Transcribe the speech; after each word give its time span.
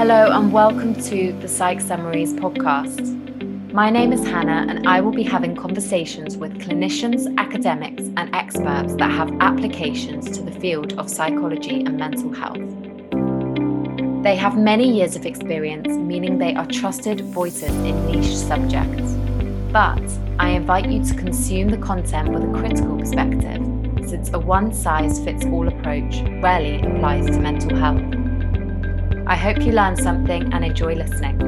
Hello, 0.00 0.30
and 0.32 0.50
welcome 0.50 0.94
to 0.94 1.30
the 1.42 1.46
Psych 1.46 1.78
Summaries 1.78 2.32
podcast. 2.32 3.70
My 3.70 3.90
name 3.90 4.14
is 4.14 4.26
Hannah, 4.26 4.64
and 4.66 4.88
I 4.88 4.98
will 5.02 5.12
be 5.12 5.22
having 5.22 5.54
conversations 5.54 6.38
with 6.38 6.58
clinicians, 6.58 7.26
academics, 7.36 8.04
and 8.16 8.34
experts 8.34 8.94
that 8.94 9.10
have 9.10 9.30
applications 9.42 10.30
to 10.38 10.42
the 10.42 10.52
field 10.52 10.98
of 10.98 11.10
psychology 11.10 11.84
and 11.84 11.98
mental 11.98 12.32
health. 12.32 12.56
They 14.22 14.36
have 14.36 14.56
many 14.56 14.90
years 14.90 15.16
of 15.16 15.26
experience, 15.26 15.88
meaning 15.88 16.38
they 16.38 16.54
are 16.54 16.64
trusted 16.64 17.20
voices 17.20 17.68
in 17.68 18.06
niche 18.06 18.34
subjects. 18.34 19.12
But 19.70 20.02
I 20.38 20.52
invite 20.52 20.88
you 20.88 21.04
to 21.04 21.14
consume 21.14 21.68
the 21.68 21.76
content 21.76 22.32
with 22.32 22.44
a 22.44 22.58
critical 22.58 22.96
perspective, 22.96 23.62
since 24.08 24.32
a 24.32 24.38
one 24.38 24.72
size 24.72 25.22
fits 25.22 25.44
all 25.44 25.68
approach 25.68 26.22
rarely 26.42 26.80
applies 26.80 27.26
to 27.26 27.38
mental 27.38 27.76
health. 27.76 28.19
I 29.30 29.36
hope 29.36 29.60
you 29.60 29.70
learned 29.70 29.96
something 29.96 30.52
and 30.52 30.64
enjoy 30.64 30.96
listening. 30.96 31.38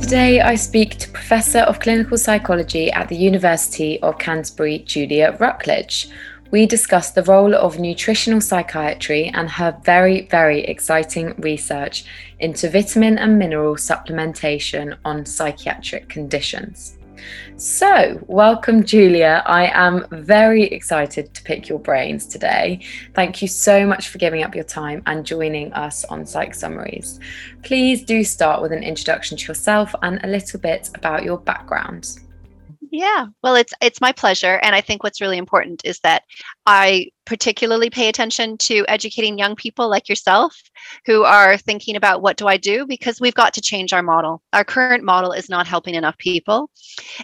Today, 0.00 0.40
I 0.40 0.54
speak 0.54 0.98
to 0.98 1.10
Professor 1.10 1.58
of 1.58 1.80
Clinical 1.80 2.16
Psychology 2.16 2.92
at 2.92 3.08
the 3.08 3.16
University 3.16 4.00
of 4.02 4.18
Canterbury, 4.18 4.78
Julia 4.86 5.36
Rucklidge. 5.40 6.08
We 6.52 6.64
discuss 6.64 7.10
the 7.10 7.24
role 7.24 7.56
of 7.56 7.80
nutritional 7.80 8.40
psychiatry 8.40 9.26
and 9.34 9.50
her 9.50 9.76
very, 9.82 10.28
very 10.28 10.60
exciting 10.60 11.34
research 11.38 12.04
into 12.38 12.70
vitamin 12.70 13.18
and 13.18 13.36
mineral 13.36 13.74
supplementation 13.74 14.96
on 15.04 15.26
psychiatric 15.26 16.08
conditions. 16.08 16.98
So, 17.56 18.22
welcome, 18.26 18.84
Julia. 18.84 19.42
I 19.46 19.68
am 19.68 20.06
very 20.10 20.64
excited 20.64 21.32
to 21.34 21.42
pick 21.42 21.68
your 21.68 21.78
brains 21.78 22.26
today. 22.26 22.80
Thank 23.14 23.42
you 23.42 23.48
so 23.48 23.86
much 23.86 24.08
for 24.08 24.18
giving 24.18 24.42
up 24.42 24.54
your 24.54 24.64
time 24.64 25.02
and 25.06 25.24
joining 25.24 25.72
us 25.72 26.04
on 26.04 26.26
Psych 26.26 26.54
Summaries. 26.54 27.18
Please 27.62 28.04
do 28.04 28.22
start 28.24 28.62
with 28.62 28.72
an 28.72 28.82
introduction 28.82 29.36
to 29.38 29.48
yourself 29.48 29.94
and 30.02 30.20
a 30.22 30.28
little 30.28 30.60
bit 30.60 30.90
about 30.94 31.24
your 31.24 31.38
background. 31.38 32.18
Yeah, 32.96 33.26
well, 33.42 33.56
it's 33.56 33.74
it's 33.82 34.00
my 34.00 34.10
pleasure, 34.10 34.58
and 34.62 34.74
I 34.74 34.80
think 34.80 35.04
what's 35.04 35.20
really 35.20 35.36
important 35.36 35.82
is 35.84 36.00
that 36.00 36.22
I 36.64 37.10
particularly 37.26 37.90
pay 37.90 38.08
attention 38.08 38.56
to 38.58 38.86
educating 38.88 39.36
young 39.36 39.54
people 39.54 39.90
like 39.90 40.08
yourself 40.08 40.56
who 41.04 41.22
are 41.22 41.58
thinking 41.58 41.96
about 41.96 42.22
what 42.22 42.38
do 42.38 42.46
I 42.46 42.56
do 42.56 42.86
because 42.86 43.20
we've 43.20 43.34
got 43.34 43.52
to 43.52 43.60
change 43.60 43.92
our 43.92 44.02
model. 44.02 44.40
Our 44.54 44.64
current 44.64 45.04
model 45.04 45.32
is 45.32 45.50
not 45.50 45.66
helping 45.66 45.94
enough 45.94 46.16
people, 46.16 46.70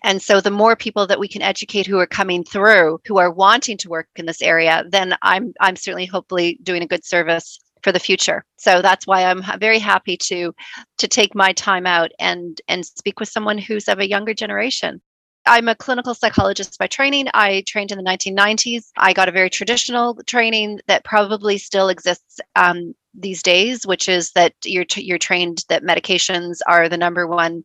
and 0.03 0.20
so 0.20 0.43
the 0.43 0.50
more 0.50 0.77
people 0.77 1.06
that 1.06 1.19
we 1.19 1.27
can 1.27 1.41
educate 1.41 1.87
who 1.87 1.98
are 1.98 2.06
coming 2.06 2.45
through, 2.45 3.00
who 3.06 3.17
are 3.17 3.33
wanting 3.33 3.78
to 3.78 3.89
work 3.89 4.09
in 4.17 4.27
this 4.27 4.43
area, 4.43 4.84
then 4.91 5.17
I'm 5.23 5.55
I'm 5.59 5.77
certainly 5.77 6.05
hopefully 6.05 6.59
doing 6.62 6.83
a 6.83 6.87
good 6.87 7.03
service 7.03 7.59
for 7.83 7.93
the 7.93 7.98
future. 7.98 8.45
So 8.59 8.83
that's 8.83 9.06
why 9.06 9.25
I'm 9.25 9.43
very 9.59 9.78
happy 9.78 10.19
to 10.19 10.55
to 10.98 11.09
take 11.09 11.34
my 11.34 11.55
time 11.55 11.87
out 11.87 12.11
and 12.19 12.61
and 12.69 12.84
speak 12.84 13.20
with 13.20 13.31
someone 13.31 13.56
who's 13.56 13.89
of 13.89 14.00
a 14.00 14.09
younger 14.09 14.34
generation. 14.34 15.00
I'm 15.44 15.68
a 15.68 15.74
clinical 15.74 16.14
psychologist 16.14 16.78
by 16.78 16.86
training. 16.86 17.26
I 17.34 17.64
trained 17.66 17.90
in 17.90 17.98
the 17.98 18.04
1990s. 18.04 18.90
I 18.96 19.12
got 19.12 19.28
a 19.28 19.32
very 19.32 19.50
traditional 19.50 20.14
training 20.26 20.80
that 20.86 21.04
probably 21.04 21.58
still 21.58 21.88
exists 21.88 22.40
um, 22.54 22.94
these 23.14 23.42
days, 23.42 23.86
which 23.86 24.08
is 24.08 24.30
that 24.32 24.54
you're 24.64 24.84
t- 24.84 25.02
you're 25.02 25.18
trained 25.18 25.64
that 25.68 25.82
medications 25.82 26.60
are 26.66 26.88
the 26.88 26.96
number 26.96 27.26
one 27.26 27.64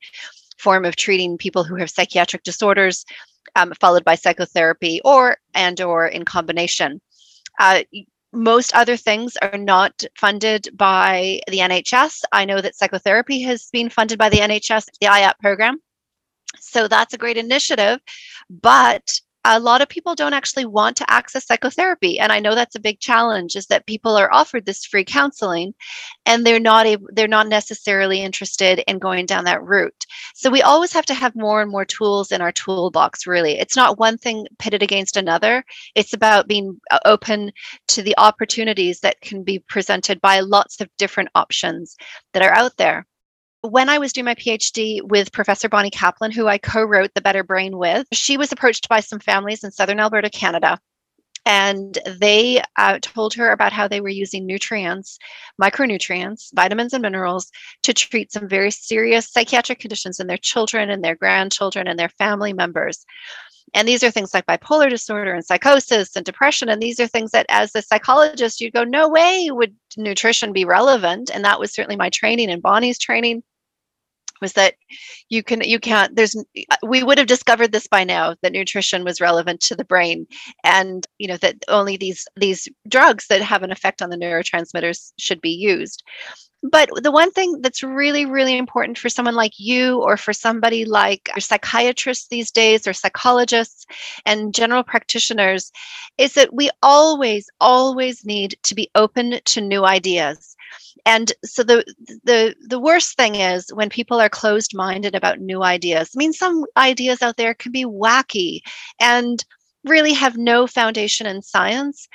form 0.58 0.86
of 0.86 0.96
treating 0.96 1.38
people 1.38 1.64
who 1.64 1.76
have 1.76 1.90
psychiatric 1.90 2.44
disorders, 2.44 3.06
um, 3.56 3.74
followed 3.80 4.04
by 4.04 4.16
psychotherapy 4.16 5.00
or 5.06 5.38
and 5.54 5.80
or 5.80 6.08
in 6.08 6.26
combination. 6.26 7.00
Uh, 7.60 7.84
most 8.34 8.74
other 8.76 8.98
things 8.98 9.38
are 9.38 9.58
not 9.58 10.04
funded 10.18 10.70
by 10.74 11.40
the 11.48 11.60
NHS. 11.60 12.22
I 12.32 12.46
know 12.46 12.60
that 12.62 12.76
psychotherapy 12.76 13.42
has 13.44 13.70
been 13.72 13.90
funded 13.90 14.18
by 14.18 14.30
the 14.30 14.38
NHS, 14.38 14.86
the 15.00 15.08
IAP 15.08 15.34
program. 15.40 15.80
So 16.60 16.88
that's 16.88 17.14
a 17.14 17.18
great 17.18 17.38
initiative. 17.38 18.00
But 18.50 19.20
a 19.46 19.60
lot 19.60 19.82
of 19.82 19.88
people 19.88 20.14
don't 20.14 20.34
actually 20.34 20.66
want 20.66 20.98
to 20.98 21.10
access 21.10 21.46
psychotherapy 21.46 22.20
and 22.20 22.34
i 22.34 22.40
know 22.40 22.54
that's 22.54 22.76
a 22.76 22.82
big 22.82 23.00
challenge 23.00 23.56
is 23.56 23.68
that 23.68 23.86
people 23.86 24.18
are 24.18 24.34
offered 24.34 24.66
this 24.66 24.86
free 24.86 25.06
counseling 25.06 25.74
and 26.26 26.46
they're 26.46 26.60
not 26.60 26.86
able 26.86 27.08
they're 27.14 27.28
not 27.28 27.48
necessarily 27.48 28.22
interested 28.22 28.84
in 28.88 29.00
going 29.00 29.26
down 29.26 29.46
that 29.46 29.64
route. 29.64 30.06
So 30.36 30.50
we 30.50 30.62
always 30.62 30.92
have 30.94 31.06
to 31.08 31.14
have 31.14 31.36
more 31.36 31.62
and 31.62 31.72
more 31.72 31.86
tools 31.86 32.32
in 32.32 32.42
our 32.42 32.52
toolbox 32.52 33.26
really. 33.26 33.58
It's 33.58 33.76
not 33.76 33.98
one 33.98 34.18
thing 34.18 34.46
pitted 34.60 34.84
against 34.84 35.18
another. 35.18 35.64
It's 35.96 36.14
about 36.14 36.48
being 36.48 36.80
uh, 36.92 37.00
open 37.06 37.52
to 37.90 38.04
the 38.04 38.16
opportunities 38.18 39.00
that 39.00 39.22
can 39.22 39.44
be 39.44 39.60
presented 39.60 40.22
by 40.22 40.42
lots 40.42 40.82
of 40.82 40.90
different 40.98 41.30
options 41.34 41.96
that 42.34 42.44
are 42.44 42.54
out 42.54 42.76
there 42.78 43.07
when 43.68 43.90
I 43.90 43.98
was 43.98 44.14
doing 44.14 44.26
my 44.26 44.36
PhD 44.36 45.02
with 45.02 45.32
Professor 45.32 45.68
Bonnie 45.68 45.90
Kaplan, 45.90 46.32
who 46.32 46.48
I 46.48 46.58
co 46.58 46.84
wrote 46.84 47.12
The 47.14 47.22
Better 47.22 47.44
Brain 47.44 47.78
with, 47.78 48.08
she 48.14 48.38
was 48.38 48.52
approached 48.52 48.88
by 48.90 49.02
some 49.02 49.20
families 49.20 49.64
in 49.64 49.72
southern 49.72 50.00
Alberta, 50.00 50.30
Canada. 50.30 50.80
And 51.46 51.98
they 52.20 52.62
uh, 52.78 53.00
told 53.02 53.34
her 53.36 53.52
about 53.52 53.72
how 53.72 53.88
they 53.88 54.02
were 54.02 54.10
using 54.10 54.46
nutrients, 54.46 55.18
micronutrients, 55.62 56.50
vitamins, 56.54 56.94
and 56.94 57.02
minerals 57.02 57.50
to 57.84 57.94
treat 57.94 58.34
some 58.34 58.50
very 58.50 58.70
serious 58.70 59.32
psychiatric 59.32 59.80
conditions 59.80 60.20
in 60.20 60.28
their 60.28 60.38
children 60.38 60.90
and 60.90 61.04
their 61.04 61.16
grandchildren 61.16 61.88
and 61.88 61.98
their 61.98 62.10
family 62.10 62.52
members. 62.52 63.06
And 63.74 63.88
these 63.88 64.04
are 64.04 64.12
things 64.12 64.34
like 64.34 64.46
bipolar 64.46 64.90
disorder 64.90 65.34
and 65.34 65.46
psychosis 65.46 66.16
and 66.16 66.26
depression. 66.26 66.68
And 66.68 66.82
these 66.82 67.00
are 67.00 67.08
things 67.08 67.32
that, 67.32 67.46
as 67.50 67.74
a 67.76 67.82
psychologist, 67.82 68.60
you'd 68.60 68.74
go, 68.74 68.84
no 68.84 69.08
way 69.08 69.50
would 69.50 69.76
nutrition 69.96 70.52
be 70.52 70.66
relevant. 70.66 71.32
And 71.34 71.46
that 71.46 71.60
was 71.60 71.74
certainly 71.74 71.98
my 71.98 72.10
training 72.10 72.50
and 72.50 72.62
Bonnie's 72.62 73.00
training 73.00 73.44
was 74.42 74.54
that 74.54 74.76
you 75.30 75.44
can 75.44 75.62
you 75.62 75.80
can't 75.80 76.16
there's 76.16 76.36
we 76.84 77.04
would 77.04 77.18
have 77.18 77.28
discovered 77.28 77.72
this 77.72 77.88
by 77.88 78.04
now 78.04 78.36
that 78.42 78.52
nutrition 78.52 79.04
was 79.04 79.22
relevant 79.22 79.60
to 79.60 79.76
the 79.76 79.86
brain 79.86 80.28
and 80.64 81.08
you 81.18 81.28
know 81.28 81.38
that 81.38 81.56
only 81.68 81.98
these 81.98 82.28
these 82.36 82.68
drugs 82.88 83.28
that 83.28 83.42
have 83.42 83.64
an 83.64 83.72
effect 83.72 84.02
on 84.02 84.10
the 84.10 84.18
neurotransmitters 84.18 85.12
should 85.18 85.42
be 85.42 85.52
used 85.52 86.04
but 86.64 86.90
the 87.04 87.12
one 87.12 87.32
thing 87.32 87.62
that's 87.62 87.84
really, 87.84 88.26
really 88.26 88.58
important 88.58 88.98
for 88.98 89.10
someone 89.10 89.36
like 89.36 89.54
you, 89.60 90.02
or 90.02 90.18
for 90.18 90.34
somebody 90.34 90.86
like 90.86 91.30
psychiatrists 91.38 92.28
these 92.30 92.52
days, 92.52 92.88
or 92.88 92.94
psychologists 92.94 93.86
and 94.26 94.56
general 94.56 94.84
practitioners, 94.84 95.72
is 96.18 96.34
that 96.34 96.54
we 96.54 96.70
always, 96.82 97.48
always 97.62 98.26
need 98.26 98.56
to 98.64 98.74
be 98.74 98.90
open 98.96 99.40
to 99.46 99.62
new 99.62 99.86
ideas. 99.86 100.57
And 101.08 101.32
so 101.46 101.64
the 101.64 101.86
the 102.26 102.54
the 102.68 102.80
worst 102.80 103.16
thing 103.16 103.36
is 103.36 103.74
when 103.74 103.90
people 103.90 104.20
are 104.20 104.30
closed 104.30 104.76
minded 104.76 105.16
about 105.16 105.40
new 105.40 105.64
ideas. 105.64 106.12
I 106.14 106.18
mean, 106.18 106.34
some 106.34 106.66
ideas 106.76 107.22
out 107.22 107.38
there 107.38 107.54
can 107.54 107.72
be 107.72 107.86
wacky 107.86 108.60
and 109.00 109.44
really 109.86 110.14
have 110.14 110.38
no 110.38 110.68
foundation 110.68 111.26
in 111.26 111.42
science 111.42 112.10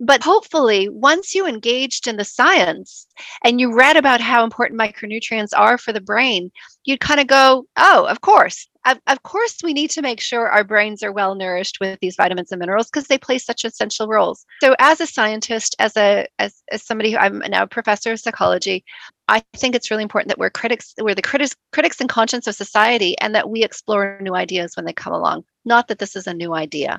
but 0.00 0.22
hopefully, 0.22 0.88
once 0.88 1.34
you 1.34 1.46
engaged 1.46 2.06
in 2.06 2.16
the 2.16 2.24
science 2.24 3.06
and 3.42 3.60
you 3.60 3.74
read 3.74 3.96
about 3.96 4.20
how 4.20 4.44
important 4.44 4.80
micronutrients 4.80 5.50
are 5.56 5.76
for 5.76 5.92
the 5.92 6.00
brain, 6.00 6.52
you'd 6.84 7.00
kind 7.00 7.18
of 7.18 7.26
go, 7.26 7.66
oh, 7.76 8.06
of 8.06 8.20
course. 8.20 8.68
Of, 8.88 8.98
of 9.06 9.22
course, 9.22 9.58
we 9.62 9.74
need 9.74 9.90
to 9.90 10.00
make 10.00 10.18
sure 10.18 10.48
our 10.48 10.64
brains 10.64 11.02
are 11.02 11.12
well 11.12 11.34
nourished 11.34 11.76
with 11.78 11.98
these 12.00 12.16
vitamins 12.16 12.50
and 12.50 12.58
minerals 12.58 12.86
because 12.86 13.06
they 13.06 13.18
play 13.18 13.36
such 13.36 13.66
essential 13.66 14.08
roles. 14.08 14.46
So, 14.62 14.74
as 14.78 14.98
a 15.02 15.06
scientist, 15.06 15.76
as 15.78 15.94
a 15.94 16.26
as, 16.38 16.62
as 16.72 16.82
somebody 16.82 17.12
who 17.12 17.18
I'm 17.18 17.40
now 17.50 17.64
a 17.64 17.66
professor 17.66 18.12
of 18.12 18.20
psychology, 18.20 18.86
I 19.28 19.44
think 19.54 19.74
it's 19.74 19.90
really 19.90 20.04
important 20.04 20.30
that 20.30 20.38
we're 20.38 20.48
critics, 20.48 20.94
we're 20.98 21.14
the 21.14 21.20
critics, 21.20 21.54
critics 21.70 22.00
and 22.00 22.08
conscience 22.08 22.46
of 22.46 22.54
society, 22.54 23.18
and 23.18 23.34
that 23.34 23.50
we 23.50 23.62
explore 23.62 24.18
new 24.22 24.34
ideas 24.34 24.72
when 24.74 24.86
they 24.86 24.94
come 24.94 25.12
along. 25.12 25.44
Not 25.66 25.88
that 25.88 25.98
this 25.98 26.16
is 26.16 26.26
a 26.26 26.32
new 26.32 26.54
idea, 26.54 26.98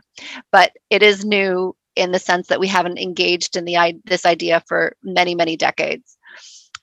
but 0.51 0.73
it 0.91 1.01
is 1.01 1.25
new 1.25 1.75
in 1.95 2.11
the 2.11 2.19
sense 2.19 2.47
that 2.49 2.59
we 2.59 2.67
haven't 2.67 2.99
engaged 2.99 3.55
in 3.55 3.65
the 3.65 3.99
this 4.05 4.27
idea 4.27 4.61
for 4.67 4.95
many 5.01 5.33
many 5.33 5.57
decades 5.57 6.17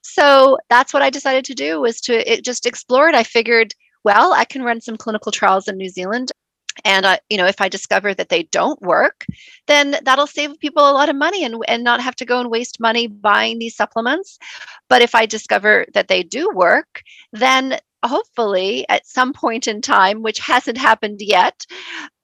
so 0.03 0.59
that's 0.69 0.93
what 0.93 1.03
i 1.03 1.11
decided 1.11 1.45
to 1.45 1.55
do 1.55 1.81
was 1.81 2.01
to 2.01 2.13
it, 2.31 2.45
just 2.45 2.67
explore 2.67 3.09
it 3.09 3.15
i 3.15 3.23
figured 3.23 3.73
well 4.07 4.33
i 4.33 4.45
can 4.45 4.63
run 4.63 4.81
some 4.81 4.97
clinical 4.97 5.33
trials 5.33 5.69
in 5.69 5.77
new 5.77 5.91
zealand 5.91 6.33
and 6.85 7.05
uh, 7.05 7.19
you 7.29 7.37
know 7.37 7.47
if 7.47 7.61
i 7.61 7.69
discover 7.69 8.15
that 8.15 8.29
they 8.29 8.45
don't 8.45 8.81
work 8.81 9.27
then 9.67 9.97
that'll 10.05 10.27
save 10.27 10.59
people 10.61 10.89
a 10.89 10.97
lot 10.99 11.09
of 11.09 11.17
money 11.17 11.45
and, 11.45 11.57
and 11.69 11.85
not 11.85 12.01
have 12.01 12.17
to 12.17 12.25
go 12.25 12.41
and 12.41 12.51
waste 12.51 12.81
money 12.81 13.07
buying 13.09 13.59
these 13.59 13.77
supplements. 13.77 14.39
But 14.89 15.03
if 15.03 15.15
i 15.15 15.27
discover 15.27 15.87
that 15.95 16.09
they 16.09 16.23
do 16.23 16.51
work 16.55 17.03
then 17.33 17.79
hopefully 18.05 18.87
at 18.89 19.07
some 19.07 19.33
point 19.33 19.67
in 19.67 19.81
time, 19.81 20.23
which 20.23 20.39
hasn't 20.39 20.79
happened 20.79 21.21
yet, 21.21 21.67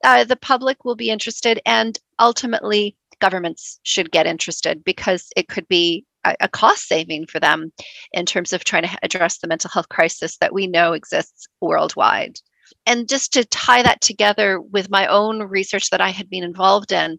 uh, 0.04 0.24
the 0.24 0.36
public 0.36 0.84
will 0.84 0.96
be 0.96 1.10
interested 1.10 1.60
and 1.66 1.98
ultimately 2.18 2.96
governments 3.22 3.78
should 3.84 4.10
get 4.10 4.26
interested 4.26 4.84
because 4.84 5.28
it 5.36 5.48
could 5.48 5.66
be 5.68 6.04
a, 6.24 6.48
cost 6.48 6.88
saving 6.88 7.26
for 7.26 7.40
them 7.40 7.72
in 8.12 8.26
terms 8.26 8.52
of 8.52 8.64
trying 8.64 8.82
to 8.82 8.98
address 9.02 9.38
the 9.38 9.48
mental 9.48 9.70
health 9.70 9.88
crisis 9.88 10.36
that 10.38 10.52
we 10.52 10.66
know 10.66 10.92
exists 10.92 11.46
worldwide. 11.60 12.36
And 12.84 13.08
just 13.08 13.32
to 13.34 13.44
tie 13.44 13.82
that 13.82 14.00
together 14.00 14.60
with 14.60 14.90
my 14.90 15.06
own 15.06 15.42
research 15.42 15.90
that 15.90 16.00
I 16.00 16.10
had 16.10 16.28
been 16.28 16.44
involved 16.44 16.92
in, 16.92 17.18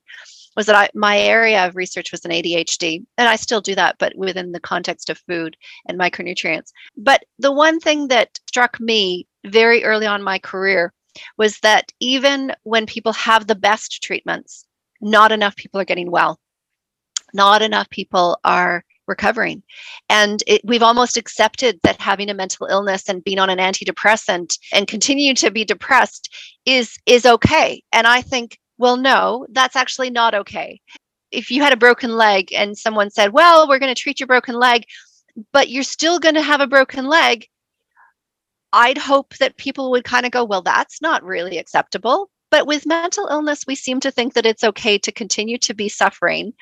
was 0.55 0.65
that 0.67 0.75
I, 0.75 0.89
my 0.93 1.17
area 1.17 1.65
of 1.65 1.75
research 1.75 2.11
was 2.11 2.23
in 2.25 2.31
ADHD, 2.31 3.03
and 3.17 3.27
I 3.27 3.37
still 3.37 3.61
do 3.61 3.75
that, 3.75 3.95
but 3.97 4.13
within 4.15 4.51
the 4.51 4.59
context 4.59 5.09
of 5.09 5.23
food 5.27 5.55
and 5.87 5.99
micronutrients. 5.99 6.71
But 6.97 7.23
the 7.39 7.51
one 7.51 7.79
thing 7.79 8.09
that 8.09 8.39
struck 8.47 8.79
me 8.79 9.27
very 9.45 9.83
early 9.83 10.05
on 10.05 10.21
my 10.21 10.37
career 10.39 10.93
was 11.37 11.59
that 11.59 11.91
even 11.99 12.53
when 12.63 12.85
people 12.85 13.13
have 13.13 13.47
the 13.47 13.55
best 13.55 14.01
treatments, 14.03 14.65
not 15.03 15.31
enough 15.31 15.55
people 15.55 15.79
are 15.79 15.85
getting 15.85 16.09
well. 16.09 16.39
Not 17.33 17.61
enough 17.61 17.89
people 17.89 18.39
are 18.43 18.83
recovering. 19.07 19.63
And 20.09 20.41
it, 20.47 20.61
we've 20.63 20.83
almost 20.83 21.17
accepted 21.17 21.79
that 21.83 21.99
having 21.99 22.29
a 22.29 22.33
mental 22.33 22.67
illness 22.67 23.09
and 23.09 23.23
being 23.23 23.39
on 23.39 23.49
an 23.49 23.59
antidepressant 23.59 24.57
and 24.71 24.87
continue 24.87 25.33
to 25.35 25.51
be 25.51 25.65
depressed 25.65 26.33
is 26.65 26.97
is 27.05 27.25
okay. 27.25 27.83
And 27.91 28.07
I 28.07 28.21
think, 28.21 28.59
well, 28.77 28.97
no, 28.97 29.45
that's 29.51 29.75
actually 29.75 30.09
not 30.09 30.33
okay. 30.33 30.79
If 31.31 31.51
you 31.51 31.61
had 31.61 31.73
a 31.73 31.77
broken 31.77 32.15
leg 32.15 32.53
and 32.53 32.77
someone 32.77 33.09
said, 33.09 33.33
well, 33.33 33.67
we're 33.67 33.79
going 33.79 33.93
to 33.93 34.01
treat 34.01 34.19
your 34.19 34.27
broken 34.27 34.55
leg, 34.55 34.85
but 35.51 35.69
you're 35.69 35.83
still 35.83 36.19
going 36.19 36.35
to 36.35 36.41
have 36.41 36.61
a 36.61 36.67
broken 36.67 37.07
leg, 37.07 37.47
I'd 38.71 38.97
hope 38.97 39.35
that 39.37 39.57
people 39.57 39.91
would 39.91 40.03
kind 40.03 40.25
of 40.25 40.31
go, 40.31 40.43
well, 40.43 40.61
that's 40.61 41.01
not 41.01 41.23
really 41.23 41.57
acceptable. 41.57 42.29
But 42.53 42.67
with 42.67 42.85
mental 42.85 43.27
illness, 43.31 43.65
we 43.65 43.73
seem 43.73 43.99
to 44.01 44.11
think 44.11 44.35
that 44.35 44.45
it's 44.45 44.63
okay 44.63 44.99
to 44.99 45.11
continue 45.11 45.57
to 45.57 45.73
be 45.73 45.89
suffering 45.89 46.53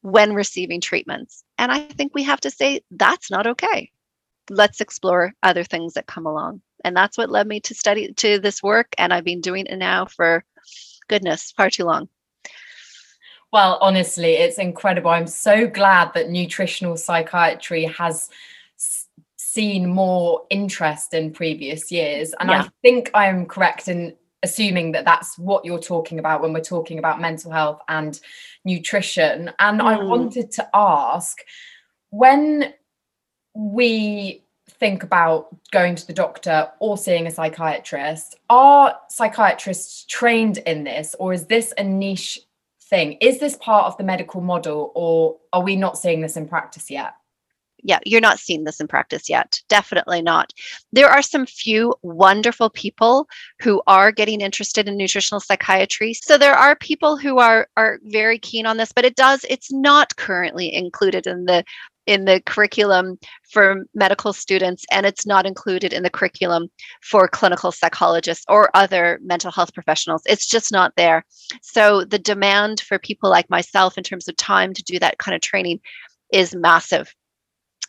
when 0.00 0.32
receiving 0.32 0.80
treatments. 0.80 1.44
And 1.58 1.70
I 1.70 1.80
think 1.80 2.14
we 2.14 2.22
have 2.22 2.40
to 2.40 2.50
say 2.50 2.80
that's 2.90 3.30
not 3.30 3.46
okay. 3.46 3.90
Let's 4.48 4.80
explore 4.80 5.34
other 5.42 5.64
things 5.64 5.92
that 5.92 6.06
come 6.06 6.24
along. 6.24 6.62
And 6.82 6.96
that's 6.96 7.18
what 7.18 7.28
led 7.28 7.46
me 7.46 7.60
to 7.60 7.74
study 7.74 8.10
to 8.14 8.38
this 8.38 8.62
work. 8.62 8.94
And 8.96 9.12
I've 9.12 9.22
been 9.22 9.42
doing 9.42 9.66
it 9.66 9.76
now 9.76 10.06
for 10.06 10.46
goodness, 11.08 11.52
far 11.54 11.68
too 11.68 11.84
long. 11.84 12.08
Well, 13.52 13.76
honestly, 13.82 14.36
it's 14.36 14.56
incredible. 14.56 15.10
I'm 15.10 15.26
so 15.26 15.66
glad 15.66 16.14
that 16.14 16.30
nutritional 16.30 16.96
psychiatry 16.96 17.84
has 17.84 18.30
seen 19.36 19.90
more 19.90 20.46
interest 20.48 21.12
in 21.12 21.34
previous 21.34 21.92
years. 21.92 22.32
And 22.40 22.48
yeah. 22.48 22.62
I 22.62 22.68
think 22.80 23.10
I'm 23.12 23.44
correct 23.44 23.88
in 23.88 24.16
assuming 24.42 24.92
that 24.92 25.04
that's 25.04 25.38
what 25.38 25.64
you're 25.64 25.78
talking 25.78 26.18
about 26.18 26.42
when 26.42 26.52
we're 26.52 26.60
talking 26.60 26.98
about 26.98 27.20
mental 27.20 27.50
health 27.50 27.80
and 27.88 28.20
nutrition. 28.64 29.50
And 29.58 29.80
mm. 29.80 29.84
I 29.84 30.02
wanted 30.02 30.50
to 30.52 30.68
ask 30.74 31.38
when 32.10 32.74
we 33.54 34.44
think 34.68 35.02
about 35.02 35.48
going 35.70 35.94
to 35.94 36.06
the 36.06 36.12
doctor 36.12 36.70
or 36.80 36.98
seeing 36.98 37.26
a 37.26 37.30
psychiatrist, 37.30 38.36
are 38.50 38.98
psychiatrists 39.08 40.04
trained 40.06 40.58
in 40.58 40.84
this 40.84 41.14
or 41.18 41.32
is 41.32 41.46
this 41.46 41.72
a 41.78 41.84
niche 41.84 42.40
thing? 42.82 43.12
Is 43.20 43.38
this 43.38 43.56
part 43.56 43.86
of 43.86 43.96
the 43.96 44.04
medical 44.04 44.40
model 44.40 44.92
or 44.94 45.38
are 45.52 45.62
we 45.62 45.76
not 45.76 45.98
seeing 45.98 46.20
this 46.20 46.36
in 46.36 46.48
practice 46.48 46.90
yet? 46.90 47.14
Yeah, 47.82 47.98
you're 48.04 48.20
not 48.20 48.38
seeing 48.38 48.64
this 48.64 48.80
in 48.80 48.86
practice 48.86 49.28
yet. 49.28 49.60
Definitely 49.68 50.22
not. 50.22 50.52
There 50.92 51.08
are 51.08 51.22
some 51.22 51.46
few 51.46 51.94
wonderful 52.02 52.70
people 52.70 53.28
who 53.60 53.82
are 53.86 54.12
getting 54.12 54.40
interested 54.40 54.88
in 54.88 54.96
nutritional 54.96 55.40
psychiatry. 55.40 56.14
So 56.14 56.38
there 56.38 56.54
are 56.54 56.76
people 56.76 57.16
who 57.16 57.38
are 57.38 57.68
are 57.76 57.98
very 58.04 58.38
keen 58.38 58.66
on 58.66 58.76
this, 58.76 58.92
but 58.92 59.04
it 59.04 59.16
does 59.16 59.44
it's 59.50 59.72
not 59.72 60.16
currently 60.16 60.72
included 60.72 61.26
in 61.26 61.44
the 61.44 61.64
in 62.06 62.24
the 62.24 62.40
curriculum 62.46 63.16
for 63.48 63.84
medical 63.94 64.32
students 64.32 64.84
and 64.90 65.06
it's 65.06 65.24
not 65.24 65.46
included 65.46 65.92
in 65.92 66.02
the 66.02 66.10
curriculum 66.10 66.68
for 67.00 67.28
clinical 67.28 67.70
psychologists 67.70 68.44
or 68.48 68.70
other 68.74 69.20
mental 69.22 69.52
health 69.52 69.72
professionals 69.72 70.22
it's 70.26 70.48
just 70.48 70.72
not 70.72 70.92
there 70.96 71.24
so 71.60 72.04
the 72.04 72.18
demand 72.18 72.80
for 72.80 72.98
people 72.98 73.30
like 73.30 73.48
myself 73.48 73.96
in 73.96 74.02
terms 74.02 74.26
of 74.26 74.36
time 74.36 74.74
to 74.74 74.82
do 74.82 74.98
that 74.98 75.18
kind 75.18 75.34
of 75.34 75.40
training 75.40 75.78
is 76.32 76.56
massive 76.56 77.14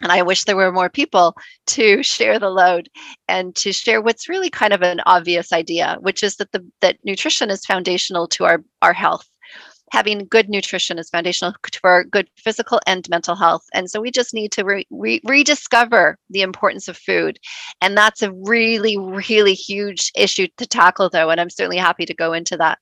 and 0.01 0.11
I 0.11 0.21
wish 0.21 0.43
there 0.43 0.55
were 0.55 0.71
more 0.71 0.89
people 0.89 1.35
to 1.67 2.03
share 2.03 2.39
the 2.39 2.49
load 2.49 2.89
and 3.27 3.55
to 3.57 3.71
share 3.71 4.01
what's 4.01 4.27
really 4.27 4.49
kind 4.49 4.73
of 4.73 4.81
an 4.81 5.01
obvious 5.05 5.53
idea, 5.53 5.97
which 6.01 6.23
is 6.23 6.37
that 6.37 6.51
the 6.51 6.65
that 6.81 6.97
nutrition 7.03 7.49
is 7.49 7.65
foundational 7.65 8.27
to 8.29 8.45
our, 8.45 8.63
our 8.81 8.93
health. 8.93 9.29
Having 9.91 10.25
good 10.25 10.49
nutrition 10.49 10.97
is 10.97 11.09
foundational 11.09 11.53
to 11.71 11.79
our 11.83 12.03
good 12.03 12.27
physical 12.35 12.81
and 12.87 13.07
mental 13.09 13.35
health. 13.35 13.63
And 13.75 13.89
so 13.89 14.01
we 14.01 14.09
just 14.09 14.33
need 14.33 14.51
to 14.53 14.63
re- 14.63 14.87
re- 14.89 15.21
rediscover 15.23 16.17
the 16.31 16.41
importance 16.41 16.87
of 16.87 16.97
food. 16.97 17.37
And 17.79 17.95
that's 17.95 18.23
a 18.23 18.31
really, 18.31 18.97
really 18.97 19.53
huge 19.53 20.11
issue 20.15 20.47
to 20.57 20.65
tackle, 20.65 21.11
though. 21.11 21.29
And 21.29 21.39
I'm 21.39 21.51
certainly 21.51 21.77
happy 21.77 22.05
to 22.07 22.13
go 22.15 22.33
into 22.33 22.57
that. 22.57 22.79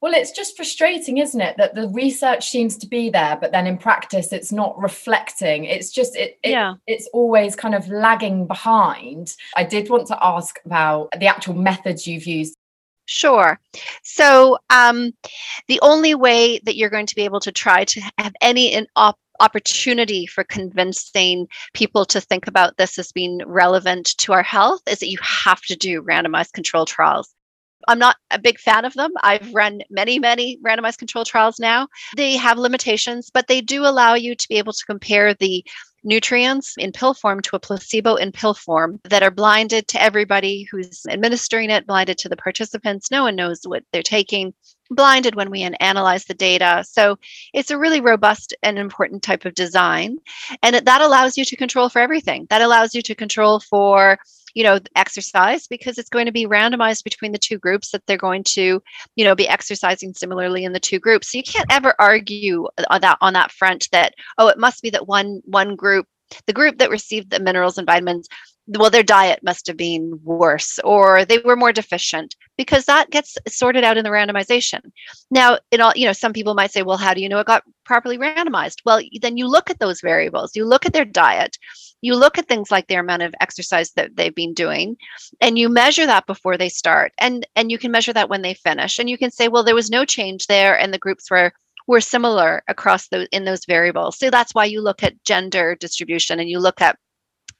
Well, 0.00 0.14
it's 0.14 0.30
just 0.30 0.56
frustrating, 0.56 1.18
isn't 1.18 1.40
it, 1.40 1.56
that 1.58 1.74
the 1.74 1.88
research 1.88 2.48
seems 2.48 2.76
to 2.78 2.86
be 2.86 3.10
there, 3.10 3.36
but 3.38 3.52
then 3.52 3.66
in 3.66 3.76
practice 3.76 4.32
it's 4.32 4.50
not 4.50 4.78
reflecting. 4.78 5.64
It's 5.64 5.90
just 5.90 6.16
it, 6.16 6.38
it 6.42 6.50
yeah. 6.50 6.74
it's 6.86 7.08
always 7.12 7.54
kind 7.54 7.74
of 7.74 7.86
lagging 7.88 8.46
behind. 8.46 9.34
I 9.56 9.64
did 9.64 9.90
want 9.90 10.06
to 10.06 10.18
ask 10.24 10.58
about 10.64 11.10
the 11.18 11.26
actual 11.26 11.54
methods 11.54 12.06
you've 12.06 12.26
used. 12.26 12.54
Sure. 13.04 13.58
So 14.04 14.56
um, 14.70 15.12
the 15.66 15.80
only 15.82 16.14
way 16.14 16.60
that 16.64 16.76
you're 16.76 16.90
going 16.90 17.06
to 17.06 17.16
be 17.16 17.24
able 17.24 17.40
to 17.40 17.52
try 17.52 17.84
to 17.84 18.00
have 18.18 18.32
any 18.40 18.72
in 18.72 18.86
op- 18.94 19.18
opportunity 19.40 20.26
for 20.26 20.44
convincing 20.44 21.48
people 21.74 22.04
to 22.04 22.20
think 22.20 22.46
about 22.46 22.76
this 22.76 22.98
as 22.98 23.10
being 23.10 23.40
relevant 23.46 24.16
to 24.18 24.32
our 24.32 24.44
health 24.44 24.80
is 24.88 25.00
that 25.00 25.08
you 25.08 25.18
have 25.22 25.60
to 25.62 25.76
do 25.76 26.02
randomized 26.02 26.52
control 26.52 26.86
trials. 26.86 27.34
I'm 27.88 27.98
not 27.98 28.16
a 28.30 28.38
big 28.38 28.58
fan 28.58 28.84
of 28.84 28.94
them. 28.94 29.12
I've 29.22 29.52
run 29.54 29.80
many, 29.90 30.18
many 30.18 30.58
randomized 30.64 30.98
control 30.98 31.24
trials 31.24 31.58
now. 31.58 31.88
They 32.16 32.36
have 32.36 32.58
limitations, 32.58 33.30
but 33.32 33.46
they 33.48 33.60
do 33.60 33.84
allow 33.84 34.14
you 34.14 34.34
to 34.34 34.48
be 34.48 34.58
able 34.58 34.72
to 34.72 34.84
compare 34.84 35.34
the 35.34 35.64
nutrients 36.02 36.74
in 36.78 36.92
pill 36.92 37.14
form 37.14 37.40
to 37.42 37.56
a 37.56 37.60
placebo 37.60 38.14
in 38.14 38.32
pill 38.32 38.54
form 38.54 38.98
that 39.04 39.22
are 39.22 39.30
blinded 39.30 39.86
to 39.88 40.02
everybody 40.02 40.66
who's 40.70 41.02
administering 41.08 41.70
it, 41.70 41.86
blinded 41.86 42.18
to 42.18 42.28
the 42.28 42.36
participants. 42.36 43.10
No 43.10 43.24
one 43.24 43.36
knows 43.36 43.60
what 43.64 43.82
they're 43.92 44.02
taking, 44.02 44.54
blinded 44.90 45.34
when 45.34 45.50
we 45.50 45.62
analyze 45.62 46.24
the 46.24 46.34
data. 46.34 46.84
So 46.88 47.18
it's 47.52 47.70
a 47.70 47.78
really 47.78 48.00
robust 48.00 48.54
and 48.62 48.78
important 48.78 49.22
type 49.22 49.44
of 49.44 49.54
design. 49.54 50.16
And 50.62 50.76
that 50.76 51.02
allows 51.02 51.36
you 51.36 51.44
to 51.44 51.56
control 51.56 51.88
for 51.88 52.00
everything. 52.00 52.46
That 52.50 52.62
allows 52.62 52.94
you 52.94 53.02
to 53.02 53.14
control 53.14 53.60
for 53.60 54.18
you 54.54 54.64
know 54.64 54.78
exercise 54.96 55.66
because 55.66 55.98
it's 55.98 56.08
going 56.08 56.26
to 56.26 56.32
be 56.32 56.46
randomized 56.46 57.04
between 57.04 57.32
the 57.32 57.38
two 57.38 57.58
groups 57.58 57.90
that 57.90 58.02
they're 58.06 58.16
going 58.16 58.44
to 58.44 58.82
you 59.16 59.24
know 59.24 59.34
be 59.34 59.48
exercising 59.48 60.14
similarly 60.14 60.64
in 60.64 60.72
the 60.72 60.80
two 60.80 60.98
groups. 60.98 61.30
So 61.30 61.38
you 61.38 61.44
can't 61.44 61.72
ever 61.72 61.94
argue 61.98 62.66
uh, 62.78 62.84
on 62.90 63.00
that 63.02 63.18
on 63.20 63.32
that 63.34 63.52
front 63.52 63.88
that 63.92 64.14
oh 64.38 64.48
it 64.48 64.58
must 64.58 64.82
be 64.82 64.90
that 64.90 65.06
one 65.06 65.40
one 65.44 65.76
group 65.76 66.06
the 66.46 66.52
group 66.52 66.78
that 66.78 66.90
received 66.90 67.30
the 67.30 67.40
minerals 67.40 67.78
and 67.78 67.86
vitamins 67.86 68.28
well 68.78 68.90
their 68.90 69.02
diet 69.02 69.40
must 69.42 69.66
have 69.66 69.76
been 69.76 70.20
worse 70.22 70.78
or 70.84 71.24
they 71.24 71.38
were 71.38 71.56
more 71.56 71.72
deficient 71.72 72.36
because 72.60 72.84
that 72.84 73.08
gets 73.08 73.38
sorted 73.48 73.84
out 73.84 73.96
in 73.96 74.04
the 74.04 74.10
randomization. 74.10 74.92
Now 75.30 75.58
in 75.70 75.80
all 75.80 75.94
you 75.96 76.04
know 76.04 76.12
some 76.12 76.34
people 76.34 76.52
might 76.52 76.70
say 76.70 76.82
well 76.82 76.98
how 76.98 77.14
do 77.14 77.22
you 77.22 77.28
know 77.30 77.38
it 77.38 77.46
got 77.46 77.64
properly 77.86 78.18
randomized? 78.18 78.80
Well 78.84 79.00
then 79.22 79.38
you 79.38 79.48
look 79.48 79.70
at 79.70 79.78
those 79.78 80.02
variables. 80.02 80.54
You 80.54 80.66
look 80.66 80.84
at 80.84 80.92
their 80.92 81.06
diet. 81.06 81.56
You 82.02 82.16
look 82.16 82.36
at 82.36 82.48
things 82.48 82.70
like 82.70 82.86
their 82.86 83.00
amount 83.00 83.22
of 83.22 83.34
exercise 83.40 83.92
that 83.92 84.14
they've 84.14 84.34
been 84.34 84.52
doing 84.52 84.98
and 85.40 85.58
you 85.58 85.70
measure 85.70 86.04
that 86.04 86.26
before 86.26 86.58
they 86.58 86.68
start. 86.68 87.12
And 87.16 87.46
and 87.56 87.70
you 87.70 87.78
can 87.78 87.90
measure 87.90 88.12
that 88.12 88.28
when 88.28 88.42
they 88.42 88.52
finish. 88.52 88.98
And 88.98 89.08
you 89.08 89.16
can 89.16 89.30
say 89.30 89.48
well 89.48 89.64
there 89.64 89.74
was 89.74 89.88
no 89.88 90.04
change 90.04 90.46
there 90.46 90.78
and 90.78 90.92
the 90.92 90.98
groups 90.98 91.30
were 91.30 91.54
were 91.86 92.02
similar 92.02 92.62
across 92.68 93.08
those 93.08 93.26
in 93.32 93.46
those 93.46 93.64
variables. 93.64 94.18
So 94.18 94.28
that's 94.28 94.54
why 94.54 94.66
you 94.66 94.82
look 94.82 95.02
at 95.02 95.24
gender 95.24 95.76
distribution 95.76 96.40
and 96.40 96.50
you 96.50 96.58
look 96.58 96.82
at 96.82 96.98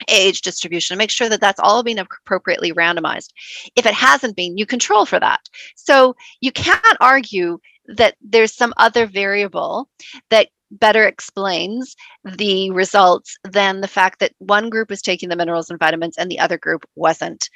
age 0.09 0.40
distribution 0.42 0.99
make 0.99 1.11
sure 1.11 1.28
that 1.28 1.40
that's 1.40 1.61
all 1.61 1.83
being 1.83 1.99
appropriately 1.99 2.73
randomized 2.73 3.30
if 3.76 3.87
it 3.87 3.95
hasn't 3.95 4.37
been 4.37 4.57
you 4.57 4.66
control 4.66 5.04
for 5.04 5.21
that 5.21 5.40
so 5.75 6.14
you 6.40 6.52
can't 6.52 6.97
argue 7.00 7.59
that 7.87 8.14
there's 8.21 8.54
some 8.54 8.73
other 8.76 9.07
variable 9.07 9.88
that 10.30 10.49
better 10.71 11.04
explains 11.04 11.97
the 12.25 12.71
results 12.71 13.37
than 13.45 13.80
the 13.80 13.88
fact 13.88 14.21
that 14.21 14.33
one 14.38 14.71
group 14.71 14.90
was 14.90 15.02
taking 15.02 15.28
the 15.28 15.37
minerals 15.37 15.71
and 15.71 15.78
vitamins 15.78 16.16
and 16.16 16.30
the 16.30 16.38
other 16.38 16.59
group 16.59 16.85
wasn't. 16.95 17.49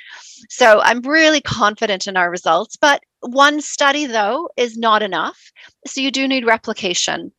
So 0.49 0.81
I'm 0.81 1.01
really 1.03 1.41
confident 1.41 2.07
in 2.07 2.17
our 2.17 2.31
results, 2.31 2.77
but 2.77 3.03
one 3.25 3.61
study 3.61 4.07
though 4.07 4.49
is 4.57 4.77
not 4.77 5.03
enough. 5.03 5.51
So 5.87 6.01
you 6.01 6.11
do 6.11 6.29
need 6.29 6.45
replication. 6.45 7.33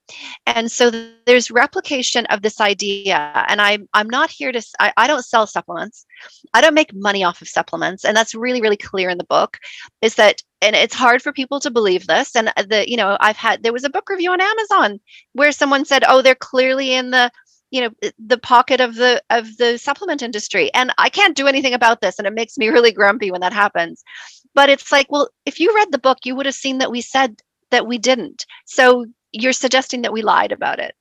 And 0.45 0.71
so 0.71 0.91
there's 1.25 1.51
replication 1.51 2.25
of 2.27 2.41
this 2.41 2.59
idea. 2.59 3.45
And 3.47 3.61
i'm 3.61 3.87
i'm 3.93 4.09
not 4.09 4.29
here 4.31 4.51
to 4.51 4.61
I, 4.79 4.93
I 4.97 5.07
don't 5.07 5.25
sell 5.25 5.47
supplements. 5.47 6.05
I 6.53 6.61
don't 6.61 6.73
make 6.73 6.93
money 6.93 7.23
off 7.23 7.41
of 7.41 7.47
supplements. 7.47 8.05
And 8.05 8.15
that's 8.17 8.35
really 8.35 8.61
really 8.61 8.77
clear 8.77 9.09
in 9.09 9.17
the 9.17 9.25
book 9.25 9.57
is 10.01 10.15
that 10.15 10.41
and 10.61 10.75
it's 10.75 10.95
hard 10.95 11.21
for 11.21 11.31
people 11.31 11.59
to 11.59 11.69
believe 11.69 12.07
this. 12.07 12.35
And 12.35 12.49
uh, 12.55 12.63
the 12.67 12.89
you 12.89 12.97
know 12.97 13.17
i've 13.19 13.37
had 13.37 13.63
there 13.63 13.73
was 13.73 13.83
a 13.83 13.89
book 13.89 14.09
review 14.09 14.31
on 14.31 14.41
amazon 14.41 14.99
where 15.33 15.51
someone 15.51 15.85
said 15.85 16.03
oh 16.07 16.21
they're 16.21 16.35
clearly 16.35 16.93
in 16.93 17.11
the 17.11 17.31
you 17.71 17.81
know 17.81 17.89
the 18.19 18.37
pocket 18.37 18.79
of 18.79 18.95
the 18.95 19.21
of 19.29 19.57
the 19.57 19.77
supplement 19.77 20.21
industry. 20.23 20.73
And 20.73 20.91
i 20.97 21.09
can't 21.09 21.37
do 21.37 21.47
anything 21.47 21.73
about 21.73 22.01
this. 22.01 22.17
And 22.17 22.27
it 22.27 22.33
makes 22.33 22.57
me 22.57 22.69
really 22.75 22.91
grumpy 22.91 23.29
when 23.31 23.41
that 23.41 23.53
happens 23.53 24.03
but 24.55 24.69
it's 24.69 24.91
like 24.91 25.05
well 25.11 25.29
if 25.45 25.59
you 25.59 25.73
read 25.75 25.91
the 25.91 25.99
book 25.99 26.19
you 26.23 26.35
would 26.35 26.47
have 26.47 26.55
seen 26.55 26.79
that 26.79 26.91
we 26.91 27.01
said 27.01 27.41
that 27.71 27.87
we 27.87 27.97
didn't. 27.97 28.45
So 28.65 29.05
you're 29.31 29.53
suggesting 29.53 30.01
that 30.01 30.13
we 30.13 30.21
lied 30.21 30.51
about 30.51 30.79
it. 30.79 30.95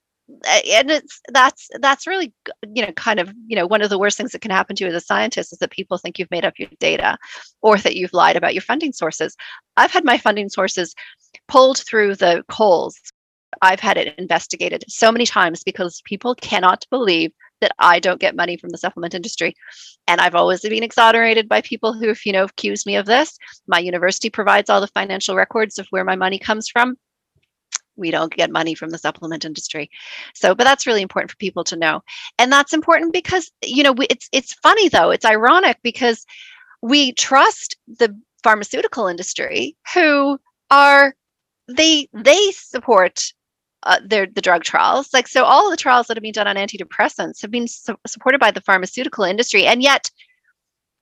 And 0.73 0.91
it's 0.91 1.21
that's 1.29 1.69
that's 1.81 2.07
really 2.07 2.33
you 2.75 2.85
know 2.85 2.93
kind 2.93 3.21
of 3.21 3.31
you 3.47 3.55
know 3.55 3.67
one 3.67 3.83
of 3.83 3.91
the 3.91 3.99
worst 3.99 4.17
things 4.17 4.33
that 4.33 4.41
can 4.41 4.51
happen 4.51 4.75
to 4.75 4.85
you 4.85 4.89
as 4.89 4.97
a 4.97 5.01
scientist 5.01 5.53
is 5.53 5.59
that 5.59 5.71
people 5.71 5.99
think 5.99 6.19
you've 6.19 6.31
made 6.31 6.47
up 6.47 6.55
your 6.59 6.71
data 6.81 7.19
or 7.61 7.77
that 7.79 7.95
you've 7.95 8.15
lied 8.15 8.35
about 8.35 8.55
your 8.55 8.63
funding 8.63 8.93
sources. 8.93 9.37
I've 9.77 9.93
had 9.93 10.05
my 10.05 10.17
funding 10.17 10.49
sources 10.49 10.95
pulled 11.47 11.79
through 11.79 12.17
the 12.17 12.43
coals. 12.49 12.99
I've 13.61 13.81
had 13.81 13.99
it 13.99 14.19
investigated 14.19 14.85
so 14.89 15.13
many 15.13 15.27
times 15.27 15.63
because 15.63 16.03
people 16.07 16.35
cannot 16.37 16.87
believe 16.91 17.31
that 17.65 17.75
i 17.79 17.99
don't 17.99 18.21
get 18.21 18.37
money 18.37 18.57
from 18.57 18.71
the 18.71 18.79
supplement 18.79 19.15
industry. 19.15 19.55
And 20.07 20.21
i've 20.21 20.35
always 20.35 20.61
been 20.61 20.83
exonerated 20.83 21.49
by 21.49 21.61
people 21.63 21.93
who 21.93 22.11
if 22.11 22.27
you 22.27 22.33
know 22.33 22.45
accused 22.45 22.87
me 22.87 22.97
of 22.97 23.07
this. 23.07 23.39
My 23.67 23.79
university 23.79 24.31
provides 24.31 24.69
all 24.69 24.81
the 24.81 24.97
financial 24.99 25.35
records 25.35 25.79
of 25.79 25.87
where 25.91 26.05
my 26.05 26.17
money 26.17 26.39
comes 26.39 26.69
from. 26.69 26.97
We 27.97 28.11
don't 28.11 28.33
get 28.33 28.51
money 28.51 28.75
from 28.75 28.91
the 28.91 28.99
supplement 28.99 29.45
industry. 29.45 29.91
So 30.35 30.55
but 30.55 30.65
that's 30.65 30.87
really 30.87 31.03
important 31.03 31.31
for 31.31 31.37
people 31.39 31.65
to 31.65 31.77
know. 31.77 32.03
And 32.39 32.53
that's 32.53 32.75
important 32.75 33.13
because 33.13 33.51
you 33.65 33.83
know 33.83 33.95
it's 34.11 34.29
it's 34.33 34.55
funny 34.55 34.89
though. 34.89 35.11
It's 35.11 35.25
ironic 35.25 35.79
because 35.83 36.25
we 36.83 37.13
trust 37.13 37.77
the 37.87 38.15
pharmaceutical 38.43 39.07
industry 39.07 39.75
who 39.95 40.39
are 40.71 41.15
they 41.69 42.09
they 42.13 42.51
support 42.53 43.33
uh, 43.85 44.01
the 44.05 44.27
drug 44.27 44.65
trials. 44.65 45.13
Like 45.13 45.29
so 45.29 45.45
all 45.45 45.71
the 45.71 45.77
trials 45.77 46.07
that 46.07 46.17
have 46.17 46.23
been 46.23 46.33
done 46.33 46.49
on 46.49 46.57
antidepressants 46.57 47.43
have 47.43 47.51
been 47.51 47.69
su- 47.69 47.97
supported 48.07 48.39
by 48.41 48.51
the 48.51 48.61
pharmaceutical 48.61 49.25
industry 49.25 49.67
and 49.67 49.83
yet 49.83 50.11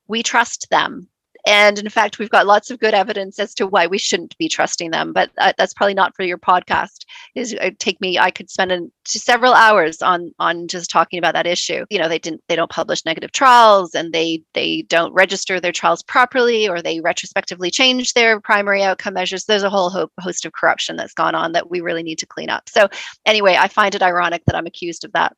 we 0.09 0.23
trust 0.23 0.69
them 0.71 1.09
and 1.47 1.79
in 1.79 1.89
fact, 1.89 2.19
we've 2.19 2.31
got 2.31 2.47
lots 2.47 2.71
of 2.71 2.79
good 2.79 2.95
evidence 2.95 3.39
as 3.41 3.53
to 3.55 3.67
why 3.67 3.87
we 3.87 3.99
shouldn't 3.99 4.39
be 4.39 4.49
trusting 4.49 4.93
them. 4.93 5.13
But 5.13 5.31
uh, 5.39 5.53
that's 5.59 5.75
probably 5.75 5.95
not 5.95 6.15
for 6.15 6.23
your 6.23 6.39
podcast. 6.39 7.05
Is 7.35 7.55
uh, 7.61 7.71
take 7.79 8.01
me? 8.01 8.19
I 8.19 8.31
could 8.31 8.49
spend 8.49 8.71
an, 8.71 8.93
several 9.05 9.53
hours 9.53 10.03
on 10.03 10.33
on 10.39 10.69
just 10.69 10.91
talking 10.91 11.19
about 11.19 11.35
that 11.35 11.47
issue. 11.47 11.85
You 11.91 11.99
know, 11.99 12.09
they 12.09 12.21
didn't 12.21 12.43
they 12.49 12.55
don't 12.55 12.71
publish 12.71 13.05
negative 13.05 13.33
trials, 13.33 13.95
and 13.95 14.13
they 14.13 14.43
they 14.55 14.83
don't 14.83 15.13
register 15.15 15.59
their 15.59 15.73
trials 15.73 16.03
properly, 16.05 16.69
or 16.69 16.81
they 16.81 17.01
retrospectively 17.01 17.71
change 17.73 18.15
their 18.15 18.41
primary 18.41 18.83
outcome 18.85 19.15
measures. 19.15 19.45
There's 19.45 19.65
a 19.65 19.71
whole 19.71 19.91
ho- 19.91 20.13
host 20.21 20.47
of 20.47 20.53
corruption 20.53 20.97
that's 20.97 21.15
gone 21.15 21.35
on 21.35 21.53
that 21.53 21.71
we 21.71 21.81
really 21.81 22.05
need 22.05 22.19
to 22.19 22.27
clean 22.27 22.51
up. 22.51 22.69
So 22.69 22.89
anyway, 23.27 23.57
I 23.59 23.67
find 23.67 23.95
it 23.95 24.03
ironic 24.03 24.45
that 24.47 24.55
I'm 24.57 24.67
accused 24.67 25.05
of 25.05 25.13
that 25.13 25.35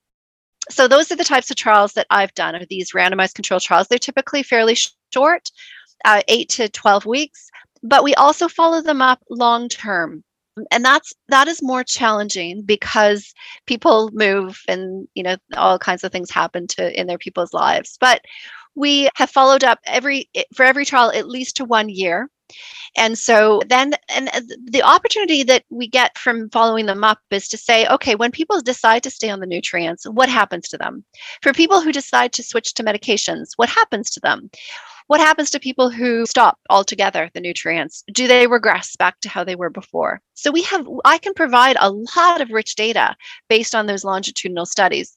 so 0.71 0.89
those 0.89 1.11
are 1.13 1.17
the 1.17 1.25
types 1.25 1.51
of 1.51 1.57
trials 1.57 1.93
that 1.93 2.07
I've 2.11 2.33
done 2.35 2.55
are 2.55 2.65
these 2.65 2.93
randomized 2.93 3.35
control 3.35 3.61
trials. 3.61 3.89
They're 3.89 3.99
typically 3.99 4.43
fairly 4.43 4.77
short 5.13 5.51
uh, 6.05 6.23
eight 6.29 6.49
to 6.51 6.69
12 6.69 7.07
weeks, 7.07 7.51
but 7.83 8.05
we 8.05 8.15
also 8.15 8.49
follow 8.49 8.81
them 8.83 9.03
up 9.03 9.21
long 9.31 9.69
term. 9.69 10.25
And 10.71 10.85
that's 10.85 11.13
that 11.29 11.49
is 11.49 11.63
more 11.63 11.83
challenging 11.83 12.63
because 12.63 13.35
people 13.67 14.11
move 14.13 14.61
and 14.69 15.09
you 15.15 15.25
know 15.25 15.37
all 15.57 15.81
kinds 15.81 16.05
of 16.05 16.13
things 16.13 16.31
happen 16.31 16.69
to 16.69 17.01
in 17.01 17.09
their 17.09 17.19
people's 17.19 17.53
lives. 17.53 17.97
But 18.01 18.21
we 18.77 19.09
have 19.17 19.31
followed 19.31 19.65
up 19.65 19.81
every 19.85 20.31
for 20.55 20.65
every 20.65 20.85
trial 20.85 21.11
at 21.13 21.29
least 21.29 21.57
to 21.57 21.65
one 21.65 21.89
year 21.89 22.31
and 22.97 23.19
so 23.19 23.63
then 23.69 23.95
and 24.09 24.31
the 24.65 24.83
opportunity 24.83 25.43
that 25.43 25.65
we 25.71 25.89
get 25.89 26.17
from 26.19 26.51
following 26.51 26.87
them 26.87 27.03
up 27.03 27.19
is 27.31 27.49
to 27.49 27.57
say 27.57 27.87
okay 27.89 28.15
when 28.15 28.31
people 28.31 28.61
decide 28.61 29.03
to 29.03 29.11
stay 29.11 29.31
on 29.31 29.41
the 29.41 29.47
nutrients 29.47 30.05
what 30.05 30.29
happens 30.29 30.69
to 30.69 30.77
them 30.77 31.05
for 31.43 31.53
people 31.53 31.81
who 31.81 31.93
decide 31.93 32.33
to 32.33 32.43
switch 32.43 32.75
to 32.75 32.85
medications 32.85 33.51
what 33.57 33.69
happens 33.69 34.11
to 34.11 34.21
them 34.21 34.51
what 35.07 35.21
happens 35.21 35.51
to 35.51 35.61
people 35.61 35.91
who 35.91 36.25
stop 36.27 36.59
altogether 36.71 37.31
the 37.35 37.41
nutrients? 37.41 38.05
Do 38.13 38.27
they 38.27 38.47
regress 38.47 38.97
back 38.97 39.21
to 39.21 39.29
how 39.29 39.45
they 39.45 39.57
were 39.57 39.71
before? 39.71 40.21
So 40.35 40.51
we 40.51 40.63
have, 40.63 40.87
I 41.05 41.19
can 41.19 41.35
provide 41.35 41.77
a 41.79 41.91
lot 41.91 42.41
of 42.41 42.51
rich 42.51 42.75
data 42.75 43.15
based 43.49 43.75
on 43.75 43.87
those 43.87 44.05
longitudinal 44.05 44.67
studies. 44.67 45.17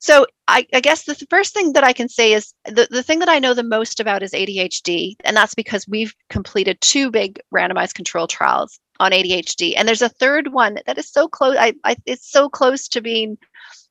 So 0.00 0.26
I, 0.46 0.66
I, 0.72 0.80
guess 0.80 1.04
the 1.04 1.16
first 1.28 1.54
thing 1.54 1.72
that 1.72 1.82
I 1.82 1.92
can 1.92 2.08
say 2.08 2.32
is 2.32 2.54
the, 2.64 2.86
the 2.88 3.02
thing 3.02 3.18
that 3.18 3.28
I 3.28 3.40
know 3.40 3.52
the 3.52 3.64
most 3.64 3.98
about 3.98 4.22
is 4.22 4.30
ADHD. 4.30 5.16
And 5.24 5.36
that's 5.36 5.54
because 5.54 5.88
we've 5.88 6.14
completed 6.30 6.80
two 6.80 7.10
big 7.10 7.40
randomized 7.52 7.94
control 7.94 8.28
trials 8.28 8.78
on 9.00 9.10
ADHD. 9.10 9.74
And 9.76 9.88
there's 9.88 10.02
a 10.02 10.08
third 10.08 10.52
one 10.52 10.78
that 10.86 10.98
is 10.98 11.10
so 11.10 11.26
close. 11.26 11.56
I, 11.58 11.74
I, 11.82 11.96
it's 12.06 12.30
so 12.30 12.48
close 12.48 12.86
to 12.88 13.00
being 13.00 13.38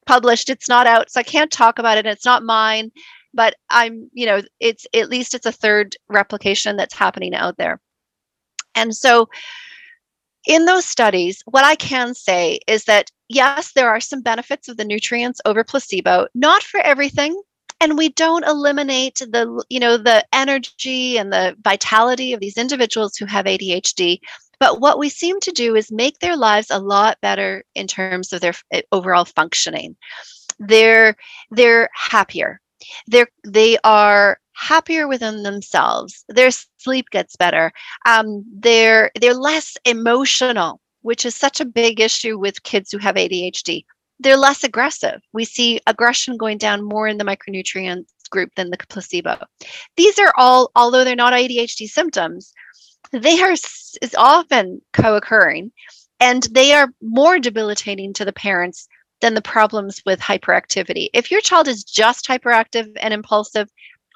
published. 0.06 0.50
It's 0.50 0.70
not 0.70 0.88
out. 0.88 1.12
So 1.12 1.20
I 1.20 1.24
can't 1.24 1.52
talk 1.52 1.78
about 1.78 1.98
it. 1.98 2.06
It's 2.06 2.26
not 2.26 2.44
mine 2.44 2.92
but 3.34 3.56
i'm 3.70 4.10
you 4.14 4.26
know 4.26 4.42
it's 4.60 4.86
at 4.94 5.10
least 5.10 5.34
it's 5.34 5.46
a 5.46 5.52
third 5.52 5.96
replication 6.10 6.76
that's 6.76 6.94
happening 6.94 7.34
out 7.34 7.58
there. 7.58 7.80
And 8.76 8.96
so 8.96 9.28
in 10.46 10.66
those 10.66 10.86
studies 10.86 11.42
what 11.46 11.66
i 11.66 11.76
can 11.76 12.14
say 12.14 12.60
is 12.68 12.86
that 12.86 13.12
yes 13.28 13.74
there 13.74 13.90
are 13.90 14.00
some 14.00 14.22
benefits 14.22 14.70
of 14.70 14.78
the 14.78 14.86
nutrients 14.86 15.42
over 15.46 15.64
placebo 15.64 16.28
not 16.36 16.64
for 16.64 16.80
everything 16.82 17.42
and 17.82 17.98
we 17.98 18.10
don't 18.10 18.46
eliminate 18.46 19.16
the 19.16 19.64
you 19.70 19.80
know 19.80 19.98
the 19.98 20.26
energy 20.32 21.18
and 21.18 21.34
the 21.34 21.56
vitality 21.64 22.34
of 22.34 22.40
these 22.40 22.58
individuals 22.58 23.18
who 23.18 23.26
have 23.26 23.46
adhd 23.46 24.20
but 24.60 24.80
what 24.80 24.98
we 24.98 25.10
seem 25.10 25.40
to 25.42 25.52
do 25.52 25.76
is 25.76 25.92
make 25.92 26.20
their 26.20 26.36
lives 26.36 26.72
a 26.72 26.80
lot 26.80 27.22
better 27.22 27.64
in 27.76 27.88
terms 27.88 28.34
of 28.34 28.42
their 28.42 28.54
eh, 28.72 28.82
overall 28.92 29.26
functioning. 29.26 29.96
They're 30.60 31.16
they're 31.52 31.90
happier 31.94 32.60
they're 33.08 33.28
they 33.46 33.78
are 33.84 34.40
happier 34.54 35.08
within 35.08 35.44
themselves. 35.44 36.26
Their 36.30 36.50
sleep 36.78 37.10
gets 37.12 37.36
better. 37.36 37.72
Um, 38.06 38.44
they're 38.52 39.12
they're 39.20 39.34
less 39.34 39.78
emotional 39.86 40.82
which 41.02 41.26
is 41.26 41.36
such 41.36 41.62
a 41.62 41.66
big 41.66 42.02
issue 42.02 42.38
with 42.38 42.64
kids 42.64 42.92
who 42.92 42.98
have 42.98 43.16
adhd 43.16 43.86
they're 44.20 44.36
less 44.36 44.64
aggressive. 44.64 45.22
We 45.32 45.46
see 45.46 45.80
aggression 45.86 46.38
going 46.38 46.58
down 46.58 46.84
more 46.84 47.08
in 47.08 47.20
the 47.20 47.24
micronutrients 47.24 48.08
group 48.32 48.50
than 48.56 48.72
the 48.72 48.78
placebo. 48.90 49.38
These 49.96 50.18
are 50.18 50.34
all 50.38 50.72
although 50.76 51.04
they're 51.04 51.16
not 51.16 51.34
adhd 51.34 51.88
symptoms 51.88 52.52
they 53.12 53.42
are 53.42 53.52
is 53.52 54.16
often 54.18 54.82
co-occurring 54.94 55.72
and 56.20 56.44
they 56.52 56.74
are 56.74 56.90
more 57.02 57.40
debilitating 57.40 58.14
to 58.14 58.26
the 58.26 58.34
parents 58.34 58.88
than 59.22 59.34
the 59.34 59.42
problems 59.42 60.02
with 60.06 60.20
hyperactivity. 60.20 61.10
If 61.14 61.32
your 61.32 61.42
child 61.42 61.68
is 61.68 61.84
just 61.84 62.28
hyperactive 62.28 62.92
and 63.02 63.14
impulsive 63.14 63.70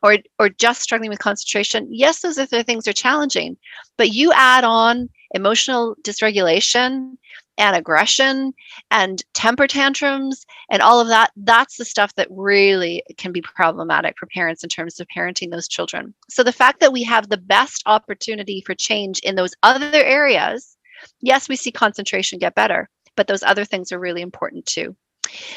or 0.03 0.17
or 0.39 0.49
just 0.49 0.81
struggling 0.81 1.09
with 1.09 1.19
concentration, 1.19 1.87
yes, 1.89 2.21
those 2.21 2.37
other 2.37 2.63
things 2.63 2.87
are 2.87 2.93
challenging. 2.93 3.57
But 3.97 4.09
you 4.09 4.31
add 4.33 4.63
on 4.63 5.09
emotional 5.33 5.95
dysregulation 6.03 7.17
and 7.57 7.75
aggression 7.75 8.53
and 8.89 9.23
temper 9.33 9.67
tantrums 9.67 10.45
and 10.69 10.81
all 10.81 10.99
of 10.99 11.07
that 11.07 11.31
that's 11.35 11.77
the 11.77 11.85
stuff 11.85 12.13
that 12.15 12.27
really 12.31 13.03
can 13.17 13.31
be 13.31 13.41
problematic 13.41 14.15
for 14.17 14.25
parents 14.27 14.63
in 14.63 14.69
terms 14.69 14.99
of 14.99 15.07
parenting 15.15 15.51
those 15.51 15.67
children 15.67 16.13
so 16.29 16.43
the 16.43 16.51
fact 16.51 16.79
that 16.79 16.93
we 16.93 17.03
have 17.03 17.29
the 17.29 17.37
best 17.37 17.83
opportunity 17.85 18.63
for 18.65 18.73
change 18.73 19.19
in 19.19 19.35
those 19.35 19.53
other 19.63 19.91
areas 19.93 20.77
yes 21.19 21.49
we 21.49 21.55
see 21.55 21.71
concentration 21.71 22.39
get 22.39 22.55
better 22.55 22.89
but 23.15 23.27
those 23.27 23.43
other 23.43 23.65
things 23.65 23.91
are 23.91 23.99
really 23.99 24.21
important 24.21 24.65
too 24.65 24.95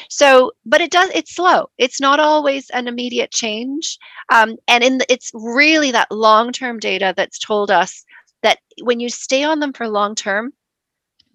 so 0.09 0.51
but 0.65 0.81
it 0.81 0.91
does 0.91 1.09
it's 1.13 1.35
slow 1.35 1.67
it's 1.77 1.99
not 1.99 2.19
always 2.19 2.69
an 2.69 2.87
immediate 2.87 3.31
change 3.31 3.97
um, 4.31 4.55
and 4.67 4.83
in 4.83 4.99
the, 4.99 5.11
it's 5.11 5.31
really 5.33 5.91
that 5.91 6.11
long-term 6.11 6.79
data 6.79 7.13
that's 7.17 7.39
told 7.39 7.71
us 7.71 8.05
that 8.41 8.59
when 8.83 8.99
you 8.99 9.09
stay 9.09 9.43
on 9.43 9.59
them 9.59 9.73
for 9.73 9.87
long 9.87 10.15
term 10.15 10.53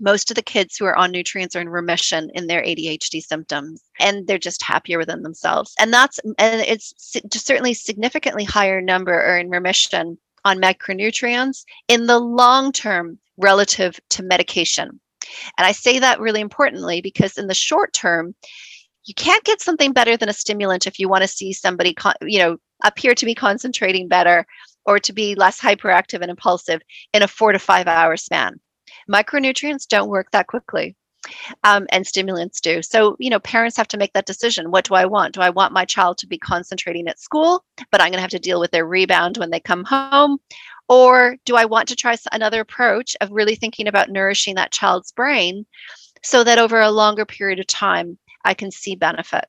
most 0.01 0.31
of 0.31 0.35
the 0.35 0.43
kids 0.43 0.77
who 0.77 0.87
are 0.87 0.97
on 0.97 1.13
nutrients 1.13 1.55
are 1.55 1.61
in 1.61 1.69
remission 1.69 2.31
in 2.35 2.47
their 2.47 2.63
ADHD 2.63 3.23
symptoms 3.23 3.83
and 4.01 4.27
they're 4.27 4.39
just 4.39 4.63
happier 4.63 4.99
within 4.99 5.23
themselves. 5.23 5.75
And 5.79 5.93
that's 5.93 6.19
and 6.39 6.63
it's 6.63 6.95
certainly 7.33 7.75
significantly 7.75 8.45
higher 8.45 8.81
number 8.81 9.13
are 9.13 9.39
in 9.39 9.51
remission 9.51 10.19
on 10.45 10.59
micronutrients 10.61 11.65
in 11.89 12.07
the 12.07 12.19
long 12.19 12.73
term 12.73 13.19
relative 13.37 14.01
to 14.11 14.23
medication. 14.23 15.01
And 15.59 15.67
I 15.67 15.73
say 15.73 15.99
that 15.99 16.21
really 16.21 16.41
importantly 16.41 17.01
because 17.01 17.39
in 17.39 17.47
the 17.47 17.55
short 17.55 17.93
term, 17.93 18.35
you 19.05 19.15
can't 19.15 19.45
get 19.45 19.61
something 19.61 19.93
better 19.93 20.17
than 20.17 20.29
a 20.29 20.33
stimulant 20.33 20.87
if 20.87 20.99
you 20.99 21.09
want 21.09 21.23
to 21.23 21.29
see 21.29 21.53
somebody, 21.53 21.95
you 22.23 22.39
know, 22.39 22.57
appear 22.85 23.15
to 23.15 23.27
be 23.27 23.35
concentrating 23.35 24.09
better 24.09 24.47
or 24.87 24.99
to 24.99 25.13
be 25.13 25.35
less 25.35 25.61
hyperactive 25.61 26.21
and 26.21 26.31
impulsive 26.31 26.81
in 27.13 27.23
a 27.23 27.29
four 27.29 27.53
to 27.53 27.59
five 27.59 27.87
hour 27.87 28.17
span. 28.17 28.61
Micronutrients 29.11 29.87
don't 29.87 30.09
work 30.09 30.31
that 30.33 30.47
quickly. 30.47 30.97
Um, 31.65 31.87
and 31.93 32.07
stimulants 32.07 32.63
do. 32.63 32.81
So, 32.81 33.15
you 33.19 33.29
know, 33.29 33.41
parents 33.41 33.77
have 33.77 33.89
to 33.89 33.99
make 33.99 34.15
that 34.15 34.25
decision. 34.25 34.71
What 34.71 34.87
do 34.87 34.95
I 34.95 35.05
want? 35.05 35.35
Do 35.35 35.43
I 35.43 35.51
want 35.51 35.75
my 35.75 35.85
child 35.85 36.17
to 36.19 36.27
be 36.27 36.39
concentrating 36.39 37.07
at 37.09 37.21
school, 37.21 37.63
but 37.93 38.01
I'm 38.01 38.09
going 38.09 38.17
to 38.17 38.23
have 38.23 38.31
to 38.31 38.39
deal 38.39 38.59
with 38.59 38.71
their 38.71 38.87
rebound 38.87 39.37
when 39.37 39.51
they 39.51 39.61
come 39.61 39.85
home? 39.85 40.39
Or 40.91 41.37
do 41.45 41.55
I 41.55 41.67
want 41.67 41.89
to 41.89 41.97
try 41.97 42.17
another 42.33 42.61
approach 42.61 43.17
of 43.21 43.31
really 43.31 43.55
thinking 43.55 43.87
about 43.87 44.11
nourishing 44.11 44.57
that 44.57 44.73
child's 44.73 45.13
brain 45.13 45.65
so 46.25 46.43
that 46.43 46.59
over 46.59 46.81
a 46.81 46.91
longer 46.91 47.25
period 47.25 47.61
of 47.61 47.69
time, 47.69 48.19
I 48.45 48.55
can 48.55 48.73
see 48.73 48.97
benefit? 48.97 49.45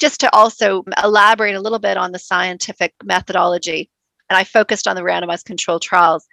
Just 0.00 0.18
to 0.20 0.34
also 0.34 0.82
elaborate 1.04 1.54
a 1.54 1.60
little 1.60 1.78
bit 1.78 1.96
on 1.96 2.10
the 2.10 2.18
scientific 2.18 2.92
methodology, 3.04 3.88
and 4.28 4.36
I 4.36 4.42
focused 4.42 4.88
on 4.88 4.96
the 4.96 5.02
randomized 5.02 5.44
controlled 5.44 5.82
trials, 5.82 6.26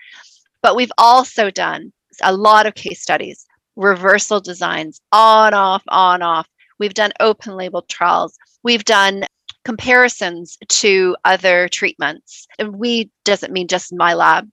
but 0.64 0.76
we've 0.76 0.92
also 0.98 1.52
done 1.52 1.94
a 2.24 2.36
lot 2.36 2.66
of 2.66 2.74
case 2.74 3.04
studies, 3.04 3.46
reversal 3.76 4.40
designs, 4.40 5.00
on, 5.12 5.54
off, 5.54 5.84
on, 5.90 6.24
off. 6.24 6.48
We've 6.80 6.96
done 6.96 7.12
open 7.20 7.56
label 7.56 7.84
trials. 7.84 8.36
We've 8.64 8.84
done 8.84 9.26
comparisons 9.66 10.58
to 10.68 11.16
other 11.26 11.68
treatments. 11.70 12.48
And 12.60 12.76
we 12.78 13.12
doesn't 13.24 13.54
mean 13.54 13.68
just 13.68 13.94
my 13.94 14.14
lab. 14.14 14.50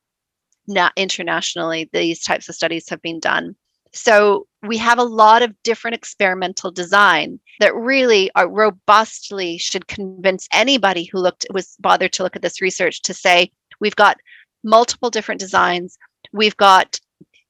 Not 0.66 0.92
internationally, 0.96 1.88
these 1.92 2.22
types 2.22 2.48
of 2.48 2.54
studies 2.54 2.88
have 2.88 3.02
been 3.02 3.18
done. 3.18 3.56
So 3.92 4.46
we 4.62 4.76
have 4.76 4.98
a 4.98 5.04
lot 5.04 5.42
of 5.42 5.54
different 5.64 5.96
experimental 5.96 6.70
design 6.70 7.40
that 7.58 7.74
really 7.74 8.30
are 8.36 8.48
robustly 8.48 9.58
should 9.58 9.88
convince 9.88 10.46
anybody 10.52 11.04
who 11.04 11.18
looked 11.18 11.46
was 11.52 11.76
bothered 11.80 12.12
to 12.12 12.22
look 12.22 12.36
at 12.36 12.42
this 12.42 12.60
research 12.60 13.02
to 13.02 13.14
say 13.14 13.50
we've 13.80 13.96
got 13.96 14.18
multiple 14.62 15.10
different 15.10 15.40
designs. 15.40 15.98
We've 16.32 16.56
got 16.56 17.00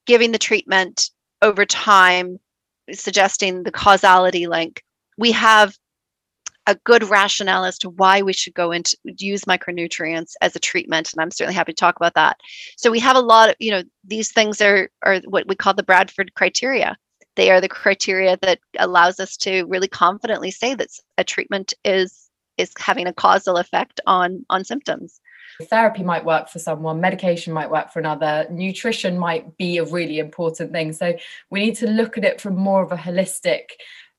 giving 0.05 0.31
the 0.31 0.39
treatment 0.39 1.11
over 1.41 1.65
time, 1.65 2.39
suggesting 2.91 3.63
the 3.63 3.71
causality 3.71 4.47
link. 4.47 4.83
We 5.17 5.31
have 5.33 5.77
a 6.67 6.75
good 6.83 7.03
rationale 7.09 7.65
as 7.65 7.77
to 7.79 7.89
why 7.89 8.21
we 8.21 8.33
should 8.33 8.53
go 8.53 8.71
into 8.71 8.95
use 9.03 9.45
micronutrients 9.45 10.33
as 10.41 10.55
a 10.55 10.59
treatment 10.59 11.11
and 11.11 11.21
i'm 11.21 11.31
certainly 11.31 11.55
happy 11.55 11.71
to 11.73 11.75
talk 11.75 11.95
about 11.95 12.13
that. 12.13 12.37
So 12.77 12.91
we 12.91 12.99
have 12.99 13.15
a 13.15 13.21
lot 13.21 13.49
of 13.49 13.55
you 13.59 13.71
know 13.71 13.83
these 14.03 14.31
things 14.31 14.61
are 14.61 14.89
are 15.03 15.19
what 15.27 15.47
we 15.47 15.55
call 15.55 15.73
the 15.73 15.83
bradford 15.83 16.33
criteria. 16.35 16.97
They 17.35 17.49
are 17.49 17.61
the 17.61 17.69
criteria 17.69 18.37
that 18.41 18.59
allows 18.77 19.19
us 19.19 19.37
to 19.37 19.63
really 19.65 19.87
confidently 19.87 20.51
say 20.51 20.75
that 20.75 20.89
a 21.17 21.23
treatment 21.23 21.73
is 21.83 22.29
is 22.57 22.71
having 22.77 23.07
a 23.07 23.13
causal 23.13 23.57
effect 23.57 23.99
on 24.05 24.45
on 24.49 24.63
symptoms. 24.63 25.19
Therapy 25.63 26.03
might 26.03 26.25
work 26.25 26.49
for 26.49 26.59
someone 26.59 27.01
medication 27.01 27.53
might 27.53 27.69
work 27.69 27.91
for 27.91 27.99
another 27.99 28.47
nutrition 28.51 29.17
might 29.17 29.57
be 29.57 29.77
a 29.77 29.85
really 29.85 30.19
important 30.19 30.71
thing. 30.71 30.93
So 30.93 31.17
we 31.49 31.59
need 31.59 31.75
to 31.77 31.87
look 31.87 32.17
at 32.17 32.23
it 32.23 32.39
from 32.39 32.55
more 32.55 32.83
of 32.83 32.91
a 32.91 32.97
holistic 32.97 33.71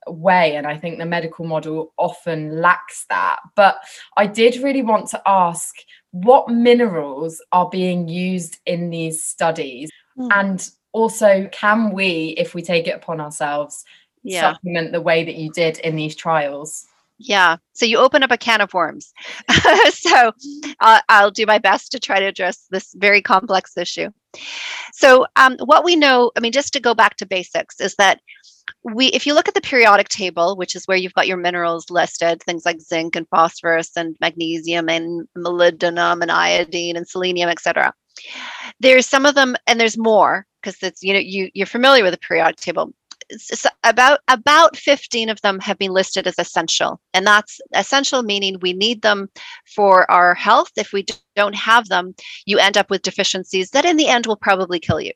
way 0.09 0.57
and 0.57 0.67
i 0.67 0.77
think 0.77 0.99
the 0.99 1.07
medical 1.07 1.45
model 1.45 1.93
often 1.97 2.61
lacks 2.61 3.07
that. 3.09 3.39
But 3.55 3.79
i 4.17 4.27
did 4.27 4.57
really 4.57 4.83
want 4.83 5.09
to 5.09 5.23
ask 5.27 5.75
what 6.11 6.49
minerals 6.49 7.43
are 7.53 7.69
being 7.69 8.09
used 8.09 8.59
in 8.67 8.91
these 8.91 9.25
studies? 9.25 9.91
Mm. 10.19 10.29
and 10.35 10.71
also 10.93 11.49
can 11.53 11.91
we 11.91 12.35
if 12.37 12.55
we 12.55 12.61
take 12.61 12.87
it 12.87 12.95
upon 12.95 13.19
ourselves 13.19 13.83
yeah. 14.23 14.53
supplement 14.53 14.93
the 14.93 15.01
way 15.01 15.25
that 15.25 15.37
you 15.37 15.51
did 15.53 15.79
in 15.79 15.97
these 15.97 16.15
trials? 16.15 16.85
Yeah. 17.19 17.57
So 17.73 17.87
you 17.87 17.99
open 17.99 18.23
up 18.23 18.31
a 18.31 18.37
can 18.37 18.61
of 18.61 18.75
worms. 18.75 19.13
So 19.91 20.33
uh, 20.81 21.01
i'll 21.09 21.31
do 21.31 21.47
my 21.47 21.59
best 21.59 21.93
to 21.93 22.01
try 22.01 22.21
to 22.21 22.27
address 22.27 22.67
this 22.71 22.93
very 22.99 23.23
complex 23.23 23.77
issue 23.77 24.11
so 24.93 25.27
um, 25.37 25.57
what 25.65 25.85
we 25.85 25.97
know 25.97 26.31
i 26.37 26.41
mean 26.41 26.53
just 26.53 26.73
to 26.73 26.81
go 26.81 26.95
back 26.95 27.17
to 27.17 27.27
basics 27.27 27.81
is 27.81 27.95
that 27.97 28.21
we 28.85 29.07
if 29.09 29.27
you 29.27 29.35
look 29.35 29.49
at 29.49 29.55
the 29.55 29.61
periodic 29.61 30.09
table 30.09 30.57
which 30.57 30.75
is 30.75 30.87
where 30.87 30.97
you've 30.97 31.15
got 31.15 31.27
your 31.27 31.37
minerals 31.37 31.91
listed 31.91 32.43
things 32.43 32.65
like 32.65 32.81
zinc 32.81 33.17
and 33.17 33.29
phosphorus 33.29 33.91
and 33.97 34.17
magnesium 34.21 34.89
and 34.89 35.27
molybdenum 35.37 36.23
and 36.23 36.31
iodine 36.31 36.97
and 36.97 37.09
selenium 37.09 37.49
etc 37.49 37.93
there's 38.81 39.07
some 39.07 39.27
of 39.27 39.35
them 39.35 39.57
and 39.67 39.81
there's 39.81 39.99
more 39.99 40.47
because 40.61 40.77
it's 40.83 41.03
you 41.03 41.13
know 41.13 41.19
you 41.19 41.51
you're 41.55 41.67
familiar 41.67 42.03
with 42.03 42.13
the 42.13 42.19
periodic 42.19 42.57
table 42.57 42.93
about 43.85 44.21
about 44.29 44.77
15 44.77 45.29
of 45.29 45.41
them 45.43 45.59
have 45.61 45.79
been 45.79 45.93
listed 45.93 46.27
as 46.27 46.39
essential 46.39 47.01
and 47.15 47.27
that's 47.27 47.61
essential 47.75 48.23
meaning 48.23 48.59
we 48.61 48.73
need 48.73 49.03
them 49.03 49.29
for 49.75 50.11
our 50.11 50.35
health 50.35 50.71
if 50.77 50.93
we 50.93 51.05
don't 51.37 51.55
have 51.55 51.89
them 51.89 52.15
you 52.47 52.59
end 52.59 52.77
up 52.77 52.91
with 52.91 53.03
deficiencies 53.03 53.71
that 53.71 53.85
in 53.85 53.97
the 53.97 54.09
end 54.09 54.27
will 54.27 54.37
probably 54.37 54.79
kill 54.79 55.01
you 55.01 55.13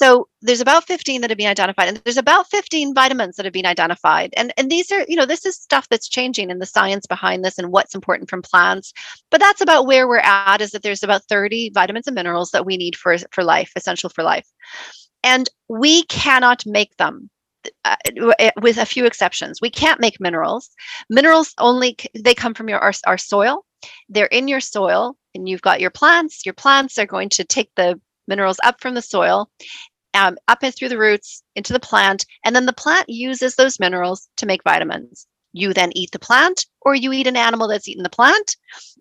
so 0.00 0.28
there's 0.40 0.62
about 0.62 0.86
15 0.86 1.20
that 1.20 1.30
have 1.30 1.36
been 1.36 1.46
identified, 1.46 1.88
and 1.88 1.98
there's 1.98 2.16
about 2.16 2.48
15 2.48 2.94
vitamins 2.94 3.36
that 3.36 3.44
have 3.44 3.52
been 3.52 3.66
identified. 3.66 4.32
And, 4.34 4.50
and 4.56 4.70
these 4.70 4.90
are, 4.90 5.04
you 5.06 5.14
know, 5.14 5.26
this 5.26 5.44
is 5.44 5.56
stuff 5.56 5.88
that's 5.90 6.08
changing 6.08 6.48
in 6.48 6.58
the 6.58 6.64
science 6.64 7.06
behind 7.06 7.44
this 7.44 7.58
and 7.58 7.70
what's 7.70 7.94
important 7.94 8.30
from 8.30 8.40
plants. 8.40 8.94
But 9.30 9.40
that's 9.40 9.60
about 9.60 9.84
where 9.84 10.08
we're 10.08 10.20
at 10.20 10.62
is 10.62 10.70
that 10.70 10.82
there's 10.82 11.02
about 11.02 11.24
30 11.24 11.72
vitamins 11.74 12.06
and 12.06 12.14
minerals 12.14 12.50
that 12.52 12.64
we 12.64 12.78
need 12.78 12.96
for, 12.96 13.18
for 13.30 13.44
life, 13.44 13.72
essential 13.76 14.08
for 14.08 14.24
life. 14.24 14.46
And 15.22 15.48
we 15.68 16.04
cannot 16.04 16.64
make 16.66 16.96
them 16.96 17.30
uh, 17.84 17.96
with 18.60 18.78
a 18.78 18.86
few 18.86 19.04
exceptions. 19.04 19.60
We 19.60 19.70
can't 19.70 20.00
make 20.00 20.20
minerals. 20.20 20.70
Minerals 21.10 21.52
only 21.58 21.96
they 22.18 22.34
come 22.34 22.54
from 22.54 22.68
your 22.68 22.78
our, 22.78 22.92
our 23.06 23.18
soil. 23.18 23.64
They're 24.08 24.26
in 24.26 24.48
your 24.48 24.60
soil 24.60 25.16
and 25.34 25.48
you've 25.48 25.62
got 25.62 25.80
your 25.80 25.90
plants. 25.90 26.44
Your 26.46 26.54
plants 26.54 26.98
are 26.98 27.06
going 27.06 27.28
to 27.30 27.44
take 27.44 27.70
the 27.76 28.00
minerals 28.26 28.58
up 28.62 28.80
from 28.80 28.94
the 28.94 29.02
soil 29.02 29.50
um, 30.14 30.36
up 30.48 30.58
and 30.62 30.74
through 30.74 30.88
the 30.88 30.98
roots 30.98 31.42
into 31.54 31.72
the 31.72 31.80
plant, 31.80 32.26
and 32.44 32.54
then 32.54 32.66
the 32.66 32.72
plant 32.72 33.08
uses 33.08 33.54
those 33.54 33.80
minerals 33.80 34.28
to 34.38 34.46
make 34.46 34.64
vitamins. 34.64 35.26
You 35.52 35.72
then 35.72 35.90
eat 35.94 36.10
the 36.12 36.18
plant, 36.18 36.66
or 36.82 36.94
you 36.94 37.12
eat 37.12 37.26
an 37.26 37.36
animal 37.36 37.68
that's 37.68 37.88
eaten 37.88 38.02
the 38.02 38.10
plant, 38.10 38.56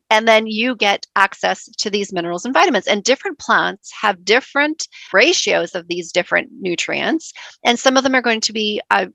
and 0.09 0.27
then 0.27 0.47
you 0.47 0.75
get 0.75 1.05
access 1.15 1.65
to 1.77 1.89
these 1.89 2.11
minerals 2.11 2.45
and 2.45 2.53
vitamins. 2.53 2.87
And 2.87 3.03
different 3.03 3.39
plants 3.39 3.91
have 3.99 4.25
different 4.25 4.87
ratios 5.13 5.75
of 5.75 5.87
these 5.87 6.11
different 6.11 6.49
nutrients, 6.59 7.33
and 7.63 7.77
some 7.77 7.97
of 7.97 8.03
them 8.03 8.15
are 8.15 8.21
going 8.21 8.41
to 8.41 8.53
be 8.53 8.81
uh, 8.89 9.07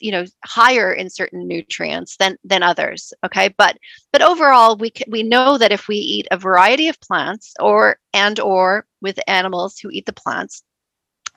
you 0.00 0.12
know 0.12 0.24
higher 0.44 0.92
in 0.92 1.10
certain 1.10 1.46
nutrients 1.46 2.16
than 2.16 2.36
than 2.44 2.62
others 2.62 3.12
okay 3.24 3.48
but 3.58 3.76
but 4.12 4.22
overall 4.22 4.76
we 4.76 4.90
can, 4.90 5.10
we 5.10 5.22
know 5.22 5.58
that 5.58 5.72
if 5.72 5.88
we 5.88 5.96
eat 5.96 6.26
a 6.30 6.36
variety 6.36 6.88
of 6.88 7.00
plants 7.00 7.52
or 7.60 7.98
and 8.14 8.38
or 8.38 8.86
with 9.00 9.18
animals 9.26 9.78
who 9.78 9.90
eat 9.90 10.06
the 10.06 10.12
plants 10.12 10.62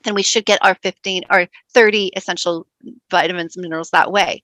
then 0.04 0.13
we 0.13 0.22
should 0.22 0.46
get 0.46 0.63
our 0.63 0.76
15 0.76 1.24
or 1.32 1.48
30 1.74 2.12
essential 2.15 2.68
vitamins 3.10 3.56
and 3.56 3.63
minerals 3.63 3.89
that 3.89 4.12
way 4.12 4.44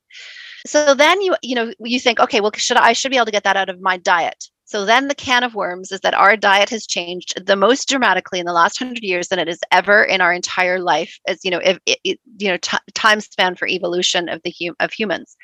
so 0.66 0.94
then 0.94 1.22
you 1.22 1.36
you 1.42 1.56
know 1.56 1.74
you 1.80 2.00
think 2.00 2.20
okay 2.20 2.42
well 2.42 2.52
should 2.56 2.78
I, 2.78 2.94
should 2.94 3.12
be 3.12 3.18
able 3.18 3.26
to 3.26 3.32
get 3.32 3.44
that 3.44 3.58
out 3.58 3.70
of 3.70 3.82
my 3.82 3.98
diet 3.98 4.46
so 4.66 4.86
then 4.86 5.08
the 5.08 5.16
can 5.16 5.44
of 5.44 5.54
worms 5.54 5.92
is 5.92 6.00
that 6.00 6.14
our 6.14 6.38
diet 6.38 6.70
has 6.70 6.88
changed 6.88 7.34
the 7.46 7.56
most 7.56 7.90
dramatically 7.90 8.40
in 8.40 8.46
the 8.46 8.54
last 8.54 8.80
100 8.80 9.04
years 9.04 9.28
than 9.28 9.40
it 9.40 9.48
has 9.48 9.60
ever 9.72 10.04
in 10.04 10.22
our 10.22 10.34
entire 10.34 10.80
life 10.80 11.18
as 11.28 11.40
you 11.44 11.52
know 11.52 11.60
if 11.64 11.78
it, 11.86 12.00
it, 12.04 12.20
you 12.38 12.50
know 12.50 12.58
t- 12.58 12.78
time 12.94 13.20
span 13.20 13.56
for 13.56 13.68
evolution 13.68 14.30
of 14.30 14.42
the 14.44 14.54
hum- 14.60 14.76
of 14.80 14.92
humans 14.94 15.36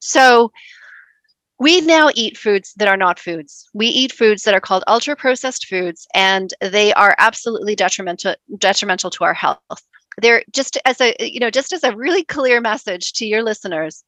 so 0.00 0.50
we 1.58 1.80
now 1.80 2.10
eat 2.14 2.36
foods 2.36 2.74
that 2.76 2.88
are 2.88 2.96
not 2.96 3.18
foods. 3.18 3.68
We 3.72 3.86
eat 3.86 4.12
foods 4.12 4.42
that 4.42 4.54
are 4.54 4.60
called 4.60 4.84
ultra 4.86 5.16
processed 5.16 5.66
foods, 5.66 6.06
and 6.14 6.52
they 6.60 6.92
are 6.94 7.14
absolutely 7.18 7.74
detrimental 7.74 8.34
detrimental 8.58 9.10
to 9.10 9.24
our 9.24 9.34
health. 9.34 9.60
They're 10.20 10.42
just 10.52 10.78
as 10.84 11.00
a 11.00 11.14
you 11.18 11.40
know 11.40 11.50
just 11.50 11.72
as 11.72 11.82
a 11.82 11.96
really 11.96 12.24
clear 12.24 12.60
message 12.60 13.12
to 13.14 13.26
your 13.26 13.42
listeners. 13.42 14.04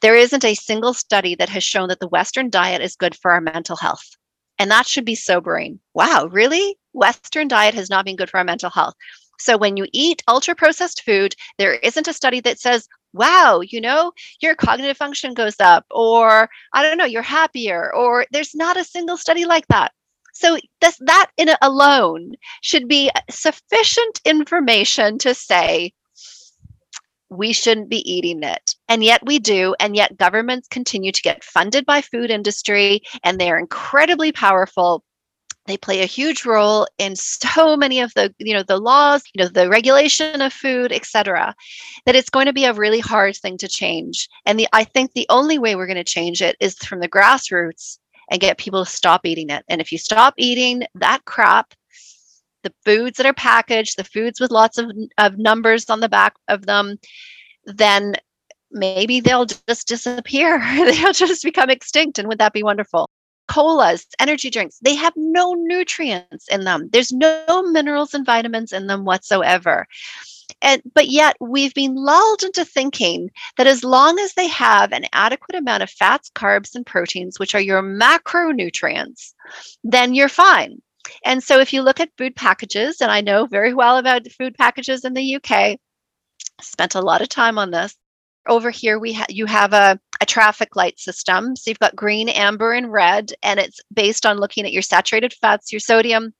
There 0.00 0.16
isn't 0.16 0.44
a 0.44 0.54
single 0.54 0.94
study 0.94 1.34
that 1.36 1.48
has 1.48 1.64
shown 1.64 1.88
that 1.88 2.00
the 2.00 2.08
Western 2.08 2.50
diet 2.50 2.82
is 2.82 2.96
good 2.96 3.16
for 3.16 3.30
our 3.30 3.40
mental 3.40 3.76
health. 3.76 4.16
And 4.58 4.70
that 4.70 4.86
should 4.86 5.04
be 5.04 5.14
sobering. 5.14 5.80
Wow, 5.94 6.28
really? 6.30 6.76
Western 6.92 7.48
diet 7.48 7.74
has 7.74 7.90
not 7.90 8.04
been 8.04 8.16
good 8.16 8.30
for 8.30 8.38
our 8.38 8.44
mental 8.44 8.70
health. 8.70 8.94
So 9.38 9.56
when 9.56 9.76
you 9.76 9.86
eat 9.92 10.22
ultra 10.26 10.54
processed 10.54 11.02
food, 11.02 11.34
there 11.58 11.74
isn't 11.74 12.08
a 12.08 12.12
study 12.12 12.40
that 12.40 12.58
says, 12.58 12.88
wow, 13.12 13.60
you 13.60 13.80
know, 13.80 14.12
your 14.40 14.54
cognitive 14.54 14.96
function 14.96 15.32
goes 15.32 15.56
up, 15.60 15.86
or 15.90 16.50
I 16.72 16.82
don't 16.82 16.98
know, 16.98 17.04
you're 17.04 17.22
happier, 17.22 17.94
or 17.94 18.26
there's 18.32 18.54
not 18.54 18.76
a 18.76 18.84
single 18.84 19.16
study 19.16 19.44
like 19.44 19.66
that. 19.68 19.92
So 20.34 20.58
this, 20.80 20.96
that 21.00 21.30
in 21.36 21.50
alone 21.62 22.34
should 22.62 22.88
be 22.88 23.10
sufficient 23.30 24.20
information 24.24 25.18
to 25.18 25.34
say 25.34 25.92
we 27.30 27.52
shouldn't 27.52 27.88
be 27.88 28.10
eating 28.10 28.42
it. 28.42 28.74
And 28.88 29.04
yet 29.04 29.24
we 29.24 29.38
do. 29.38 29.74
And 29.80 29.94
yet 29.94 30.16
governments 30.16 30.68
continue 30.68 31.12
to 31.12 31.22
get 31.22 31.44
funded 31.44 31.84
by 31.84 32.00
food 32.00 32.30
industry 32.30 33.02
and 33.22 33.38
they're 33.38 33.58
incredibly 33.58 34.32
powerful 34.32 35.04
they 35.68 35.76
play 35.76 36.00
a 36.02 36.06
huge 36.06 36.44
role 36.44 36.88
in 36.96 37.14
so 37.14 37.76
many 37.76 38.00
of 38.00 38.12
the 38.14 38.34
you 38.38 38.54
know 38.54 38.62
the 38.64 38.78
laws 38.78 39.22
you 39.32 39.42
know 39.42 39.48
the 39.48 39.68
regulation 39.68 40.40
of 40.40 40.52
food 40.52 40.90
etc 40.90 41.54
that 42.06 42.16
it's 42.16 42.30
going 42.30 42.46
to 42.46 42.52
be 42.52 42.64
a 42.64 42.72
really 42.72 42.98
hard 42.98 43.36
thing 43.36 43.56
to 43.58 43.68
change 43.68 44.28
and 44.46 44.58
the 44.58 44.66
i 44.72 44.82
think 44.82 45.12
the 45.12 45.26
only 45.28 45.58
way 45.58 45.76
we're 45.76 45.86
going 45.86 45.96
to 45.96 46.02
change 46.04 46.42
it 46.42 46.56
is 46.58 46.76
from 46.78 47.00
the 47.00 47.08
grassroots 47.08 47.98
and 48.30 48.40
get 48.40 48.58
people 48.58 48.84
to 48.84 48.90
stop 48.90 49.24
eating 49.24 49.50
it 49.50 49.64
and 49.68 49.80
if 49.80 49.92
you 49.92 49.98
stop 49.98 50.34
eating 50.38 50.82
that 50.94 51.24
crap 51.26 51.74
the 52.62 52.72
foods 52.84 53.16
that 53.16 53.26
are 53.26 53.34
packaged 53.34 53.96
the 53.96 54.04
foods 54.04 54.40
with 54.40 54.50
lots 54.50 54.78
of, 54.78 54.90
of 55.18 55.38
numbers 55.38 55.88
on 55.90 56.00
the 56.00 56.08
back 56.08 56.34
of 56.48 56.66
them 56.66 56.96
then 57.64 58.14
maybe 58.70 59.20
they'll 59.20 59.46
just 59.46 59.88
disappear 59.88 60.58
they'll 60.76 61.12
just 61.12 61.42
become 61.42 61.70
extinct 61.70 62.18
and 62.18 62.28
would 62.28 62.38
that 62.38 62.52
be 62.52 62.62
wonderful 62.62 63.08
colas, 63.48 64.06
energy 64.20 64.50
drinks, 64.50 64.78
they 64.78 64.94
have 64.94 65.14
no 65.16 65.54
nutrients 65.54 66.46
in 66.48 66.64
them. 66.64 66.88
There's 66.92 67.10
no 67.10 67.62
minerals 67.62 68.14
and 68.14 68.24
vitamins 68.24 68.72
in 68.72 68.86
them 68.86 69.04
whatsoever. 69.04 69.86
And 70.62 70.82
but 70.94 71.08
yet 71.08 71.36
we've 71.40 71.74
been 71.74 71.94
lulled 71.94 72.42
into 72.42 72.64
thinking 72.64 73.30
that 73.56 73.66
as 73.66 73.84
long 73.84 74.18
as 74.18 74.34
they 74.34 74.48
have 74.48 74.92
an 74.92 75.04
adequate 75.12 75.56
amount 75.56 75.82
of 75.82 75.90
fats, 75.90 76.30
carbs, 76.30 76.74
and 76.74 76.86
proteins, 76.86 77.38
which 77.38 77.54
are 77.54 77.60
your 77.60 77.82
macronutrients, 77.82 79.32
then 79.84 80.14
you're 80.14 80.28
fine. 80.28 80.80
And 81.24 81.42
so 81.42 81.60
if 81.60 81.72
you 81.72 81.82
look 81.82 82.00
at 82.00 82.16
food 82.18 82.36
packages, 82.36 83.00
and 83.00 83.10
I 83.10 83.20
know 83.20 83.46
very 83.46 83.74
well 83.74 83.98
about 83.98 84.30
food 84.32 84.54
packages 84.56 85.04
in 85.04 85.14
the 85.14 85.36
UK, 85.36 85.78
spent 86.60 86.94
a 86.94 87.00
lot 87.00 87.22
of 87.22 87.28
time 87.28 87.58
on 87.58 87.70
this. 87.70 87.96
Over 88.48 88.70
here, 88.70 88.98
we 88.98 89.12
ha- 89.12 89.26
you 89.28 89.46
have 89.46 89.72
a, 89.72 90.00
a 90.20 90.26
traffic 90.26 90.74
light 90.74 90.98
system. 90.98 91.54
So 91.54 91.70
you've 91.70 91.78
got 91.78 91.96
green, 91.96 92.28
amber, 92.28 92.72
and 92.72 92.90
red, 92.90 93.32
and 93.42 93.60
it's 93.60 93.80
based 93.92 94.24
on 94.24 94.38
looking 94.38 94.64
at 94.64 94.72
your 94.72 94.82
saturated 94.82 95.34
fats, 95.34 95.72
your 95.72 95.80
sodium, 95.80 96.32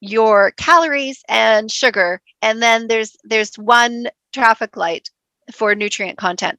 your 0.00 0.52
calories, 0.52 1.22
and 1.28 1.70
sugar. 1.70 2.20
And 2.42 2.60
then 2.60 2.88
there's 2.88 3.16
there's 3.24 3.54
one 3.56 4.08
traffic 4.32 4.76
light 4.76 5.08
for 5.52 5.74
nutrient 5.74 6.18
content 6.18 6.58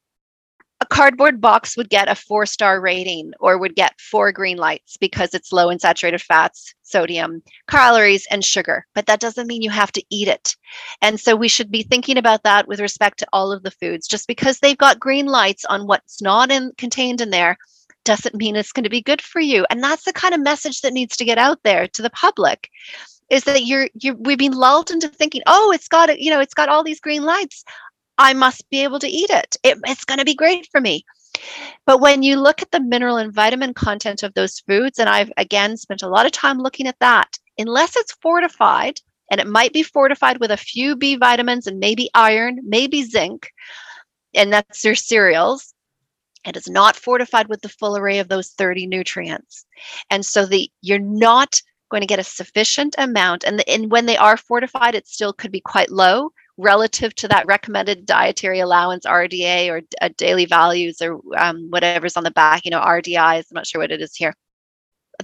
a 0.84 0.86
cardboard 0.86 1.40
box 1.40 1.78
would 1.78 1.90
get 1.90 2.10
a 2.10 2.16
four 2.16 2.46
star 2.46 2.82
rating 2.82 3.32
or 3.40 3.58
would 3.58 3.74
get 3.74 4.02
four 4.02 4.34
green 4.34 4.58
lights 4.58 4.98
because 4.98 5.34
it's 5.34 5.54
low 5.54 5.70
in 5.70 5.80
saturated 5.80 6.22
fats, 6.22 6.76
sodium, 6.82 7.42
calories, 7.70 8.28
and 8.30 8.44
sugar. 8.44 8.86
But 8.94 9.06
that 9.06 9.22
doesn't 9.22 9.48
mean 9.48 9.62
you 9.62 9.70
have 9.70 9.94
to 9.94 10.04
eat 10.10 10.28
it. 10.28 10.58
And 11.02 11.18
so 11.18 11.38
we 11.38 11.48
should 11.48 11.72
be 11.72 11.84
thinking 11.84 12.18
about 12.18 12.44
that 12.44 12.68
with 12.68 12.82
respect 12.82 13.18
to 13.20 13.28
all 13.32 13.54
of 13.54 13.64
the 13.64 13.72
foods. 13.72 14.10
Just 14.10 14.28
because 14.28 14.60
they've 14.60 14.78
got 14.78 15.00
green 15.00 15.28
lights 15.28 15.64
on 15.64 15.88
what's 15.88 16.22
not 16.22 16.52
in, 16.52 16.74
contained 16.78 17.22
in 17.22 17.30
there 17.30 17.58
doesn't 18.04 18.36
mean 18.36 18.58
it's 18.58 18.74
going 18.74 18.84
to 18.84 18.90
be 18.90 19.02
good 19.02 19.22
for 19.22 19.40
you. 19.40 19.66
And 19.70 19.82
that's 19.82 20.04
the 20.04 20.12
kind 20.12 20.34
of 20.34 20.42
message 20.42 20.82
that 20.82 20.92
needs 20.92 21.16
to 21.16 21.24
get 21.24 21.38
out 21.38 21.60
there 21.64 21.88
to 21.88 22.02
the 22.02 22.10
public 22.10 22.70
is 23.30 23.46
that 23.46 23.64
you're 23.64 23.88
you're 24.02 24.16
we've 24.16 24.38
been 24.38 24.52
lulled 24.52 24.92
into 24.92 25.08
thinking, 25.08 25.44
oh, 25.48 25.72
it's 25.72 25.88
got 25.88 26.20
you 26.20 26.30
know, 26.30 26.42
it's 26.42 26.54
got 26.54 26.68
all 26.68 26.84
these 26.84 27.00
green 27.00 27.24
lights. 27.24 27.64
I 28.18 28.34
must 28.34 28.70
be 28.70 28.84
able 28.84 29.00
to 29.00 29.08
eat 29.08 29.30
it. 29.30 29.56
it 29.64 29.78
it's 29.86 30.06
going 30.06 30.20
to 30.20 30.26
be 30.26 30.36
great 30.36 30.68
for 30.72 30.80
me. 30.80 31.06
But 31.86 32.00
when 32.00 32.24
you 32.24 32.40
look 32.40 32.62
at 32.62 32.72
the 32.72 32.80
mineral 32.80 33.18
and 33.18 33.34
vitamin 33.34 33.74
content 33.74 34.24
of 34.24 34.34
those 34.34 34.60
foods, 34.60 35.00
and 35.00 35.10
I've 35.10 35.32
again 35.38 35.78
spent 35.78 36.04
a 36.04 36.08
lot 36.08 36.26
of 36.26 36.32
time 36.32 36.60
looking 36.60 36.88
at 36.88 37.00
that, 37.00 37.38
unless 37.58 37.96
it's 37.96 38.14
fortified, 38.22 39.00
and 39.32 39.42
it 39.42 39.48
might 39.48 39.74
be 39.74 39.84
fortified 39.84 40.40
with 40.40 40.52
a 40.52 40.58
few 40.58 40.96
B 40.96 41.16
vitamins 41.16 41.66
and 41.66 41.80
maybe 41.80 42.10
iron, 42.14 42.60
maybe 42.64 43.04
zinc, 43.04 43.50
and 44.36 44.54
that's 44.54 44.84
your 44.84 44.96
cereals. 44.96 45.74
It 46.46 46.58
is 46.58 46.70
not 46.70 46.96
fortified 46.96 47.48
with 47.48 47.62
the 47.62 47.70
full 47.70 47.98
array 47.98 48.20
of 48.20 48.28
those 48.28 48.50
30 48.50 48.86
nutrients. 48.88 49.66
And 50.10 50.26
so 50.26 50.46
the 50.46 50.70
you're 50.82 51.00
not 51.00 51.62
going 51.90 52.02
to 52.02 52.08
get 52.08 52.20
a 52.20 52.24
sufficient 52.24 52.96
amount. 52.98 53.44
And, 53.44 53.60
the, 53.60 53.70
and 53.70 53.92
when 53.92 54.08
they 54.08 54.18
are 54.18 54.36
fortified, 54.36 54.96
it 54.96 55.08
still 55.08 55.32
could 55.32 55.52
be 55.52 55.62
quite 55.62 55.90
low 55.90 56.32
relative 56.58 57.16
to 57.16 57.28
that 57.28 57.46
recommended 57.48 58.06
dietary 58.06 58.60
allowance 58.60 59.06
RDA 59.06 59.70
or 59.70 59.82
uh, 60.02 60.10
daily 60.18 60.46
values 60.46 61.02
or 61.02 61.20
um, 61.38 61.70
whatever's 61.70 62.18
on 62.18 62.24
the 62.24 62.32
back, 62.32 62.66
you 62.66 62.72
know, 62.72 62.82
RDIs. 62.82 63.46
I'm 63.50 63.56
not 63.56 63.68
sure 63.68 63.82
what 63.82 63.92
it 63.92 64.02
is 64.02 64.16
here. 64.16 64.34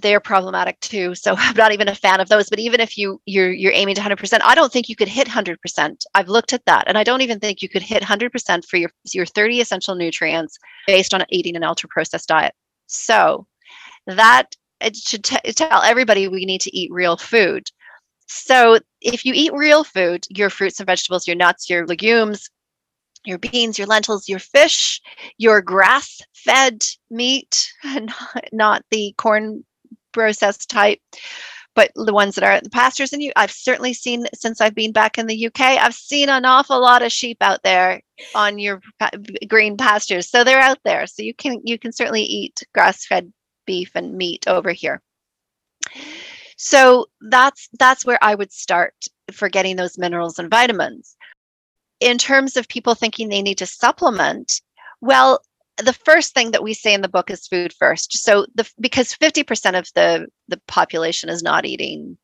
They 0.01 0.15
are 0.15 0.19
problematic 0.19 0.79
too. 0.79 1.15
So 1.15 1.35
I'm 1.37 1.55
not 1.55 1.71
even 1.71 1.87
a 1.87 1.95
fan 1.95 2.19
of 2.19 2.29
those. 2.29 2.49
But 2.49 2.59
even 2.59 2.79
if 2.79 2.97
you 2.97 3.21
you're 3.25 3.51
you're 3.51 3.73
aiming 3.73 3.95
to 3.95 4.01
100%, 4.01 4.39
I 4.43 4.55
don't 4.55 4.71
think 4.71 4.89
you 4.89 4.95
could 4.95 5.07
hit 5.07 5.27
100%. 5.27 6.05
I've 6.15 6.29
looked 6.29 6.53
at 6.53 6.65
that, 6.65 6.85
and 6.87 6.97
I 6.97 7.03
don't 7.03 7.21
even 7.21 7.39
think 7.39 7.61
you 7.61 7.69
could 7.69 7.83
hit 7.83 8.03
100% 8.03 8.65
for 8.65 8.77
your 8.77 8.91
your 9.13 9.25
30 9.25 9.61
essential 9.61 9.95
nutrients 9.95 10.57
based 10.87 11.13
on 11.13 11.25
eating 11.29 11.55
an 11.55 11.63
ultra 11.63 11.89
processed 11.89 12.29
diet. 12.29 12.53
So 12.87 13.45
that 14.07 14.55
it 14.81 14.95
should 14.95 15.23
t- 15.23 15.53
tell 15.53 15.81
everybody 15.81 16.27
we 16.27 16.45
need 16.45 16.61
to 16.61 16.75
eat 16.75 16.91
real 16.91 17.17
food. 17.17 17.69
So 18.29 18.79
if 19.01 19.25
you 19.25 19.33
eat 19.35 19.51
real 19.53 19.83
food, 19.83 20.25
your 20.29 20.51
fruits 20.51 20.79
and 20.79 20.85
vegetables, 20.85 21.27
your 21.27 21.35
nuts, 21.35 21.67
your 21.67 21.87
legumes, 21.87 22.49
your 23.25 23.39
beans, 23.39 23.77
your 23.79 23.87
lentils, 23.87 24.29
your 24.29 24.39
fish, 24.39 25.01
your 25.39 25.61
grass 25.61 26.21
fed 26.33 26.85
meat, 27.09 27.73
not, 28.51 28.83
the 28.91 29.15
corn 29.17 29.65
processed 30.11 30.69
type, 30.69 30.99
but 31.73 31.91
the 31.95 32.13
ones 32.13 32.35
that 32.35 32.43
are 32.43 32.51
at 32.51 32.63
the 32.63 32.69
pastures. 32.69 33.13
And 33.13 33.23
you, 33.23 33.31
I've 33.35 33.51
certainly 33.51 33.93
seen 33.93 34.27
since 34.35 34.61
I've 34.61 34.75
been 34.75 34.91
back 34.91 35.17
in 35.17 35.25
the 35.25 35.47
UK, 35.47 35.61
I've 35.61 35.95
seen 35.95 36.29
an 36.29 36.45
awful 36.45 36.79
lot 36.79 37.01
of 37.01 37.11
sheep 37.11 37.37
out 37.41 37.63
there 37.63 37.99
on 38.35 38.59
your 38.59 38.79
green 39.47 39.75
pastures. 39.75 40.29
So 40.29 40.43
they're 40.43 40.61
out 40.61 40.79
there. 40.85 41.07
So 41.07 41.23
you 41.23 41.33
can 41.33 41.61
you 41.63 41.79
can 41.79 41.91
certainly 41.91 42.23
eat 42.23 42.61
grass 42.75 43.05
fed 43.07 43.33
beef 43.65 43.91
and 43.95 44.15
meat 44.15 44.47
over 44.47 44.71
here. 44.71 45.01
So 46.61 47.07
that's 47.21 47.69
that's 47.79 48.05
where 48.05 48.19
I 48.21 48.35
would 48.35 48.51
start 48.51 48.93
for 49.31 49.47
getting 49.47 49.77
those 49.77 49.97
minerals 49.97 50.37
and 50.37 50.49
vitamins. 50.49 51.15
In 52.01 52.17
terms 52.17 52.57
of 52.57 52.67
people 52.67 52.95
thinking 52.95 53.29
they 53.29 53.41
need 53.41 53.57
to 53.59 53.65
supplement, 53.65 54.61
well, 54.99 55.39
the 55.77 55.93
first 55.93 56.33
thing 56.33 56.51
that 56.51 56.61
we 56.61 56.73
say 56.73 56.93
in 56.93 57.01
the 57.01 57.07
book 57.07 57.29
is 57.29 57.47
food 57.47 57.71
first. 57.79 58.17
So 58.17 58.45
the 58.55 58.69
because 58.77 59.13
50% 59.13 59.79
of 59.79 59.87
the 59.95 60.27
the 60.49 60.59
population 60.67 61.29
is 61.29 61.41
not 61.41 61.65
eating 61.65 62.17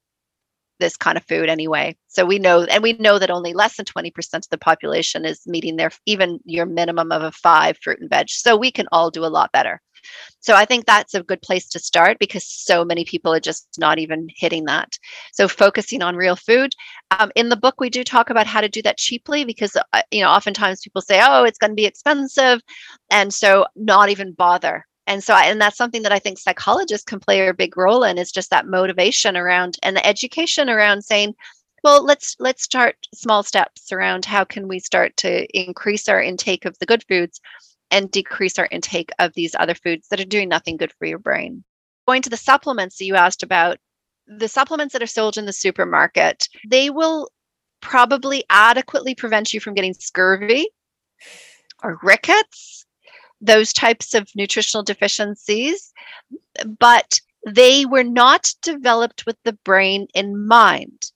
this 0.79 0.97
kind 0.97 1.17
of 1.17 1.23
food 1.23 1.47
anyway. 1.47 1.95
So 2.09 2.25
we 2.25 2.37
know, 2.37 2.63
and 2.65 2.83
we 2.83 2.91
know 2.93 3.17
that 3.17 3.31
only 3.31 3.53
less 3.53 3.77
than 3.77 3.85
20% 3.85 4.11
of 4.33 4.49
the 4.49 4.57
population 4.57 5.23
is 5.23 5.47
meeting 5.47 5.77
their 5.77 5.91
even 6.05 6.41
your 6.43 6.65
minimum 6.65 7.13
of 7.13 7.21
a 7.21 7.31
five 7.31 7.77
fruit 7.81 8.01
and 8.01 8.09
veg. 8.09 8.29
So 8.29 8.57
we 8.57 8.69
can 8.69 8.87
all 8.91 9.09
do 9.09 9.23
a 9.23 9.27
lot 9.27 9.53
better. 9.53 9.81
So 10.39 10.55
I 10.55 10.65
think 10.65 10.85
that's 10.85 11.13
a 11.13 11.23
good 11.23 11.41
place 11.41 11.67
to 11.69 11.79
start 11.79 12.19
because 12.19 12.45
so 12.47 12.85
many 12.85 13.05
people 13.05 13.33
are 13.33 13.39
just 13.39 13.67
not 13.77 13.99
even 13.99 14.27
hitting 14.35 14.65
that. 14.65 14.97
So 15.33 15.47
focusing 15.47 16.01
on 16.01 16.15
real 16.15 16.35
food. 16.35 16.73
Um, 17.11 17.31
in 17.35 17.49
the 17.49 17.57
book, 17.57 17.79
we 17.79 17.89
do 17.89 18.03
talk 18.03 18.29
about 18.29 18.47
how 18.47 18.61
to 18.61 18.69
do 18.69 18.81
that 18.83 18.97
cheaply 18.97 19.45
because 19.45 19.75
uh, 19.75 20.01
you 20.11 20.21
know 20.21 20.29
oftentimes 20.29 20.81
people 20.81 21.01
say, 21.01 21.21
"Oh, 21.23 21.43
it's 21.43 21.57
going 21.57 21.71
to 21.71 21.75
be 21.75 21.85
expensive," 21.85 22.61
and 23.09 23.33
so 23.33 23.65
not 23.75 24.09
even 24.09 24.33
bother. 24.33 24.85
And 25.07 25.23
so, 25.23 25.35
I, 25.35 25.45
and 25.45 25.61
that's 25.61 25.77
something 25.77 26.01
that 26.03 26.11
I 26.11 26.19
think 26.19 26.39
psychologists 26.39 27.05
can 27.05 27.19
play 27.19 27.47
a 27.47 27.53
big 27.53 27.77
role 27.77 28.03
in 28.03 28.17
is 28.17 28.31
just 28.31 28.49
that 28.49 28.67
motivation 28.67 29.37
around 29.37 29.77
and 29.83 29.95
the 29.95 30.05
education 30.05 30.67
around 30.69 31.03
saying, 31.03 31.35
well 31.85 32.03
let's 32.03 32.35
let's 32.39 32.63
start 32.63 32.95
small 33.13 33.43
steps 33.43 33.91
around 33.91 34.25
how 34.25 34.43
can 34.43 34.67
we 34.67 34.79
start 34.79 35.15
to 35.17 35.45
increase 35.55 36.09
our 36.09 36.19
intake 36.21 36.65
of 36.65 36.75
the 36.79 36.85
good 36.85 37.03
foods 37.07 37.39
and 37.95 38.11
decrease 38.11 38.59
our 38.59 38.67
intake 38.71 39.09
of 39.19 39.31
these 39.35 39.55
other 39.57 39.73
foods 39.73 40.09
that 40.09 40.19
are 40.19 40.25
doing 40.25 40.49
nothing 40.49 40.75
good 40.75 40.91
for 40.99 41.05
your 41.05 41.17
brain. 41.17 41.63
Going 42.05 42.21
to 42.23 42.29
the 42.29 42.35
supplements 42.35 42.97
that 42.97 43.05
you 43.05 43.15
asked 43.15 43.41
about, 43.41 43.77
the 44.27 44.49
supplements 44.49 44.91
that 44.91 45.01
are 45.01 45.07
sold 45.07 45.37
in 45.37 45.45
the 45.45 45.53
supermarket, 45.53 46.49
they 46.67 46.89
will 46.89 47.29
probably 47.79 48.43
adequately 48.49 49.15
prevent 49.15 49.53
you 49.53 49.61
from 49.61 49.75
getting 49.75 49.93
scurvy 49.93 50.67
or 51.83 51.97
rickets, 52.03 52.85
those 53.39 53.71
types 53.71 54.13
of 54.13 54.29
nutritional 54.35 54.83
deficiencies, 54.83 55.93
but 56.77 57.21
they 57.47 57.85
were 57.85 58.03
not 58.03 58.53
developed 58.61 59.25
with 59.25 59.37
the 59.45 59.53
brain 59.63 60.07
in 60.13 60.45
mind. 60.45 61.11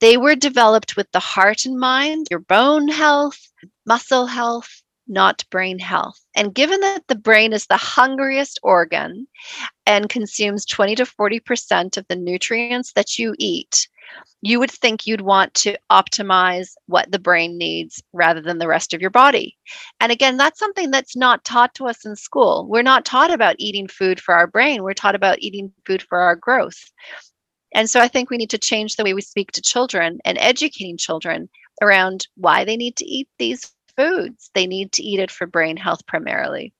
They 0.00 0.16
were 0.16 0.34
developed 0.34 0.96
with 0.96 1.12
the 1.12 1.20
heart 1.20 1.64
in 1.64 1.78
mind, 1.78 2.26
your 2.28 2.40
bone 2.40 2.88
health, 2.88 3.38
muscle 3.86 4.26
health, 4.26 4.82
not 5.06 5.44
brain 5.50 5.78
health. 5.78 6.20
And 6.34 6.54
given 6.54 6.80
that 6.80 7.06
the 7.08 7.14
brain 7.14 7.52
is 7.52 7.66
the 7.66 7.76
hungriest 7.76 8.58
organ 8.62 9.26
and 9.86 10.08
consumes 10.08 10.64
20 10.64 10.96
to 10.96 11.04
40% 11.04 11.96
of 11.96 12.06
the 12.08 12.16
nutrients 12.16 12.92
that 12.94 13.18
you 13.18 13.34
eat, 13.38 13.88
you 14.42 14.58
would 14.58 14.70
think 14.70 15.06
you'd 15.06 15.22
want 15.22 15.54
to 15.54 15.78
optimize 15.90 16.72
what 16.86 17.10
the 17.10 17.18
brain 17.18 17.56
needs 17.56 18.02
rather 18.12 18.42
than 18.42 18.58
the 18.58 18.68
rest 18.68 18.92
of 18.92 19.00
your 19.00 19.10
body. 19.10 19.56
And 20.00 20.12
again, 20.12 20.36
that's 20.36 20.58
something 20.58 20.90
that's 20.90 21.16
not 21.16 21.44
taught 21.44 21.74
to 21.76 21.86
us 21.86 22.04
in 22.04 22.14
school. 22.14 22.66
We're 22.68 22.82
not 22.82 23.06
taught 23.06 23.32
about 23.32 23.56
eating 23.58 23.88
food 23.88 24.20
for 24.20 24.34
our 24.34 24.46
brain, 24.46 24.82
we're 24.82 24.92
taught 24.94 25.14
about 25.14 25.38
eating 25.40 25.72
food 25.86 26.02
for 26.02 26.20
our 26.20 26.36
growth. 26.36 26.78
And 27.74 27.90
so 27.90 28.00
I 28.00 28.08
think 28.08 28.30
we 28.30 28.36
need 28.36 28.50
to 28.50 28.58
change 28.58 28.96
the 28.96 29.04
way 29.04 29.14
we 29.14 29.22
speak 29.22 29.50
to 29.52 29.62
children 29.62 30.18
and 30.24 30.38
educating 30.38 30.96
children 30.96 31.48
around 31.82 32.28
why 32.36 32.64
they 32.64 32.76
need 32.76 32.96
to 32.96 33.04
eat 33.04 33.28
these 33.38 33.72
foods. 33.96 34.50
They 34.54 34.66
need 34.66 34.92
to 34.92 35.02
eat 35.02 35.20
it 35.20 35.30
for 35.30 35.46
brain 35.46 35.76
health 35.76 36.06
primarily. 36.06 36.72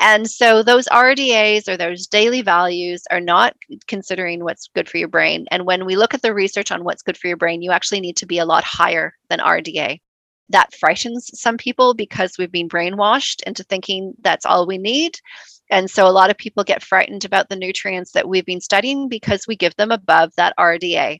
And 0.00 0.28
so 0.30 0.62
those 0.62 0.86
RDAs 0.86 1.68
or 1.68 1.76
those 1.76 2.06
daily 2.06 2.42
values 2.42 3.04
are 3.10 3.20
not 3.20 3.56
considering 3.86 4.44
what's 4.44 4.68
good 4.68 4.88
for 4.88 4.98
your 4.98 5.08
brain. 5.08 5.46
And 5.50 5.64
when 5.64 5.86
we 5.86 5.96
look 5.96 6.14
at 6.14 6.22
the 6.22 6.34
research 6.34 6.70
on 6.70 6.84
what's 6.84 7.02
good 7.02 7.16
for 7.16 7.28
your 7.28 7.36
brain, 7.36 7.62
you 7.62 7.72
actually 7.72 8.00
need 8.00 8.16
to 8.18 8.26
be 8.26 8.38
a 8.38 8.44
lot 8.44 8.64
higher 8.64 9.14
than 9.28 9.40
RDA. 9.40 10.00
That 10.50 10.74
frightens 10.74 11.30
some 11.34 11.56
people 11.56 11.94
because 11.94 12.36
we've 12.38 12.52
been 12.52 12.68
brainwashed 12.68 13.42
into 13.44 13.64
thinking 13.64 14.14
that's 14.20 14.46
all 14.46 14.66
we 14.66 14.78
need. 14.78 15.18
And 15.70 15.90
so 15.90 16.06
a 16.06 16.12
lot 16.12 16.30
of 16.30 16.36
people 16.36 16.62
get 16.62 16.84
frightened 16.84 17.24
about 17.24 17.48
the 17.48 17.56
nutrients 17.56 18.12
that 18.12 18.28
we've 18.28 18.46
been 18.46 18.60
studying 18.60 19.08
because 19.08 19.46
we 19.48 19.56
give 19.56 19.74
them 19.76 19.90
above 19.90 20.32
that 20.36 20.54
RDA 20.58 21.18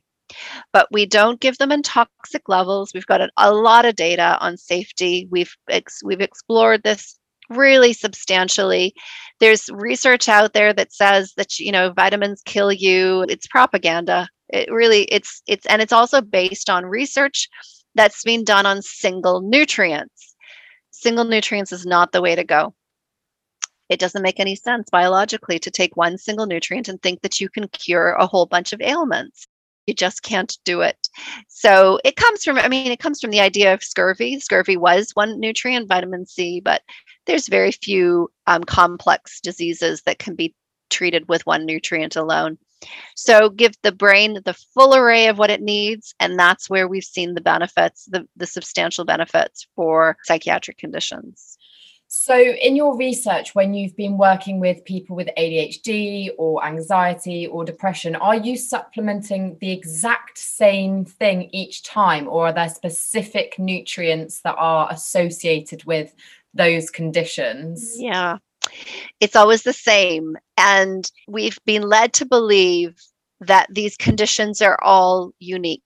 but 0.73 0.87
we 0.91 1.05
don't 1.05 1.39
give 1.39 1.57
them 1.57 1.71
in 1.71 1.81
toxic 1.81 2.49
levels. 2.49 2.91
We've 2.93 3.05
got 3.05 3.29
a, 3.37 3.53
lot 3.53 3.85
of 3.85 3.95
data 3.95 4.37
on 4.39 4.57
safety. 4.57 5.27
We've 5.31 5.55
ex, 5.69 6.03
we've 6.03 6.21
explored 6.21 6.83
this 6.83 7.17
really 7.49 7.93
substantially. 7.93 8.93
There's 9.39 9.69
research 9.71 10.27
out 10.29 10.53
there 10.53 10.73
that 10.73 10.93
says 10.93 11.33
that 11.37 11.59
you 11.59 11.71
know 11.71 11.91
vitamins 11.93 12.41
kill 12.45 12.71
you. 12.71 13.25
It's 13.29 13.47
propaganda. 13.47 14.27
It 14.49 14.71
really 14.71 15.03
it's 15.03 15.41
it's 15.47 15.65
and 15.67 15.81
it's 15.81 15.93
also 15.93 16.21
based 16.21 16.69
on 16.69 16.85
research 16.85 17.49
that's 17.95 18.23
been 18.23 18.43
done 18.43 18.65
on 18.65 18.81
single 18.81 19.41
nutrients. 19.41 20.35
Single 20.91 21.25
nutrients 21.25 21.71
is 21.71 21.85
not 21.85 22.11
the 22.11 22.21
way 22.21 22.35
to 22.35 22.43
go. 22.43 22.73
It 23.89 23.99
doesn't 23.99 24.21
make 24.21 24.39
any 24.39 24.55
sense 24.55 24.89
biologically 24.89 25.59
to 25.59 25.71
take 25.71 25.95
one 25.95 26.17
single 26.17 26.45
nutrient 26.45 26.89
and 26.89 27.01
think 27.01 27.21
that 27.21 27.39
you 27.39 27.49
can 27.49 27.67
cure 27.69 28.11
a 28.13 28.27
whole 28.27 28.45
bunch 28.45 28.73
of 28.73 28.81
ailments 28.81 29.47
you 29.87 29.93
just 29.93 30.21
can't 30.21 30.57
do 30.65 30.81
it. 30.81 31.09
So 31.47 31.99
it 32.03 32.15
comes 32.17 32.43
from, 32.43 32.57
I 32.57 32.67
mean, 32.67 32.91
it 32.91 32.99
comes 32.99 33.19
from 33.19 33.31
the 33.31 33.39
idea 33.39 33.73
of 33.73 33.81
scurvy. 33.81 34.39
Scurvy 34.39 34.77
was 34.77 35.11
one 35.13 35.39
nutrient, 35.39 35.87
vitamin 35.87 36.25
C, 36.25 36.59
but 36.59 36.81
there's 37.25 37.47
very 37.47 37.71
few 37.71 38.29
um, 38.45 38.63
complex 38.63 39.41
diseases 39.41 40.03
that 40.03 40.19
can 40.19 40.35
be 40.35 40.53
treated 40.89 41.27
with 41.27 41.45
one 41.45 41.65
nutrient 41.65 42.15
alone. 42.15 42.57
So 43.15 43.49
give 43.49 43.73
the 43.81 43.91
brain 43.91 44.39
the 44.45 44.53
full 44.53 44.95
array 44.95 45.27
of 45.27 45.39
what 45.39 45.49
it 45.49 45.61
needs, 45.61 46.13
and 46.19 46.37
that's 46.37 46.69
where 46.69 46.87
we've 46.87 47.03
seen 47.03 47.33
the 47.33 47.41
benefits, 47.41 48.05
the, 48.05 48.27
the 48.35 48.45
substantial 48.45 49.03
benefits 49.03 49.67
for 49.75 50.17
psychiatric 50.23 50.77
conditions. 50.77 51.56
So, 52.09 52.37
in 52.37 52.77
your 52.77 52.95
research, 52.95 53.53
when 53.53 53.73
you've 53.73 53.95
been 53.97 54.17
working 54.17 54.61
with 54.61 54.85
people 54.85 55.15
with 55.15 55.27
ADHD 55.37 56.29
or 56.37 56.63
anxiety 56.65 57.47
or 57.47 57.65
depression, 57.65 58.15
are 58.15 58.37
you 58.37 58.55
supplementing 58.55 59.57
the 59.59 59.71
exact 59.71 60.37
same 60.37 61.03
thing 61.03 61.49
each 61.51 61.83
time, 61.83 62.29
or 62.29 62.47
are 62.47 62.53
there 62.53 62.69
specific 62.69 63.59
nutrients 63.59 64.39
that 64.41 64.55
are 64.57 64.87
associated 64.89 65.83
with 65.83 66.15
those 66.53 66.89
conditions? 66.89 67.95
Yeah, 67.99 68.37
it's 69.19 69.35
always 69.35 69.63
the 69.63 69.73
same. 69.73 70.37
And 70.57 71.11
we've 71.27 71.59
been 71.65 71.83
led 71.83 72.13
to 72.13 72.25
believe 72.25 72.95
that 73.41 73.67
these 73.69 73.97
conditions 73.97 74.61
are 74.61 74.79
all 74.81 75.33
unique 75.39 75.81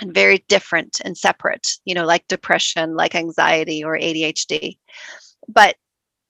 and 0.00 0.14
very 0.14 0.44
different 0.48 1.00
and 1.04 1.16
separate, 1.16 1.68
you 1.84 1.94
know, 1.94 2.04
like 2.04 2.26
depression, 2.28 2.96
like 2.96 3.14
anxiety 3.14 3.84
or 3.84 3.98
ADHD. 3.98 4.78
But 5.48 5.76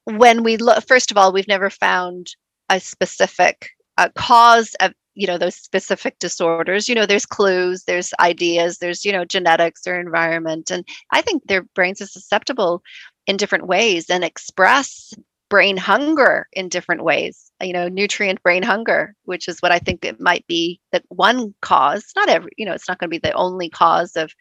when 0.04 0.42
we 0.42 0.56
look, 0.56 0.86
first 0.86 1.10
of 1.10 1.16
all, 1.16 1.32
we've 1.32 1.48
never 1.48 1.70
found 1.70 2.34
a 2.68 2.80
specific 2.80 3.70
uh, 3.98 4.08
cause 4.14 4.74
of 4.80 4.92
you 5.14 5.26
know 5.26 5.36
those 5.36 5.56
specific 5.56 6.18
disorders 6.20 6.88
you 6.88 6.94
know 6.94 7.04
there's 7.04 7.26
clues 7.26 7.82
there's 7.84 8.12
ideas 8.20 8.78
there's 8.78 9.04
you 9.04 9.10
know 9.10 9.24
genetics 9.24 9.86
or 9.86 9.98
environment 9.98 10.70
and 10.70 10.86
i 11.10 11.20
think 11.20 11.42
their 11.46 11.62
brains 11.74 12.00
are 12.00 12.06
susceptible 12.06 12.80
in 13.26 13.36
different 13.36 13.66
ways 13.66 14.08
and 14.08 14.22
express 14.22 15.12
brain 15.50 15.76
hunger 15.76 16.48
in 16.52 16.68
different 16.68 17.04
ways 17.04 17.52
you 17.62 17.72
know 17.72 17.88
nutrient 17.88 18.42
brain 18.42 18.62
hunger 18.62 19.14
which 19.24 19.48
is 19.48 19.60
what 19.60 19.72
i 19.72 19.78
think 19.78 20.04
it 20.04 20.20
might 20.20 20.46
be 20.46 20.80
that 20.92 21.04
one 21.08 21.54
cause 21.60 22.06
not 22.16 22.28
every 22.28 22.50
you 22.56 22.64
know 22.64 22.72
it's 22.72 22.88
not 22.88 22.98
going 22.98 23.08
to 23.08 23.10
be 23.10 23.18
the 23.18 23.32
only 23.32 23.68
cause 23.68 24.16
of 24.16 24.32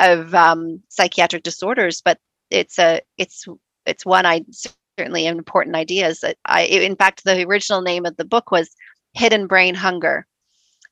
of 0.00 0.34
um, 0.34 0.82
psychiatric 0.88 1.42
disorders 1.42 2.02
but 2.04 2.18
it's 2.50 2.78
a 2.78 3.00
it's 3.18 3.46
it's 3.86 4.06
one 4.06 4.26
i 4.26 4.42
certainly 4.96 5.26
an 5.26 5.38
important 5.38 5.76
idea 5.76 6.08
is 6.08 6.20
that 6.20 6.36
i 6.46 6.62
in 6.62 6.96
fact 6.96 7.22
the 7.24 7.46
original 7.46 7.82
name 7.82 8.06
of 8.06 8.16
the 8.16 8.24
book 8.24 8.50
was 8.50 8.74
hidden 9.14 9.46
brain 9.46 9.74
hunger. 9.74 10.26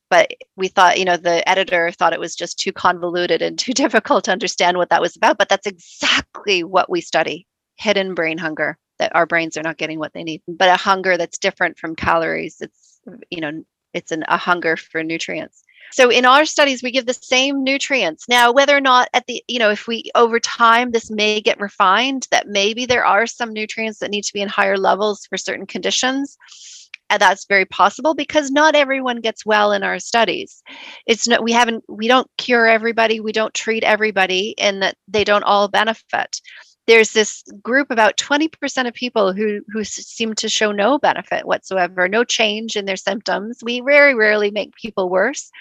But 0.09 0.31
we 0.55 0.69
thought 0.69 0.99
you 0.99 1.05
know 1.05 1.17
the 1.17 1.47
editor 1.49 1.91
thought 1.91 2.13
it 2.13 2.19
was 2.19 2.35
just 2.35 2.57
too 2.59 2.71
convoluted 2.71 3.41
and 3.41 3.59
too 3.65 3.73
difficult 3.73 4.23
to 4.25 4.31
understand 4.31 4.77
what 4.77 4.89
that 4.89 5.01
was 5.01 5.15
about 5.15 5.37
but 5.37 5.49
that's 5.49 5.67
exactly 5.67 6.63
what 6.63 6.89
we 6.89 7.01
study 7.01 7.45
hidden 7.75 8.13
brain 8.15 8.37
hunger 8.37 8.77
that 8.99 9.15
our 9.15 9.25
brains 9.25 9.57
are 9.57 9.63
not 9.63 9.77
getting 9.77 9.99
what 9.99 10.13
they 10.13 10.23
need 10.23 10.41
but 10.47 10.69
a 10.69 10.77
hunger 10.77 11.17
that's 11.17 11.37
different 11.37 11.77
from 11.77 11.95
calories 11.95 12.57
it's 12.61 12.99
you 13.29 13.41
know 13.41 13.63
it's 13.93 14.11
an, 14.11 14.23
a 14.27 14.37
hunger 14.37 14.77
for 14.77 15.03
nutrients. 15.03 15.63
So 15.91 16.11
in 16.11 16.25
our 16.25 16.45
studies 16.45 16.83
we 16.83 16.91
give 16.91 17.05
the 17.05 17.13
same 17.13 17.63
nutrients. 17.63 18.25
Now 18.27 18.51
whether 18.51 18.75
or 18.75 18.81
not 18.81 19.09
at 19.13 19.25
the 19.27 19.43
you 19.47 19.59
know 19.59 19.71
if 19.71 19.87
we 19.87 20.11
over 20.15 20.39
time 20.39 20.91
this 20.91 21.09
may 21.09 21.41
get 21.41 21.59
refined 21.59 22.27
that 22.31 22.47
maybe 22.47 22.85
there 22.85 23.05
are 23.05 23.25
some 23.25 23.53
nutrients 23.53 23.99
that 23.99 24.11
need 24.11 24.23
to 24.23 24.33
be 24.33 24.41
in 24.41 24.49
higher 24.49 24.77
levels 24.77 25.25
for 25.25 25.37
certain 25.37 25.65
conditions 25.65 26.37
and 27.09 27.21
that's 27.21 27.45
very 27.45 27.65
possible 27.65 28.13
because 28.13 28.51
not 28.51 28.75
everyone 28.75 29.21
gets 29.21 29.45
well 29.45 29.71
in 29.71 29.81
our 29.81 29.97
studies. 29.97 30.61
It's 31.05 31.25
not 31.25 31.41
we 31.41 31.53
haven't 31.53 31.85
we 31.87 32.09
don't 32.09 32.29
cure 32.37 32.67
everybody 32.67 33.21
we 33.21 33.31
don't 33.31 33.53
treat 33.53 33.83
everybody 33.83 34.55
and 34.59 34.81
that 34.81 34.97
they 35.07 35.23
don't 35.23 35.43
all 35.43 35.69
benefit 35.69 36.41
there's 36.87 37.11
this 37.11 37.43
group 37.61 37.91
about 37.91 38.17
20% 38.17 38.87
of 38.87 38.93
people 38.93 39.33
who 39.33 39.61
who 39.69 39.83
seem 39.83 40.33
to 40.35 40.49
show 40.49 40.71
no 40.71 40.97
benefit 40.97 41.45
whatsoever 41.45 42.07
no 42.07 42.23
change 42.23 42.75
in 42.75 42.85
their 42.85 42.95
symptoms 42.95 43.59
we 43.63 43.81
very 43.81 44.15
rarely 44.15 44.51
make 44.51 44.73
people 44.75 45.09
worse 45.09 45.51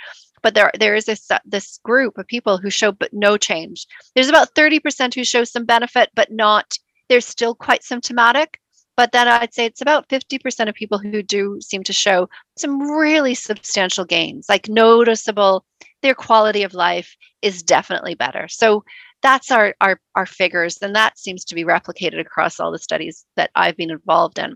but 0.43 0.55
there 0.55 0.71
there 0.79 0.95
is 0.95 1.05
this 1.05 1.31
uh, 1.31 1.39
this 1.45 1.79
group 1.83 2.17
of 2.19 2.27
people 2.27 2.59
who 2.59 2.71
show 2.71 2.93
but 2.93 3.13
no 3.13 3.37
change 3.37 3.87
there's 4.15 4.29
about 4.29 4.55
30% 4.55 5.15
who 5.15 5.25
show 5.25 5.45
some 5.45 5.65
benefit 5.65 6.11
but 6.15 6.31
not 6.31 6.79
they're 7.09 7.21
still 7.21 7.55
quite 7.55 7.83
symptomatic 7.83 8.61
but 8.97 9.13
then 9.13 9.29
I'd 9.29 9.53
say 9.53 9.67
it's 9.67 9.83
about 9.83 10.09
50% 10.09 10.69
of 10.69 10.75
people 10.75 10.99
who 10.99 11.23
do 11.23 11.61
seem 11.61 11.83
to 11.85 11.93
show 11.93 12.31
some 12.57 12.81
really 12.91 13.35
substantial 13.35 14.07
gains, 14.07 14.47
like 14.49 14.69
noticeable, 14.71 15.67
their 16.03 16.15
quality 16.15 16.63
of 16.63 16.73
life 16.73 17.15
is 17.43 17.63
definitely 17.63 18.15
better. 18.15 18.49
So 18.49 18.85
that's 19.27 19.51
our, 19.51 19.75
our 19.81 20.01
our 20.15 20.27
figures 20.27 20.79
and 20.81 20.95
that 20.95 21.19
seems 21.19 21.45
to 21.45 21.55
be 21.55 21.65
replicated 21.65 22.21
across 22.21 22.61
all 22.61 22.71
the 22.71 22.79
studies 22.79 23.25
that 23.37 23.51
i've 23.55 23.77
been 23.77 23.91
involved 23.91 24.39
in. 24.39 24.55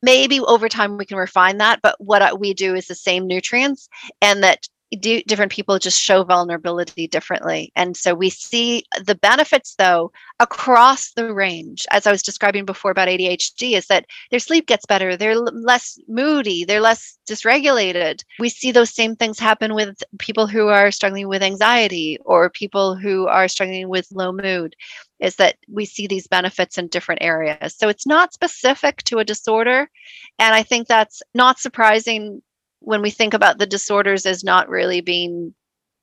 Maybe 0.00 0.38
over 0.40 0.68
time 0.68 0.96
we 0.96 1.06
can 1.06 1.16
refine 1.16 1.58
that 1.58 1.80
but 1.82 1.96
what 1.98 2.38
we 2.40 2.54
do 2.54 2.74
is 2.74 2.86
the 2.86 2.94
same 2.94 3.26
nutrients 3.26 3.88
and 4.20 4.42
that 4.42 4.66
do, 4.96 5.22
different 5.22 5.52
people 5.52 5.78
just 5.78 6.00
show 6.00 6.24
vulnerability 6.24 7.06
differently. 7.06 7.72
And 7.76 7.96
so 7.96 8.14
we 8.14 8.30
see 8.30 8.84
the 9.04 9.14
benefits, 9.14 9.74
though, 9.76 10.12
across 10.40 11.12
the 11.12 11.32
range. 11.34 11.84
As 11.90 12.06
I 12.06 12.10
was 12.10 12.22
describing 12.22 12.64
before 12.64 12.90
about 12.90 13.08
ADHD, 13.08 13.72
is 13.72 13.86
that 13.86 14.06
their 14.30 14.40
sleep 14.40 14.66
gets 14.66 14.86
better, 14.86 15.16
they're 15.16 15.36
less 15.36 15.98
moody, 16.08 16.64
they're 16.64 16.80
less 16.80 17.18
dysregulated. 17.28 18.22
We 18.38 18.48
see 18.48 18.72
those 18.72 18.94
same 18.94 19.16
things 19.16 19.38
happen 19.38 19.74
with 19.74 20.02
people 20.18 20.46
who 20.46 20.68
are 20.68 20.90
struggling 20.90 21.28
with 21.28 21.42
anxiety 21.42 22.18
or 22.24 22.50
people 22.50 22.96
who 22.96 23.26
are 23.26 23.48
struggling 23.48 23.88
with 23.88 24.08
low 24.12 24.32
mood. 24.32 24.74
Is 25.20 25.34
that 25.36 25.56
we 25.68 25.84
see 25.84 26.06
these 26.06 26.28
benefits 26.28 26.78
in 26.78 26.86
different 26.86 27.22
areas. 27.22 27.74
So 27.76 27.88
it's 27.88 28.06
not 28.06 28.32
specific 28.32 29.02
to 29.04 29.18
a 29.18 29.24
disorder. 29.24 29.90
And 30.38 30.54
I 30.54 30.62
think 30.62 30.86
that's 30.86 31.22
not 31.34 31.58
surprising 31.58 32.40
when 32.88 33.02
we 33.02 33.10
think 33.10 33.34
about 33.34 33.58
the 33.58 33.66
disorders 33.66 34.24
as 34.24 34.42
not 34.42 34.70
really 34.70 35.02
being 35.02 35.54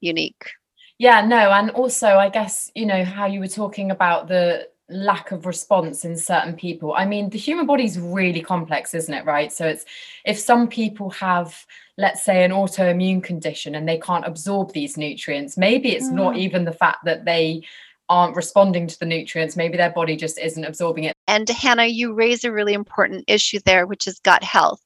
unique. 0.01 0.51
Yeah, 0.99 1.25
no, 1.25 1.49
and 1.49 1.71
also 1.71 2.09
I 2.09 2.29
guess, 2.29 2.71
you 2.75 2.85
know, 2.85 3.03
how 3.03 3.25
you 3.25 3.39
were 3.39 3.47
talking 3.47 3.89
about 3.89 4.27
the 4.27 4.69
lack 4.87 5.31
of 5.31 5.47
response 5.47 6.05
in 6.05 6.15
certain 6.15 6.55
people. 6.55 6.93
I 6.93 7.05
mean, 7.05 7.31
the 7.31 7.39
human 7.39 7.65
body 7.65 7.85
is 7.85 7.97
really 7.99 8.39
complex, 8.39 8.93
isn't 8.93 9.13
it? 9.13 9.25
Right. 9.25 9.51
So 9.51 9.65
it's 9.65 9.83
if 10.25 10.37
some 10.37 10.67
people 10.67 11.09
have, 11.09 11.65
let's 11.97 12.23
say, 12.23 12.43
an 12.43 12.51
autoimmune 12.51 13.23
condition 13.23 13.73
and 13.73 13.89
they 13.89 13.97
can't 13.97 14.27
absorb 14.27 14.71
these 14.71 14.95
nutrients, 14.95 15.57
maybe 15.57 15.89
it's 15.93 16.09
mm. 16.09 16.13
not 16.13 16.37
even 16.37 16.65
the 16.65 16.71
fact 16.71 17.03
that 17.05 17.25
they 17.25 17.63
aren't 18.09 18.35
responding 18.35 18.87
to 18.87 18.99
the 18.99 19.05
nutrients. 19.05 19.55
Maybe 19.55 19.77
their 19.77 19.91
body 19.91 20.15
just 20.15 20.39
isn't 20.39 20.63
absorbing 20.63 21.05
it. 21.05 21.13
And 21.27 21.49
Hannah, 21.49 21.85
you 21.85 22.13
raise 22.13 22.43
a 22.43 22.51
really 22.51 22.73
important 22.73 23.23
issue 23.27 23.59
there, 23.65 23.87
which 23.87 24.07
is 24.07 24.19
gut 24.19 24.43
health 24.43 24.81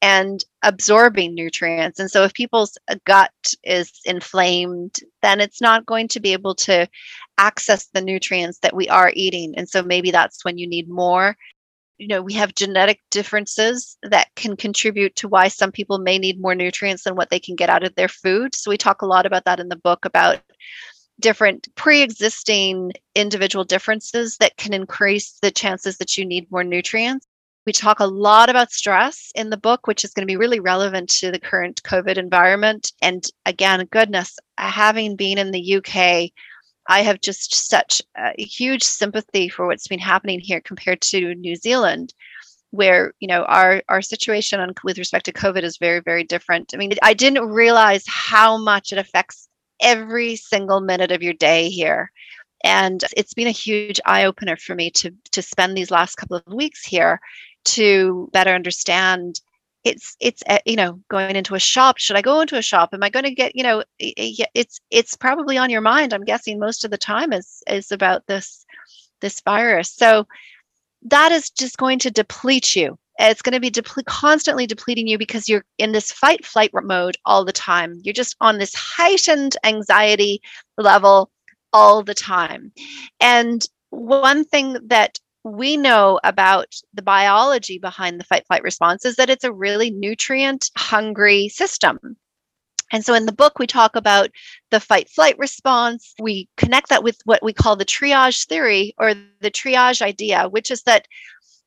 and 0.00 0.44
absorbing 0.62 1.34
nutrients. 1.34 1.98
And 1.98 2.10
so 2.10 2.24
if 2.24 2.34
people's 2.34 2.76
gut 3.06 3.32
is 3.64 3.90
inflamed, 4.04 4.96
then 5.22 5.40
it's 5.40 5.60
not 5.60 5.86
going 5.86 6.08
to 6.08 6.20
be 6.20 6.32
able 6.32 6.54
to 6.56 6.88
access 7.38 7.86
the 7.86 8.02
nutrients 8.02 8.58
that 8.58 8.76
we 8.76 8.88
are 8.88 9.12
eating. 9.14 9.54
And 9.56 9.68
so 9.68 9.82
maybe 9.82 10.10
that's 10.10 10.44
when 10.44 10.58
you 10.58 10.68
need 10.68 10.88
more. 10.88 11.36
You 11.98 12.08
know, 12.08 12.22
we 12.22 12.34
have 12.34 12.54
genetic 12.54 13.00
differences 13.10 13.96
that 14.02 14.28
can 14.34 14.56
contribute 14.56 15.14
to 15.16 15.28
why 15.28 15.48
some 15.48 15.70
people 15.70 15.98
may 15.98 16.18
need 16.18 16.40
more 16.40 16.54
nutrients 16.54 17.04
than 17.04 17.14
what 17.14 17.30
they 17.30 17.38
can 17.38 17.54
get 17.54 17.70
out 17.70 17.84
of 17.84 17.94
their 17.94 18.08
food. 18.08 18.54
So 18.54 18.70
we 18.70 18.76
talk 18.76 19.02
a 19.02 19.06
lot 19.06 19.24
about 19.24 19.44
that 19.44 19.60
in 19.60 19.68
the 19.68 19.76
book 19.76 20.04
about 20.04 20.40
different 21.20 21.68
pre-existing 21.74 22.92
individual 23.14 23.64
differences 23.64 24.36
that 24.38 24.56
can 24.56 24.72
increase 24.72 25.38
the 25.42 25.50
chances 25.50 25.98
that 25.98 26.16
you 26.16 26.24
need 26.24 26.50
more 26.50 26.64
nutrients. 26.64 27.26
We 27.64 27.72
talk 27.72 28.00
a 28.00 28.06
lot 28.06 28.50
about 28.50 28.72
stress 28.72 29.30
in 29.36 29.50
the 29.50 29.56
book, 29.56 29.86
which 29.86 30.04
is 30.04 30.12
going 30.12 30.26
to 30.26 30.32
be 30.32 30.36
really 30.36 30.58
relevant 30.58 31.08
to 31.20 31.30
the 31.30 31.38
current 31.38 31.82
COVID 31.84 32.16
environment. 32.16 32.92
And 33.00 33.24
again, 33.46 33.86
goodness, 33.92 34.36
having 34.58 35.14
been 35.14 35.38
in 35.38 35.52
the 35.52 35.76
UK, 35.76 36.32
I 36.88 37.02
have 37.02 37.20
just 37.20 37.68
such 37.68 38.02
a 38.16 38.32
huge 38.42 38.82
sympathy 38.82 39.48
for 39.48 39.66
what's 39.66 39.86
been 39.86 40.00
happening 40.00 40.40
here 40.40 40.60
compared 40.60 41.00
to 41.02 41.36
New 41.36 41.54
Zealand 41.54 42.12
where 42.72 43.12
you 43.20 43.28
know 43.28 43.44
our 43.44 43.82
our 43.88 44.02
situation 44.02 44.58
on, 44.58 44.72
with 44.82 44.98
respect 44.98 45.26
to 45.26 45.32
covid 45.32 45.62
is 45.62 45.76
very 45.76 46.00
very 46.00 46.24
different 46.24 46.72
i 46.74 46.76
mean 46.78 46.90
i 47.02 47.12
didn't 47.14 47.46
realize 47.46 48.02
how 48.08 48.56
much 48.56 48.92
it 48.92 48.98
affects 48.98 49.48
every 49.82 50.36
single 50.36 50.80
minute 50.80 51.12
of 51.12 51.22
your 51.22 51.34
day 51.34 51.68
here. 51.68 52.10
And 52.64 53.04
it's 53.16 53.34
been 53.34 53.48
a 53.48 53.50
huge 53.50 54.00
eye 54.06 54.24
opener 54.24 54.56
for 54.56 54.74
me 54.74 54.90
to 54.92 55.12
to 55.32 55.42
spend 55.42 55.76
these 55.76 55.90
last 55.90 56.16
couple 56.16 56.36
of 56.36 56.54
weeks 56.54 56.84
here 56.84 57.20
to 57.64 58.30
better 58.32 58.52
understand 58.52 59.40
it's 59.84 60.16
it's 60.20 60.42
eh, 60.46 60.60
you 60.64 60.76
know 60.76 61.00
going 61.08 61.34
into 61.36 61.56
a 61.56 61.60
shop. 61.60 61.98
Should 61.98 62.16
i 62.16 62.22
go 62.22 62.40
into 62.40 62.56
a 62.56 62.62
shop? 62.62 62.90
Am 62.92 63.02
i 63.02 63.10
going 63.10 63.24
to 63.24 63.34
get 63.34 63.56
you 63.56 63.64
know 63.64 63.82
it's 63.98 64.80
it's 64.90 65.16
probably 65.16 65.58
on 65.58 65.70
your 65.70 65.80
mind 65.80 66.14
i'm 66.14 66.24
guessing 66.24 66.58
most 66.58 66.84
of 66.84 66.90
the 66.90 66.98
time 66.98 67.32
is 67.32 67.62
is 67.68 67.90
about 67.90 68.26
this 68.28 68.64
this 69.20 69.40
virus. 69.40 69.90
So 69.90 70.26
that 71.02 71.32
is 71.32 71.48
just 71.50 71.78
going 71.78 71.98
to 72.00 72.10
deplete 72.10 72.76
you 72.76 72.98
it's 73.18 73.42
going 73.42 73.52
to 73.54 73.60
be 73.60 73.70
deple- 73.70 74.04
constantly 74.06 74.66
depleting 74.66 75.06
you 75.06 75.18
because 75.18 75.48
you're 75.48 75.64
in 75.78 75.92
this 75.92 76.12
fight 76.12 76.44
flight 76.44 76.70
mode 76.74 77.16
all 77.24 77.44
the 77.44 77.52
time. 77.52 78.00
You're 78.02 78.12
just 78.12 78.36
on 78.40 78.58
this 78.58 78.74
heightened 78.74 79.56
anxiety 79.64 80.40
level 80.78 81.30
all 81.72 82.02
the 82.02 82.14
time. 82.14 82.72
And 83.20 83.66
one 83.90 84.44
thing 84.44 84.78
that 84.86 85.18
we 85.44 85.76
know 85.76 86.20
about 86.24 86.74
the 86.94 87.02
biology 87.02 87.78
behind 87.78 88.18
the 88.18 88.24
fight 88.24 88.46
flight 88.46 88.62
response 88.62 89.04
is 89.04 89.16
that 89.16 89.30
it's 89.30 89.44
a 89.44 89.52
really 89.52 89.90
nutrient 89.90 90.70
hungry 90.76 91.48
system. 91.48 91.98
And 92.92 93.04
so 93.04 93.14
in 93.14 93.24
the 93.24 93.32
book, 93.32 93.58
we 93.58 93.66
talk 93.66 93.96
about 93.96 94.30
the 94.70 94.78
fight 94.78 95.08
flight 95.08 95.36
response. 95.38 96.14
We 96.20 96.48
connect 96.58 96.90
that 96.90 97.02
with 97.02 97.18
what 97.24 97.42
we 97.42 97.54
call 97.54 97.74
the 97.74 97.86
triage 97.86 98.46
theory 98.46 98.94
or 98.98 99.14
the 99.14 99.50
triage 99.50 100.02
idea, 100.02 100.48
which 100.48 100.70
is 100.70 100.82
that 100.82 101.08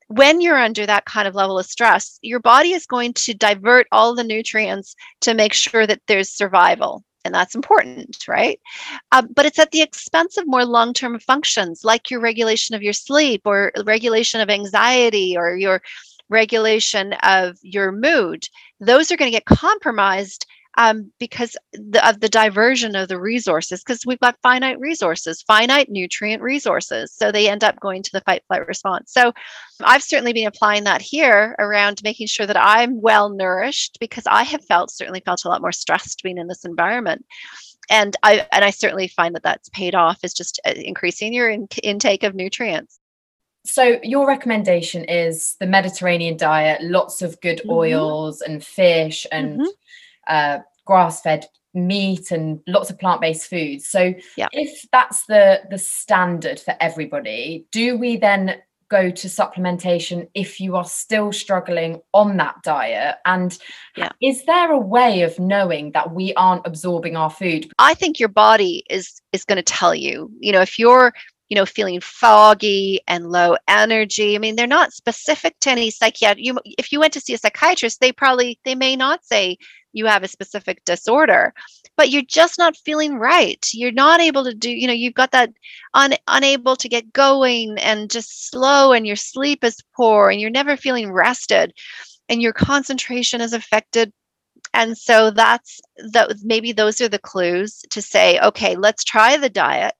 when 0.07 0.41
you're 0.41 0.57
under 0.57 0.85
that 0.85 1.05
kind 1.05 1.27
of 1.27 1.35
level 1.35 1.57
of 1.57 1.65
stress, 1.65 2.19
your 2.21 2.39
body 2.39 2.71
is 2.71 2.85
going 2.85 3.13
to 3.13 3.33
divert 3.33 3.87
all 3.91 4.15
the 4.15 4.23
nutrients 4.23 4.95
to 5.21 5.33
make 5.33 5.53
sure 5.53 5.87
that 5.87 6.01
there's 6.07 6.29
survival. 6.29 7.03
And 7.23 7.33
that's 7.33 7.55
important, 7.55 8.27
right? 8.27 8.59
Uh, 9.11 9.23
but 9.35 9.47
it's 9.47 9.57
at 9.57 9.71
the 9.71 9.81
expense 9.81 10.37
of 10.37 10.45
more 10.45 10.63
long 10.63 10.93
term 10.93 11.17
functions 11.19 11.81
like 11.83 12.11
your 12.11 12.19
regulation 12.19 12.75
of 12.75 12.83
your 12.83 12.93
sleep 12.93 13.41
or 13.45 13.71
regulation 13.83 14.41
of 14.41 14.49
anxiety 14.51 15.35
or 15.35 15.57
your 15.57 15.81
regulation 16.29 17.13
of 17.23 17.57
your 17.63 17.91
mood. 17.91 18.47
Those 18.79 19.11
are 19.11 19.17
going 19.17 19.31
to 19.31 19.35
get 19.35 19.45
compromised 19.45 20.45
um, 20.77 21.11
because 21.19 21.55
the, 21.73 22.07
of 22.07 22.19
the 22.19 22.29
diversion 22.29 22.95
of 22.95 23.07
the 23.07 23.19
resources, 23.19 23.83
because 23.83 24.05
we've 24.05 24.19
got 24.19 24.37
finite 24.43 24.79
resources, 24.79 25.41
finite 25.41 25.89
nutrient 25.89 26.41
resources. 26.41 27.13
So 27.13 27.31
they 27.31 27.49
end 27.49 27.63
up 27.63 27.79
going 27.79 28.03
to 28.03 28.11
the 28.11 28.21
fight 28.21 28.43
flight 28.47 28.67
response. 28.67 29.11
So 29.11 29.33
I've 29.83 30.03
certainly 30.03 30.33
been 30.33 30.47
applying 30.47 30.83
that 30.83 31.01
here 31.01 31.55
around 31.59 32.01
making 32.03 32.27
sure 32.27 32.45
that 32.45 32.57
I'm 32.57 33.01
well 33.01 33.29
nourished 33.29 33.97
because 33.99 34.25
I 34.27 34.43
have 34.43 34.65
felt 34.65 34.91
certainly 34.91 35.21
felt 35.25 35.45
a 35.45 35.49
lot 35.49 35.61
more 35.61 35.71
stressed 35.71 36.23
being 36.23 36.37
in 36.37 36.47
this 36.47 36.65
environment. 36.65 37.25
And 37.89 38.15
I 38.23 38.47
and 38.51 38.65
I 38.65 38.71
certainly 38.71 39.07
find 39.07 39.35
that 39.35 39.43
that's 39.43 39.69
paid 39.69 39.95
off 39.95 40.19
is 40.23 40.33
just 40.33 40.59
uh, 40.65 40.73
increasing 40.75 41.33
your 41.33 41.49
in- 41.49 41.67
intake 41.83 42.23
of 42.23 42.35
nutrients. 42.35 42.99
So 43.63 43.99
your 44.03 44.27
recommendation 44.27 45.05
is 45.05 45.55
the 45.59 45.65
Mediterranean 45.65 46.37
diet, 46.37 46.83
lots 46.83 47.23
of 47.23 47.39
good 47.41 47.59
mm-hmm. 47.59 47.71
oils 47.71 48.41
and 48.41 48.63
fish 48.63 49.25
and 49.31 49.59
mm-hmm 49.59 49.69
uh, 50.27 50.59
grass 50.85 51.21
fed 51.21 51.45
meat 51.73 52.31
and 52.31 52.61
lots 52.67 52.89
of 52.89 52.97
plant-based 52.97 53.49
foods 53.49 53.87
so 53.87 54.13
yeah. 54.37 54.47
if 54.53 54.85
that's 54.91 55.25
the 55.25 55.61
the 55.69 55.77
standard 55.77 56.59
for 56.59 56.73
everybody 56.79 57.65
do 57.71 57.97
we 57.97 58.15
then 58.15 58.55
go 58.87 59.09
to 59.09 59.27
supplementation 59.27 60.27
if 60.35 60.59
you 60.59 60.75
are 60.75 60.85
still 60.85 61.33
struggling 61.33 61.99
on 62.13 62.37
that 62.37 62.55
diet 62.63 63.15
and 63.25 63.57
yeah. 63.97 64.09
is 64.21 64.45
there 64.45 64.71
a 64.71 64.79
way 64.79 65.23
of 65.23 65.37
knowing 65.37 65.91
that 65.91 66.13
we 66.13 66.33
aren't 66.35 66.65
absorbing 66.65 67.17
our 67.17 67.29
food 67.29 67.69
i 67.77 67.93
think 67.93 68.19
your 68.19 68.29
body 68.29 68.83
is 68.89 69.21
is 69.33 69.43
going 69.43 69.57
to 69.57 69.63
tell 69.63 69.93
you 69.93 70.31
you 70.39 70.51
know 70.51 70.61
if 70.61 70.79
you're 70.79 71.13
you 71.49 71.55
know 71.55 71.65
feeling 71.65 71.99
foggy 71.99 72.99
and 73.07 73.31
low 73.31 73.57
energy 73.67 74.35
i 74.35 74.39
mean 74.39 74.55
they're 74.55 74.67
not 74.67 74.93
specific 74.93 75.55
to 75.59 75.69
any 75.69 75.89
psychiatric 75.89 76.45
you 76.45 76.57
if 76.77 76.91
you 76.91 76.99
went 76.99 77.13
to 77.13 77.19
see 77.19 77.33
a 77.33 77.37
psychiatrist 77.37 77.99
they 77.99 78.11
probably 78.11 78.59
they 78.65 78.75
may 78.75 78.95
not 78.95 79.23
say 79.25 79.57
you 79.95 80.05
have 80.05 80.23
a 80.23 80.27
specific 80.27 80.83
disorder 80.85 81.53
but 81.97 82.09
you're 82.09 82.23
just 82.23 82.57
not 82.57 82.75
feeling 82.77 83.17
right. 83.17 83.65
You're 83.73 83.91
not 83.91 84.19
able 84.19 84.43
to 84.43 84.53
do 84.53 84.69
you 84.69 84.87
know 84.87 84.93
you've 84.93 85.13
got 85.13 85.31
that 85.31 85.51
un, 85.93 86.13
unable 86.27 86.75
to 86.75 86.89
get 86.89 87.13
going 87.13 87.77
and 87.79 88.09
just 88.09 88.49
slow 88.49 88.91
and 88.91 89.07
your 89.07 89.15
sleep 89.15 89.63
is 89.63 89.81
poor 89.95 90.29
and 90.29 90.39
you're 90.41 90.49
never 90.49 90.77
feeling 90.77 91.11
rested 91.11 91.73
and 92.29 92.41
your 92.41 92.53
concentration 92.53 93.41
is 93.41 93.53
affected. 93.53 94.11
And 94.73 94.97
so 94.97 95.31
that's 95.31 95.79
that 96.11 96.35
maybe 96.43 96.71
those 96.73 96.99
are 96.99 97.09
the 97.09 97.19
clues 97.19 97.81
to 97.91 98.01
say 98.01 98.39
okay 98.39 98.75
let's 98.75 99.03
try 99.03 99.37
the 99.37 99.49
diet 99.49 99.93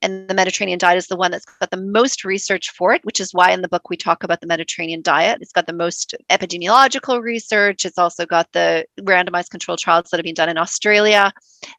and 0.00 0.28
the 0.28 0.34
Mediterranean 0.34 0.78
diet 0.78 0.98
is 0.98 1.06
the 1.06 1.16
one 1.16 1.30
that's 1.30 1.44
got 1.44 1.70
the 1.70 1.80
most 1.80 2.24
research 2.24 2.70
for 2.70 2.94
it, 2.94 3.04
which 3.04 3.20
is 3.20 3.34
why 3.34 3.50
in 3.50 3.62
the 3.62 3.68
book 3.68 3.90
we 3.90 3.96
talk 3.96 4.22
about 4.22 4.40
the 4.40 4.46
Mediterranean 4.46 5.02
diet. 5.02 5.38
It's 5.40 5.52
got 5.52 5.66
the 5.66 5.72
most 5.72 6.14
epidemiological 6.30 7.20
research. 7.20 7.84
It's 7.84 7.98
also 7.98 8.24
got 8.24 8.50
the 8.52 8.86
randomized 9.00 9.50
controlled 9.50 9.80
trials 9.80 10.10
that 10.10 10.18
have 10.18 10.24
been 10.24 10.34
done 10.34 10.48
in 10.48 10.58
Australia 10.58 11.32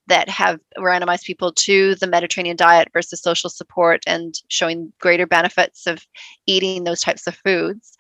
that 0.08 0.28
have 0.30 0.60
randomized 0.78 1.24
people 1.24 1.54
to 1.54 1.96
the 1.96 2.08
Mediterranean 2.08 2.58
diet 2.58 2.90
versus 2.94 3.22
social 3.22 3.50
support 3.50 4.04
and 4.06 4.36
showing 4.50 4.92
greater 5.00 5.26
benefits 5.26 5.88
of 5.88 6.06
eating 6.46 6.84
those 6.84 7.02
types 7.02 7.28
of 7.28 7.36
foods. 7.46 7.96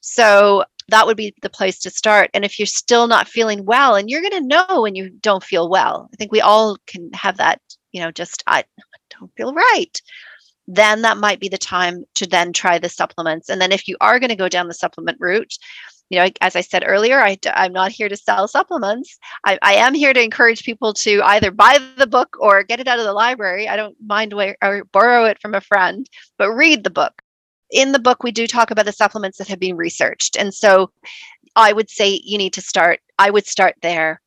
So 0.00 0.64
that 0.88 1.06
would 1.06 1.16
be 1.16 1.34
the 1.42 1.50
place 1.50 1.78
to 1.80 1.90
start. 1.90 2.30
And 2.34 2.44
if 2.44 2.58
you're 2.58 2.66
still 2.66 3.06
not 3.06 3.28
feeling 3.28 3.64
well, 3.64 3.94
and 3.94 4.08
you're 4.08 4.22
going 4.22 4.32
to 4.32 4.40
know 4.46 4.82
when 4.82 4.94
you 4.94 5.10
don't 5.10 5.44
feel 5.44 5.68
well, 5.68 6.08
I 6.12 6.16
think 6.16 6.32
we 6.32 6.40
all 6.40 6.78
can 6.86 7.10
have 7.12 7.36
that, 7.38 7.60
you 7.92 8.00
know, 8.00 8.10
just 8.10 8.42
I, 8.46 8.64
don't 9.18 9.32
feel 9.36 9.52
right 9.54 10.00
then 10.70 11.00
that 11.00 11.16
might 11.16 11.40
be 11.40 11.48
the 11.48 11.56
time 11.56 12.04
to 12.14 12.26
then 12.26 12.52
try 12.52 12.78
the 12.78 12.90
supplements. 12.90 13.48
And 13.48 13.58
then 13.58 13.72
if 13.72 13.88
you 13.88 13.96
are 14.02 14.20
going 14.20 14.28
to 14.28 14.36
go 14.36 14.50
down 14.50 14.68
the 14.68 14.74
supplement 14.74 15.16
route 15.18 15.56
you 16.10 16.18
know 16.18 16.28
as 16.40 16.56
i 16.56 16.60
said 16.60 16.84
earlier 16.86 17.20
I, 17.20 17.36
i'm 17.54 17.72
not 17.72 17.92
here 17.92 18.08
to 18.08 18.16
sell 18.16 18.48
supplements. 18.48 19.18
I, 19.44 19.58
I 19.62 19.74
am 19.74 19.94
here 19.94 20.12
to 20.12 20.22
encourage 20.22 20.64
people 20.64 20.94
to 20.94 21.22
either 21.22 21.50
buy 21.50 21.78
the 21.96 22.06
book 22.06 22.36
or 22.40 22.62
get 22.62 22.80
it 22.80 22.88
out 22.88 22.98
of 22.98 23.04
the 23.04 23.12
library. 23.12 23.68
I 23.68 23.76
don't 23.76 23.96
mind 24.04 24.32
where, 24.32 24.56
or 24.62 24.84
borrow 24.84 25.24
it 25.24 25.40
from 25.40 25.54
a 25.54 25.60
friend 25.60 26.08
but 26.38 26.52
read 26.52 26.84
the 26.84 26.90
book. 26.90 27.12
In 27.70 27.92
the 27.92 27.98
book 27.98 28.22
we 28.22 28.32
do 28.32 28.46
talk 28.46 28.70
about 28.70 28.86
the 28.86 28.92
supplements 28.92 29.38
that 29.38 29.48
have 29.48 29.60
been 29.60 29.76
researched. 29.76 30.36
And 30.36 30.52
so 30.52 30.90
i 31.56 31.72
would 31.72 31.90
say 31.90 32.20
you 32.24 32.38
need 32.38 32.52
to 32.52 32.60
start 32.60 33.00
i 33.18 33.30
would 33.30 33.46
start 33.46 33.74
there 33.82 34.20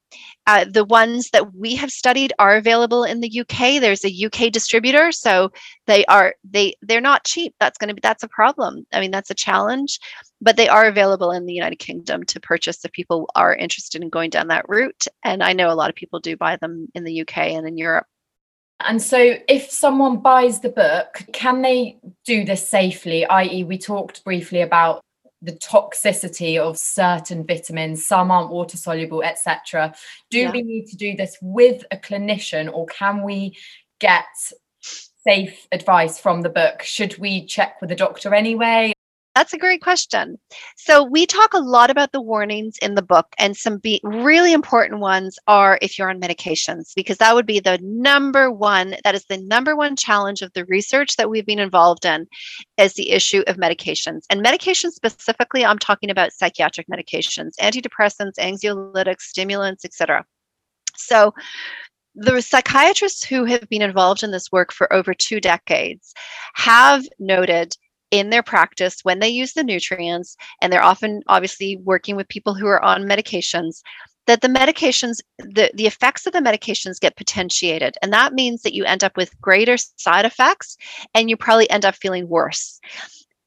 uh, 0.51 0.65
the 0.69 0.83
ones 0.83 1.29
that 1.29 1.55
we 1.55 1.75
have 1.75 1.89
studied 1.89 2.33
are 2.37 2.57
available 2.57 3.05
in 3.05 3.21
the 3.21 3.39
UK. 3.39 3.79
There's 3.79 4.03
a 4.03 4.25
UK 4.25 4.51
distributor, 4.51 5.13
so 5.13 5.49
they 5.87 6.03
are 6.07 6.35
they 6.43 6.73
they're 6.81 6.99
not 6.99 7.23
cheap. 7.23 7.55
That's 7.57 7.77
going 7.77 7.87
to 7.87 7.93
be 7.93 8.01
that's 8.03 8.23
a 8.23 8.27
problem. 8.27 8.85
I 8.91 8.99
mean, 8.99 9.11
that's 9.11 9.31
a 9.31 9.35
challenge, 9.35 9.97
but 10.41 10.57
they 10.57 10.67
are 10.67 10.87
available 10.87 11.31
in 11.31 11.45
the 11.45 11.53
United 11.53 11.79
Kingdom 11.79 12.25
to 12.25 12.41
purchase 12.41 12.83
if 12.83 12.91
people 12.91 13.29
are 13.33 13.55
interested 13.55 14.01
in 14.01 14.09
going 14.09 14.29
down 14.29 14.49
that 14.49 14.67
route. 14.67 15.05
And 15.23 15.41
I 15.41 15.53
know 15.53 15.71
a 15.71 15.79
lot 15.79 15.89
of 15.89 15.95
people 15.95 16.19
do 16.19 16.35
buy 16.35 16.57
them 16.57 16.89
in 16.95 17.05
the 17.05 17.21
UK 17.21 17.37
and 17.37 17.65
in 17.65 17.77
Europe. 17.77 18.07
And 18.85 19.01
so, 19.01 19.37
if 19.47 19.71
someone 19.71 20.17
buys 20.17 20.59
the 20.59 20.69
book, 20.69 21.23
can 21.31 21.61
they 21.61 21.97
do 22.25 22.43
this 22.43 22.67
safely? 22.67 23.25
I.e., 23.25 23.63
we 23.63 23.77
talked 23.77 24.25
briefly 24.25 24.59
about 24.59 25.01
the 25.41 25.53
toxicity 25.53 26.59
of 26.59 26.77
certain 26.77 27.45
vitamins 27.45 28.05
some 28.05 28.29
aren't 28.29 28.51
water 28.51 28.77
soluble 28.77 29.23
etc 29.23 29.93
do 30.29 30.39
yeah. 30.39 30.51
we 30.51 30.61
need 30.61 30.85
to 30.85 30.95
do 30.95 31.15
this 31.15 31.37
with 31.41 31.83
a 31.91 31.97
clinician 31.97 32.71
or 32.71 32.85
can 32.87 33.23
we 33.23 33.57
get 33.99 34.25
safe 35.23 35.67
advice 35.71 36.19
from 36.19 36.41
the 36.41 36.49
book? 36.49 36.81
Should 36.81 37.17
we 37.19 37.45
check 37.45 37.79
with 37.81 37.91
a 37.91 37.95
doctor 37.95 38.33
anyway 38.33 38.93
that's 39.35 39.53
a 39.53 39.57
great 39.57 39.81
question. 39.81 40.37
So, 40.75 41.03
we 41.03 41.25
talk 41.25 41.53
a 41.53 41.59
lot 41.59 41.89
about 41.89 42.11
the 42.11 42.21
warnings 42.21 42.75
in 42.81 42.95
the 42.95 43.01
book, 43.01 43.27
and 43.39 43.55
some 43.55 43.77
be- 43.77 44.01
really 44.03 44.51
important 44.51 44.99
ones 44.99 45.37
are 45.47 45.79
if 45.81 45.97
you're 45.97 46.09
on 46.09 46.19
medications, 46.19 46.93
because 46.95 47.17
that 47.17 47.33
would 47.33 47.45
be 47.45 47.59
the 47.59 47.79
number 47.81 48.51
one, 48.51 48.95
that 49.03 49.15
is 49.15 49.25
the 49.25 49.37
number 49.37 49.75
one 49.75 49.95
challenge 49.95 50.41
of 50.41 50.51
the 50.53 50.65
research 50.65 51.15
that 51.15 51.29
we've 51.29 51.45
been 51.45 51.59
involved 51.59 52.05
in, 52.05 52.27
is 52.77 52.93
the 52.93 53.11
issue 53.11 53.43
of 53.47 53.57
medications. 53.57 54.21
And 54.29 54.43
medications 54.43 54.91
specifically, 54.91 55.63
I'm 55.65 55.79
talking 55.79 56.09
about 56.09 56.33
psychiatric 56.33 56.87
medications, 56.87 57.51
antidepressants, 57.61 58.35
anxiolytics, 58.37 59.21
stimulants, 59.21 59.85
etc. 59.85 60.25
So, 60.95 61.33
the 62.15 62.41
psychiatrists 62.41 63.23
who 63.23 63.45
have 63.45 63.67
been 63.69 63.81
involved 63.81 64.23
in 64.23 64.31
this 64.31 64.51
work 64.51 64.73
for 64.73 64.91
over 64.91 65.13
two 65.13 65.39
decades 65.39 66.13
have 66.55 67.05
noted 67.19 67.77
in 68.11 68.29
their 68.29 68.43
practice 68.43 68.99
when 69.03 69.19
they 69.19 69.29
use 69.29 69.53
the 69.53 69.63
nutrients, 69.63 70.35
and 70.61 70.71
they're 70.71 70.83
often 70.83 71.21
obviously 71.27 71.77
working 71.77 72.15
with 72.15 72.27
people 72.27 72.53
who 72.53 72.67
are 72.67 72.83
on 72.83 73.05
medications, 73.05 73.81
that 74.27 74.41
the 74.41 74.47
medications, 74.47 75.19
the, 75.39 75.71
the 75.73 75.87
effects 75.87 76.27
of 76.27 76.33
the 76.33 76.39
medications 76.39 76.99
get 76.99 77.15
potentiated. 77.15 77.95
And 78.01 78.13
that 78.13 78.33
means 78.33 78.61
that 78.61 78.73
you 78.73 78.83
end 78.85 79.03
up 79.03 79.17
with 79.17 79.39
greater 79.41 79.77
side 79.77 80.25
effects 80.25 80.77
and 81.13 81.29
you 81.29 81.37
probably 81.37 81.69
end 81.69 81.85
up 81.85 81.95
feeling 81.95 82.27
worse. 82.27 82.79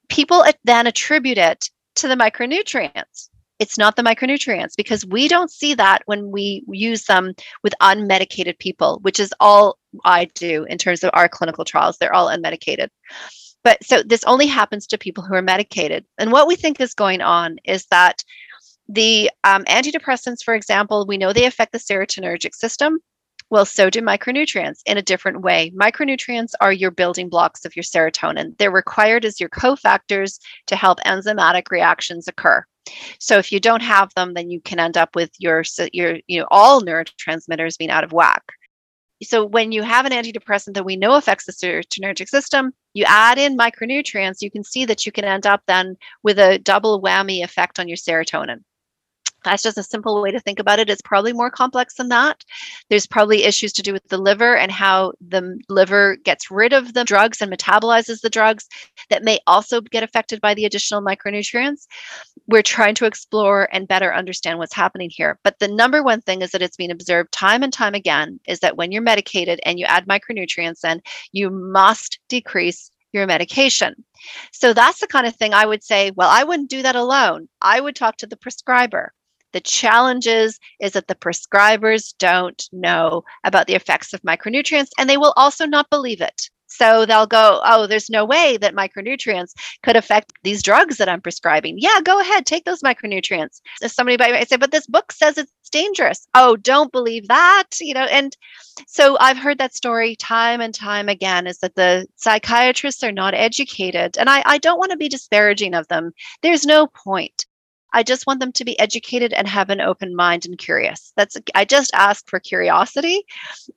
People 0.08 0.44
then 0.64 0.86
attribute 0.86 1.38
it 1.38 1.70
to 1.96 2.08
the 2.08 2.16
micronutrients. 2.16 3.28
It's 3.60 3.78
not 3.78 3.94
the 3.94 4.02
micronutrients 4.02 4.74
because 4.76 5.06
we 5.06 5.28
don't 5.28 5.50
see 5.50 5.74
that 5.74 6.02
when 6.06 6.32
we 6.32 6.64
use 6.68 7.04
them 7.04 7.34
with 7.62 7.72
unmedicated 7.80 8.58
people, 8.58 8.98
which 9.02 9.20
is 9.20 9.32
all 9.38 9.78
I 10.04 10.24
do 10.34 10.64
in 10.68 10.76
terms 10.76 11.04
of 11.04 11.10
our 11.12 11.28
clinical 11.28 11.64
trials. 11.64 11.96
They're 11.96 12.12
all 12.12 12.28
unmedicated. 12.28 12.88
But 13.64 13.82
so 13.82 14.02
this 14.02 14.22
only 14.24 14.46
happens 14.46 14.86
to 14.88 14.98
people 14.98 15.24
who 15.24 15.34
are 15.34 15.42
medicated. 15.42 16.04
And 16.18 16.30
what 16.30 16.46
we 16.46 16.54
think 16.54 16.80
is 16.80 16.94
going 16.94 17.22
on 17.22 17.58
is 17.64 17.86
that 17.86 18.22
the 18.88 19.30
um, 19.44 19.64
antidepressants, 19.64 20.44
for 20.44 20.54
example, 20.54 21.06
we 21.06 21.16
know 21.16 21.32
they 21.32 21.46
affect 21.46 21.72
the 21.72 21.78
serotonergic 21.78 22.54
system. 22.54 22.98
Well, 23.50 23.64
so 23.64 23.88
do 23.88 24.00
micronutrients 24.00 24.80
in 24.86 24.98
a 24.98 25.02
different 25.02 25.42
way. 25.42 25.72
Micronutrients 25.74 26.52
are 26.60 26.72
your 26.72 26.90
building 26.90 27.28
blocks 27.28 27.64
of 27.64 27.76
your 27.76 27.82
serotonin. 27.82 28.56
They're 28.58 28.70
required 28.70 29.24
as 29.24 29.40
your 29.40 29.48
cofactors 29.48 30.40
to 30.66 30.76
help 30.76 30.98
enzymatic 31.06 31.70
reactions 31.70 32.28
occur. 32.28 32.64
So 33.18 33.38
if 33.38 33.50
you 33.52 33.60
don't 33.60 33.82
have 33.82 34.12
them, 34.14 34.34
then 34.34 34.50
you 34.50 34.60
can 34.60 34.78
end 34.78 34.96
up 34.96 35.14
with 35.14 35.30
your 35.38 35.62
your 35.92 36.18
you 36.26 36.40
know 36.40 36.46
all 36.50 36.82
neurotransmitters 36.82 37.78
being 37.78 37.90
out 37.90 38.04
of 38.04 38.12
whack. 38.12 38.42
So 39.24 39.44
when 39.44 39.72
you 39.72 39.82
have 39.82 40.06
an 40.06 40.12
antidepressant 40.12 40.74
that 40.74 40.84
we 40.84 40.96
know 40.96 41.14
affects 41.14 41.46
the 41.46 41.52
serotonergic 41.52 42.28
system, 42.28 42.72
you 42.92 43.04
add 43.06 43.38
in 43.38 43.56
micronutrients, 43.56 44.42
you 44.42 44.50
can 44.50 44.62
see 44.64 44.84
that 44.84 45.04
you 45.04 45.12
can 45.12 45.24
end 45.24 45.46
up 45.46 45.62
then 45.66 45.96
with 46.22 46.38
a 46.38 46.58
double 46.58 47.02
whammy 47.02 47.42
effect 47.42 47.80
on 47.80 47.88
your 47.88 47.96
serotonin. 47.96 48.62
That's 49.44 49.62
just 49.62 49.78
a 49.78 49.82
simple 49.82 50.20
way 50.20 50.30
to 50.30 50.40
think 50.40 50.58
about 50.58 50.78
it. 50.78 50.90
It's 50.90 51.02
probably 51.02 51.32
more 51.32 51.50
complex 51.50 51.94
than 51.94 52.08
that. 52.08 52.44
There's 52.90 53.06
probably 53.06 53.44
issues 53.44 53.72
to 53.74 53.82
do 53.82 53.92
with 53.92 54.06
the 54.08 54.18
liver 54.18 54.56
and 54.56 54.72
how 54.72 55.12
the 55.20 55.58
liver 55.68 56.16
gets 56.16 56.50
rid 56.50 56.72
of 56.72 56.94
the 56.94 57.04
drugs 57.04 57.40
and 57.40 57.52
metabolizes 57.52 58.20
the 58.20 58.30
drugs 58.30 58.66
that 59.10 59.24
may 59.24 59.38
also 59.46 59.80
get 59.80 60.02
affected 60.02 60.40
by 60.40 60.54
the 60.54 60.64
additional 60.64 61.02
micronutrients. 61.02 61.86
We're 62.46 62.62
trying 62.62 62.94
to 62.96 63.06
explore 63.06 63.68
and 63.72 63.88
better 63.88 64.12
understand 64.12 64.58
what's 64.58 64.74
happening 64.74 65.10
here. 65.12 65.38
But 65.44 65.58
the 65.58 65.68
number 65.68 66.02
one 66.02 66.20
thing 66.20 66.42
is 66.42 66.50
that 66.50 66.62
it's 66.62 66.76
been 66.76 66.90
observed 66.90 67.32
time 67.32 67.62
and 67.62 67.72
time 67.72 67.94
again 67.94 68.40
is 68.46 68.60
that 68.60 68.76
when 68.76 68.92
you're 68.92 69.02
medicated 69.02 69.60
and 69.64 69.78
you 69.78 69.86
add 69.86 70.06
micronutrients 70.06 70.84
in, 70.84 71.02
you 71.32 71.50
must 71.50 72.18
decrease 72.28 72.90
your 73.14 73.26
medication. 73.26 74.04
So 74.52 74.72
that's 74.72 75.00
the 75.00 75.06
kind 75.06 75.26
of 75.26 75.36
thing 75.36 75.54
I 75.54 75.64
would 75.64 75.84
say, 75.84 76.10
well, 76.10 76.28
I 76.28 76.44
wouldn't 76.44 76.70
do 76.70 76.82
that 76.82 76.96
alone. 76.96 77.48
I 77.62 77.80
would 77.80 77.96
talk 77.96 78.16
to 78.18 78.26
the 78.26 78.36
prescriber. 78.36 79.12
The 79.54 79.60
challenges 79.60 80.58
is, 80.80 80.92
that 80.92 81.06
the 81.06 81.14
prescribers 81.14 82.12
don't 82.18 82.68
know 82.72 83.22
about 83.44 83.68
the 83.68 83.74
effects 83.74 84.12
of 84.12 84.20
micronutrients 84.22 84.90
and 84.98 85.08
they 85.08 85.16
will 85.16 85.32
also 85.36 85.64
not 85.64 85.88
believe 85.90 86.20
it. 86.20 86.50
So 86.66 87.06
they'll 87.06 87.26
go, 87.26 87.60
oh, 87.64 87.86
there's 87.86 88.10
no 88.10 88.24
way 88.24 88.56
that 88.56 88.74
micronutrients 88.74 89.52
could 89.84 89.94
affect 89.94 90.32
these 90.42 90.60
drugs 90.60 90.96
that 90.96 91.08
I'm 91.08 91.20
prescribing. 91.20 91.76
Yeah, 91.78 92.00
go 92.02 92.18
ahead, 92.20 92.46
take 92.46 92.64
those 92.64 92.82
micronutrients. 92.82 93.60
If 93.80 93.92
somebody 93.92 94.16
might 94.16 94.48
say, 94.48 94.56
but 94.56 94.72
this 94.72 94.88
book 94.88 95.12
says 95.12 95.38
it's 95.38 95.52
dangerous. 95.70 96.26
Oh, 96.34 96.56
don't 96.56 96.90
believe 96.90 97.28
that. 97.28 97.68
You 97.80 97.94
know, 97.94 98.06
and 98.10 98.36
so 98.88 99.16
I've 99.20 99.38
heard 99.38 99.58
that 99.58 99.76
story 99.76 100.16
time 100.16 100.60
and 100.60 100.74
time 100.74 101.08
again 101.08 101.46
is 101.46 101.58
that 101.58 101.76
the 101.76 102.08
psychiatrists 102.16 103.04
are 103.04 103.12
not 103.12 103.34
educated. 103.34 104.18
And 104.18 104.28
I, 104.28 104.42
I 104.44 104.58
don't 104.58 104.78
want 104.78 104.90
to 104.90 104.96
be 104.96 105.08
disparaging 105.08 105.74
of 105.74 105.86
them. 105.86 106.10
There's 106.42 106.66
no 106.66 106.88
point. 106.88 107.46
I 107.94 108.02
just 108.02 108.26
want 108.26 108.40
them 108.40 108.52
to 108.52 108.64
be 108.64 108.78
educated 108.78 109.32
and 109.32 109.46
have 109.46 109.70
an 109.70 109.80
open 109.80 110.14
mind 110.14 110.44
and 110.44 110.58
curious. 110.58 111.12
That's 111.16 111.36
I 111.54 111.64
just 111.64 111.92
ask 111.94 112.28
for 112.28 112.40
curiosity 112.40 113.22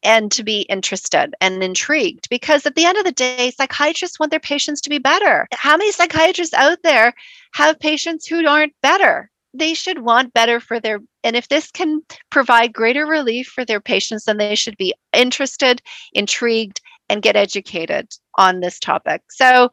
and 0.04 0.32
to 0.32 0.44
be 0.44 0.62
interested 0.62 1.36
and 1.40 1.64
intrigued 1.64 2.28
because 2.30 2.66
at 2.66 2.76
the 2.76 2.86
end 2.86 2.98
of 2.98 3.06
the 3.06 3.12
day, 3.12 3.52
psychiatrists 3.52 4.20
want 4.20 4.32
their 4.32 4.40
patients 4.40 4.82
to 4.82 4.90
be 4.90 4.98
better. 4.98 5.48
How 5.54 5.78
many 5.78 5.92
psychiatrists 5.92 6.56
out 6.56 6.80
there 6.84 7.14
have 7.54 7.80
patients 7.80 8.26
who 8.26 8.46
aren't 8.46 8.74
better? 8.82 9.30
They 9.54 9.76
should 9.76 10.00
want 10.00 10.34
better 10.34 10.60
for 10.60 10.80
their 10.80 11.00
and 11.24 11.36
if 11.36 11.48
this 11.48 11.70
can 11.70 12.02
provide 12.32 12.74
greater 12.74 13.06
relief 13.06 13.48
for 13.48 13.66
their 13.66 13.82
patients, 13.82 14.26
then 14.26 14.38
they 14.38 14.56
should 14.56 14.78
be 14.78 14.94
interested, 15.14 15.82
intrigued, 16.14 16.82
and 17.10 17.22
get 17.22 17.36
educated 17.36 18.10
on 18.38 18.60
this 18.60 18.80
topic. 18.80 19.22
So 19.30 19.70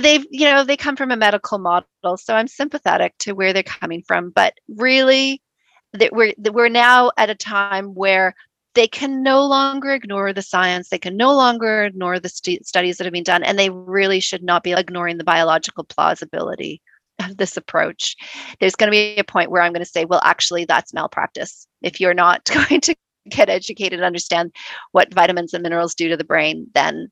they've 0.00 0.26
you 0.30 0.46
know 0.46 0.64
they 0.64 0.76
come 0.76 0.96
from 0.96 1.10
a 1.10 1.16
medical 1.16 1.58
model 1.58 2.16
so 2.16 2.34
i'm 2.34 2.48
sympathetic 2.48 3.14
to 3.18 3.32
where 3.32 3.52
they're 3.52 3.62
coming 3.62 4.02
from 4.06 4.30
but 4.30 4.54
really 4.68 5.42
that 5.92 6.12
we're 6.12 6.32
that 6.38 6.54
we're 6.54 6.68
now 6.68 7.10
at 7.16 7.30
a 7.30 7.34
time 7.34 7.94
where 7.94 8.34
they 8.74 8.86
can 8.86 9.22
no 9.22 9.44
longer 9.44 9.92
ignore 9.92 10.32
the 10.32 10.42
science 10.42 10.88
they 10.88 10.98
can 10.98 11.16
no 11.16 11.34
longer 11.34 11.84
ignore 11.84 12.18
the 12.18 12.28
st- 12.28 12.66
studies 12.66 12.96
that 12.96 13.04
have 13.04 13.12
been 13.12 13.22
done 13.22 13.42
and 13.42 13.58
they 13.58 13.70
really 13.70 14.20
should 14.20 14.42
not 14.42 14.62
be 14.62 14.72
ignoring 14.72 15.18
the 15.18 15.24
biological 15.24 15.84
plausibility 15.84 16.80
of 17.18 17.36
this 17.36 17.56
approach. 17.56 18.16
There's 18.60 18.74
going 18.74 18.88
to 18.88 18.92
be 18.92 19.16
a 19.18 19.24
point 19.24 19.50
where 19.50 19.62
i'm 19.62 19.72
going 19.72 19.84
to 19.84 19.90
say 19.90 20.04
well 20.04 20.20
actually 20.24 20.64
that's 20.64 20.94
malpractice. 20.94 21.66
If 21.82 22.00
you're 22.00 22.14
not 22.14 22.44
going 22.68 22.80
to 22.82 22.94
get 23.28 23.48
educated 23.48 23.98
and 23.98 24.04
understand 24.04 24.52
what 24.92 25.14
vitamins 25.14 25.54
and 25.54 25.62
minerals 25.62 25.94
do 25.94 26.08
to 26.08 26.16
the 26.16 26.24
brain 26.24 26.66
then 26.74 27.08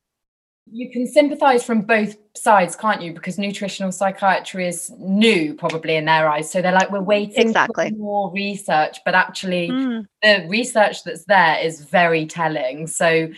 you 0.73 0.91
can 0.91 1.07
sympathize 1.07 1.65
from 1.65 1.83
both 1.83 2.17
sides 2.37 2.77
can't 2.77 3.03
you? 3.03 3.13
Because 3.13 3.39
nutritional 3.39 3.93
psychiatry 3.93 4.69
is 4.69 4.93
new 4.99 5.55
probably 5.55 5.97
in 5.97 6.05
their 6.05 6.29
eyes. 6.29 6.51
So 6.51 6.63
they're 6.63 6.73
like 6.73 6.91
we're 6.91 7.01
waiting 7.01 7.49
exactly. 7.49 7.91
for 7.91 7.97
more 7.97 8.33
research 8.33 8.99
but 9.05 9.15
actually 9.15 9.69
mm. 9.69 10.07
the 10.23 10.47
research 10.49 11.05
that's 11.05 11.25
there 11.25 11.59
is 11.59 11.85
very 11.85 12.27
telling. 12.27 12.87
So 12.87 13.29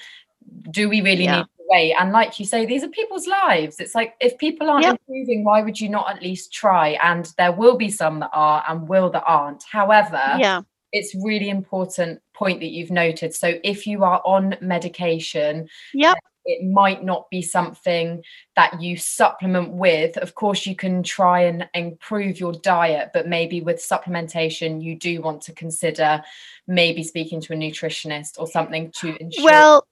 do 0.71 0.89
we 0.89 1.01
really 1.01 1.25
yeah. 1.25 1.39
need 1.39 1.45
to 1.45 1.65
wait? 1.69 1.95
And 1.99 2.13
like 2.13 2.39
you 2.39 2.45
say 2.47 2.67
these 2.67 2.85
are 2.85 2.89
people's 2.89 3.27
lives. 3.27 3.77
It's 3.79 3.95
like 3.95 4.15
if 4.21 4.37
people 4.39 4.69
aren't 4.69 4.85
yep. 4.85 5.01
improving 5.07 5.45
why 5.45 5.63
would 5.63 5.81
you 5.81 5.89
not 5.89 6.15
at 6.15 6.23
least 6.23 6.53
try? 6.53 6.99
And 7.03 7.33
there 7.39 7.53
will 7.53 7.77
be 7.77 7.91
some 7.91 8.21
that 8.21 8.31
are 8.33 8.63
and 8.69 8.89
will 8.89 9.11
that 9.11 9.25
aren't. 9.27 9.63
However 9.71 10.21
yeah. 10.39 10.63
it's 10.93 11.15
really 11.15 11.49
important 11.49 12.21
point 12.35 12.61
that 12.61 12.71
you've 12.71 12.91
noted. 12.91 13.35
So 13.35 13.55
if 13.65 13.87
you 13.87 14.05
are 14.05 14.21
on 14.25 14.57
medication 14.61 15.69
yep 15.95 16.19
it 16.45 16.65
might 16.65 17.05
not 17.05 17.29
be 17.31 17.43
something 17.43 18.23
that 18.57 18.81
you 18.81 18.97
supplement 18.97 19.71
with. 19.71 20.17
Of 20.17 20.35
course, 20.35 20.67
you 20.67 20.75
can 20.75 21.03
try 21.03 21.43
and 21.43 21.69
improve 21.75 22.41
your 22.41 22.53
diet, 22.53 23.11
but 23.13 23.29
maybe 23.29 23.61
with 23.61 23.77
supplementation, 23.77 24.83
you 24.83 24.97
do 24.99 25.21
want 25.21 25.43
to 25.43 25.53
consider 25.53 26.23
maybe 26.67 27.03
speaking 27.03 27.41
to 27.43 27.53
a 27.53 27.57
nutritionist 27.57 28.39
or 28.39 28.47
something 28.47 28.91
to 29.01 29.17
ensure. 29.21 29.45
Well, 29.45 29.87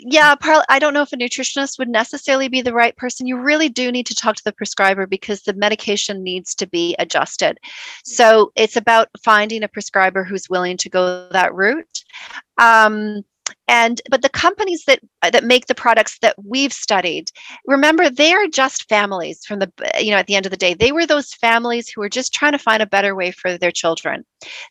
yeah, 0.00 0.36
I 0.68 0.78
don't 0.78 0.94
know 0.94 1.02
if 1.02 1.12
a 1.12 1.16
nutritionist 1.16 1.78
would 1.78 1.88
necessarily 1.88 2.48
be 2.48 2.62
the 2.62 2.72
right 2.72 2.96
person. 2.96 3.26
You 3.26 3.36
really 3.36 3.68
do 3.68 3.90
need 3.90 4.06
to 4.06 4.14
talk 4.14 4.36
to 4.36 4.44
the 4.44 4.52
prescriber 4.52 5.06
because 5.06 5.42
the 5.42 5.54
medication 5.54 6.22
needs 6.22 6.54
to 6.56 6.66
be 6.66 6.94
adjusted. 6.98 7.58
So 8.04 8.52
it's 8.54 8.76
about 8.76 9.08
finding 9.22 9.64
a 9.64 9.68
prescriber 9.68 10.22
who's 10.22 10.48
willing 10.48 10.76
to 10.78 10.88
go 10.88 11.28
that 11.30 11.52
route. 11.52 12.04
Um, 12.58 13.24
and 13.66 14.00
but 14.10 14.22
the 14.22 14.28
companies 14.28 14.84
that 14.86 15.00
uh, 15.22 15.30
that 15.30 15.44
make 15.44 15.66
the 15.66 15.74
products 15.74 16.18
that 16.20 16.36
we've 16.44 16.72
studied 16.72 17.30
remember 17.66 18.08
they 18.10 18.32
are 18.32 18.46
just 18.46 18.88
families 18.88 19.44
from 19.44 19.58
the 19.58 19.72
uh, 19.82 19.98
you 19.98 20.10
know 20.10 20.16
at 20.16 20.26
the 20.26 20.34
end 20.34 20.46
of 20.46 20.50
the 20.50 20.56
day. 20.56 20.74
They 20.74 20.92
were 20.92 21.06
those 21.06 21.34
families 21.34 21.88
who 21.88 22.00
were 22.00 22.08
just 22.08 22.32
trying 22.32 22.52
to 22.52 22.58
find 22.58 22.82
a 22.82 22.86
better 22.86 23.14
way 23.14 23.30
for 23.30 23.58
their 23.58 23.72
children. 23.72 24.24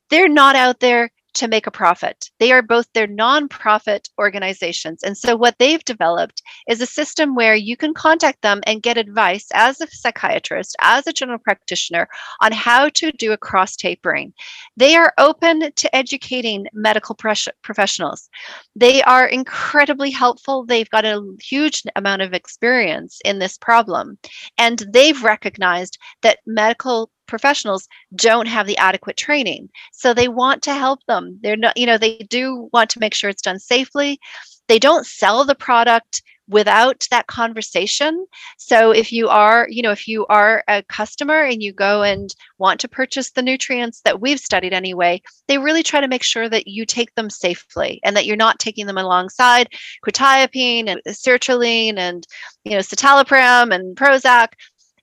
They're 0.09 0.29
not 0.29 0.55
out 0.55 0.79
there 0.79 1.09
to 1.37 1.47
make 1.47 1.67
a 1.67 1.71
profit. 1.71 2.29
They 2.39 2.51
are 2.51 2.61
both 2.61 2.87
their 2.93 3.07
nonprofit 3.07 4.09
organizations. 4.19 5.03
And 5.03 5.17
so, 5.17 5.35
what 5.35 5.55
they've 5.59 5.83
developed 5.83 6.41
is 6.67 6.81
a 6.81 6.85
system 6.85 7.35
where 7.35 7.55
you 7.55 7.77
can 7.77 7.93
contact 7.93 8.41
them 8.41 8.61
and 8.65 8.81
get 8.81 8.97
advice 8.97 9.47
as 9.53 9.79
a 9.79 9.87
psychiatrist, 9.87 10.75
as 10.81 11.07
a 11.07 11.13
general 11.13 11.39
practitioner, 11.39 12.07
on 12.41 12.51
how 12.51 12.89
to 12.89 13.11
do 13.11 13.31
a 13.31 13.37
cross 13.37 13.75
tapering. 13.75 14.33
They 14.75 14.95
are 14.95 15.13
open 15.17 15.71
to 15.71 15.95
educating 15.95 16.67
medical 16.73 17.15
professionals. 17.63 18.29
They 18.75 19.01
are 19.03 19.27
incredibly 19.27 20.11
helpful. 20.11 20.65
They've 20.65 20.89
got 20.89 21.05
a 21.05 21.23
huge 21.41 21.83
amount 21.95 22.21
of 22.23 22.33
experience 22.33 23.19
in 23.23 23.39
this 23.39 23.57
problem. 23.57 24.17
And 24.57 24.83
they've 24.91 25.23
recognized 25.23 25.97
that 26.21 26.39
medical 26.45 27.11
professionals 27.27 27.87
don't 28.15 28.47
have 28.47 28.67
the 28.67 28.77
adequate 28.77 29.17
training. 29.17 29.69
So 29.93 30.13
they 30.13 30.27
want 30.27 30.63
to 30.63 30.73
help 30.73 31.05
them. 31.07 31.39
They're 31.41 31.57
not, 31.57 31.77
you 31.77 31.85
know, 31.85 31.97
they 31.97 32.17
do 32.29 32.69
want 32.73 32.89
to 32.91 32.99
make 32.99 33.13
sure 33.13 33.29
it's 33.29 33.41
done 33.41 33.59
safely. 33.59 34.19
They 34.67 34.79
don't 34.79 35.05
sell 35.05 35.45
the 35.45 35.55
product 35.55 36.21
without 36.49 37.05
that 37.11 37.27
conversation. 37.27 38.25
So 38.57 38.91
if 38.91 39.11
you 39.11 39.27
are, 39.27 39.67
you 39.69 39.81
know, 39.81 39.91
if 39.91 40.07
you 40.07 40.25
are 40.27 40.63
a 40.67 40.81
customer 40.83 41.41
and 41.41 41.61
you 41.61 41.73
go 41.73 42.03
and 42.03 42.33
want 42.57 42.79
to 42.81 42.87
purchase 42.87 43.31
the 43.31 43.41
nutrients 43.41 44.01
that 44.05 44.21
we've 44.21 44.39
studied 44.39 44.73
anyway, 44.73 45.21
they 45.47 45.57
really 45.57 45.83
try 45.83 45.99
to 45.99 46.07
make 46.07 46.23
sure 46.23 46.47
that 46.47 46.67
you 46.67 46.85
take 46.85 47.13
them 47.15 47.29
safely 47.29 47.99
and 48.03 48.15
that 48.15 48.25
you're 48.25 48.37
not 48.37 48.59
taking 48.59 48.85
them 48.87 48.97
alongside 48.97 49.67
quetiapine 50.05 50.87
and 50.87 51.01
sertraline 51.07 51.97
and, 51.97 52.25
you 52.63 52.71
know, 52.71 52.79
citalopram 52.79 53.73
and 53.73 53.97
Prozac 53.97 54.49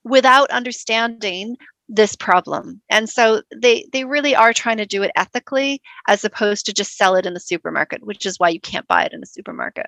without 0.03 0.51
understanding 0.51 1.57
this 1.89 2.17
problem. 2.17 2.81
And 2.91 3.09
so 3.09 3.43
they 3.55 3.87
they 3.93 4.05
really 4.05 4.35
are 4.35 4.53
trying 4.53 4.79
to 4.79 4.87
do 4.87 5.03
it 5.03 5.11
ethically 5.17 5.83
as 6.09 6.25
opposed 6.25 6.67
to 6.67 6.73
just 6.73 6.97
sell 6.97 7.15
it 7.15 7.27
in 7.27 7.35
the 7.35 7.41
supermarket 7.41 8.05
which 8.05 8.27
is 8.27 8.39
why 8.39 8.49
you 8.49 8.61
can't 8.61 8.87
buy 8.89 9.05
it 9.05 9.13
in 9.13 9.23
a 9.23 9.27
supermarket. 9.27 9.87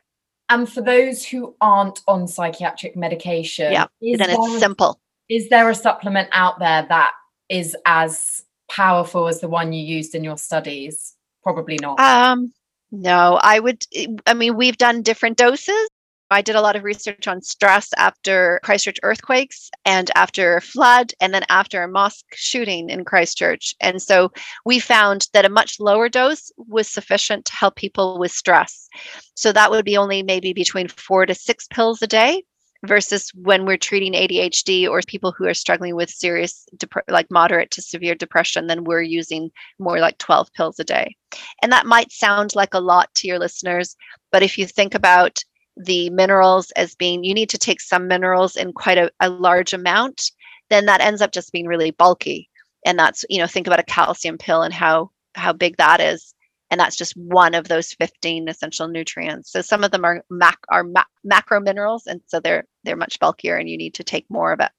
And 0.49 0.71
for 0.71 0.81
those 0.81 1.25
who 1.25 1.57
aren't 1.61 2.01
on 2.07 2.29
psychiatric 2.29 2.97
medication 2.97 3.73
yeah 3.73 3.87
then 4.01 4.31
it's 4.31 4.59
simple. 4.59 5.01
is 5.29 5.49
there 5.49 5.69
a 5.71 5.75
supplement 5.75 6.29
out 6.33 6.59
there 6.59 6.87
that 6.89 7.13
is 7.49 7.77
as 7.87 8.45
powerful 8.71 9.29
as 9.29 9.41
the 9.41 9.49
one 9.49 9.73
you 9.73 9.85
used 9.85 10.15
in 10.15 10.23
your 10.23 10.37
studies? 10.37 11.15
Probably 11.43 11.79
not. 11.81 11.99
Um 11.99 12.53
no 12.93 13.39
i 13.43 13.59
would 13.59 13.85
i 14.27 14.33
mean 14.33 14.57
we've 14.57 14.79
done 14.79 15.03
different 15.03 15.37
doses 15.37 15.89
I 16.31 16.43
did 16.43 16.57
a 16.57 16.61
lot 16.61 16.77
of 16.77 16.83
research 16.83 17.29
on 17.29 17.41
stress 17.41 17.91
after 17.97 18.61
Christchurch 18.65 18.99
earthquakes 19.03 19.71
and 19.85 20.11
after 20.17 20.61
flood 20.61 21.13
and 21.21 21.33
then 21.33 21.45
after 21.49 21.83
a 21.83 21.89
mosque 21.89 22.25
shooting 22.35 22.91
in 22.91 23.05
Christchurch. 23.05 23.75
And 23.81 24.03
so 24.03 24.33
we 24.65 24.81
found 24.81 25.29
that 25.33 25.45
a 25.45 25.51
much 25.51 25.79
lower 25.79 26.09
dose 26.09 26.51
was 26.57 26.89
sufficient 26.89 27.45
to 27.47 27.55
help 27.55 27.77
people 27.77 28.19
with 28.19 28.33
stress. 28.33 28.89
So 29.35 29.53
that 29.53 29.71
would 29.71 29.85
be 29.85 29.97
only 29.97 30.23
maybe 30.23 30.53
between 30.53 30.89
four 30.89 31.27
to 31.27 31.35
six 31.35 31.69
pills 31.69 32.03
a 32.03 32.09
day 32.09 32.43
versus 32.85 33.31
when 33.35 33.65
we're 33.65 33.77
treating 33.77 34.13
ADHD 34.13 34.89
or 34.89 35.01
people 35.07 35.33
who 35.33 35.47
are 35.47 35.55
struggling 35.55 35.95
with 35.95 36.11
serious, 36.11 36.67
dep- 36.77 37.05
like 37.09 37.31
moderate 37.31 37.71
to 37.73 37.83
severe 37.83 38.15
depression, 38.15 38.67
then 38.67 38.85
we're 38.85 39.03
using 39.03 39.51
more 39.79 39.99
like 39.99 40.19
12 40.19 40.53
pills 40.53 40.79
a 40.79 40.85
day. 40.85 41.15
And 41.63 41.73
that 41.73 41.87
might 41.87 42.13
sound 42.13 42.55
like 42.55 42.75
a 42.75 42.81
lot 42.81 43.15
to 43.17 43.29
your 43.29 43.39
listeners, 43.39 43.97
but 44.33 44.43
if 44.43 44.59
you 44.59 44.67
think 44.67 44.95
about 44.95 45.43
the 45.77 46.11
minerals 46.11 46.71
as 46.73 46.95
being 46.95 47.25
you 47.25 47.35
need 47.35 47.51
to 47.51 47.59
take 47.59 47.81
some 47.81 48.09
minerals 48.09 48.57
in 48.57 48.73
quite 48.73 48.99
a, 48.99 49.11
a 49.21 49.29
large 49.29 49.73
amount, 49.73 50.31
then 50.71 50.87
that 50.87 51.01
ends 51.01 51.21
up 51.21 51.33
just 51.33 51.53
being 51.53 51.67
really 51.67 51.91
bulky. 51.91 52.49
And 52.85 52.99
that's, 52.99 53.25
you 53.29 53.39
know, 53.39 53.47
think 53.47 53.67
about 53.67 53.81
a 53.81 53.85
calcium 53.85 54.39
pill 54.39 54.63
and 54.63 54.73
how 54.73 55.11
how 55.35 55.53
big 55.53 55.77
that 55.77 56.01
is 56.01 56.35
and 56.71 56.81
that's 56.81 56.97
just 56.97 57.17
one 57.17 57.55
of 57.55 57.69
those 57.69 57.93
15 57.93 58.49
essential 58.49 58.89
nutrients 58.89 59.53
so 59.53 59.61
some 59.61 59.85
of 59.85 59.91
them 59.91 60.05
are 60.05 60.25
mac 60.31 60.59
are 60.69 60.85
ma- 60.85 61.05
macro 61.25 61.61
minerals 61.61 62.07
and 62.07 62.21
so 62.27 62.41
they're 62.41 62.65
they're 62.85 62.97
much 62.97 63.21
bulkier 63.21 63.57
and 63.57 63.69
you 63.69 63.77
need 63.77 63.95
to 63.95 64.05
take 64.05 64.27
more 64.29 64.53
of 64.53 64.61
it 64.61 64.71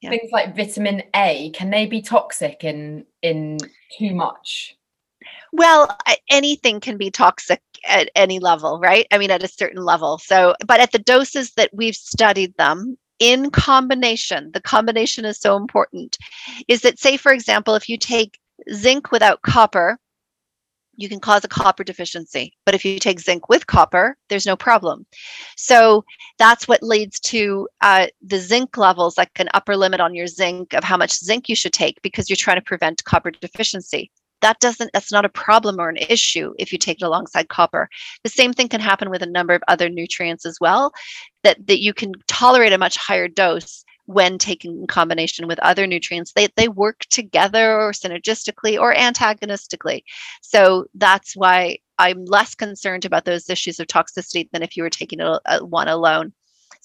yeah. 0.00 0.10
things 0.10 0.30
like 0.32 0.56
vitamin 0.56 1.02
a 1.14 1.50
can 1.50 1.70
they 1.70 1.86
be 1.86 2.00
toxic 2.00 2.64
in 2.64 3.04
in 3.22 3.58
too 3.98 4.14
much 4.14 4.76
well 5.52 5.96
anything 6.30 6.80
can 6.80 6.96
be 6.96 7.10
toxic 7.10 7.60
at 7.86 8.10
any 8.14 8.38
level 8.38 8.78
right 8.80 9.06
i 9.10 9.18
mean 9.18 9.30
at 9.30 9.42
a 9.42 9.48
certain 9.48 9.84
level 9.84 10.18
so 10.18 10.54
but 10.66 10.80
at 10.80 10.92
the 10.92 10.98
doses 10.98 11.52
that 11.52 11.70
we've 11.72 11.96
studied 11.96 12.54
them 12.56 12.96
in 13.18 13.50
combination 13.50 14.50
the 14.52 14.60
combination 14.60 15.24
is 15.24 15.38
so 15.38 15.56
important 15.56 16.16
is 16.68 16.82
that 16.82 16.98
say 16.98 17.16
for 17.16 17.32
example 17.32 17.74
if 17.74 17.88
you 17.88 17.96
take 17.96 18.38
zinc 18.72 19.10
without 19.10 19.42
copper 19.42 19.98
you 20.98 21.08
can 21.08 21.20
cause 21.20 21.44
a 21.44 21.48
copper 21.48 21.84
deficiency. 21.84 22.52
But 22.66 22.74
if 22.74 22.84
you 22.84 22.98
take 22.98 23.20
zinc 23.20 23.48
with 23.48 23.66
copper, 23.68 24.16
there's 24.28 24.44
no 24.44 24.56
problem. 24.56 25.06
So 25.56 26.04
that's 26.38 26.66
what 26.66 26.82
leads 26.82 27.20
to 27.20 27.68
uh, 27.80 28.08
the 28.20 28.38
zinc 28.38 28.76
levels, 28.76 29.16
like 29.16 29.30
an 29.36 29.48
upper 29.54 29.76
limit 29.76 30.00
on 30.00 30.14
your 30.14 30.26
zinc 30.26 30.74
of 30.74 30.82
how 30.82 30.96
much 30.96 31.14
zinc 31.14 31.48
you 31.48 31.54
should 31.54 31.72
take 31.72 32.02
because 32.02 32.28
you're 32.28 32.36
trying 32.36 32.58
to 32.58 32.62
prevent 32.62 33.04
copper 33.04 33.30
deficiency. 33.30 34.10
That 34.48 34.60
doesn't, 34.60 34.92
that's 34.94 35.12
not 35.12 35.26
a 35.26 35.28
problem 35.28 35.78
or 35.78 35.90
an 35.90 35.98
issue 35.98 36.54
if 36.58 36.72
you 36.72 36.78
take 36.78 37.02
it 37.02 37.04
alongside 37.04 37.50
copper. 37.50 37.90
The 38.24 38.30
same 38.30 38.54
thing 38.54 38.70
can 38.70 38.80
happen 38.80 39.10
with 39.10 39.20
a 39.20 39.26
number 39.26 39.52
of 39.52 39.62
other 39.68 39.90
nutrients 39.90 40.46
as 40.46 40.56
well, 40.58 40.90
that, 41.42 41.66
that 41.66 41.80
you 41.80 41.92
can 41.92 42.12
tolerate 42.28 42.72
a 42.72 42.78
much 42.78 42.96
higher 42.96 43.28
dose 43.28 43.84
when 44.06 44.38
taken 44.38 44.70
in 44.70 44.86
combination 44.86 45.48
with 45.48 45.58
other 45.58 45.86
nutrients. 45.86 46.32
They, 46.32 46.48
they 46.56 46.68
work 46.68 47.00
together 47.10 47.78
or 47.78 47.92
synergistically 47.92 48.80
or 48.80 48.94
antagonistically. 48.94 50.02
So 50.40 50.86
that's 50.94 51.36
why 51.36 51.80
i'm 51.98 52.24
less 52.24 52.54
concerned 52.54 53.04
about 53.04 53.24
those 53.24 53.50
issues 53.50 53.80
of 53.80 53.86
toxicity 53.88 54.48
than 54.52 54.62
if 54.62 54.76
you 54.76 54.84
were 54.84 54.88
taking 54.88 55.20
a, 55.20 55.32
a 55.32 55.40
uh, 55.46 55.58
one 55.58 55.88
alone 55.88 56.32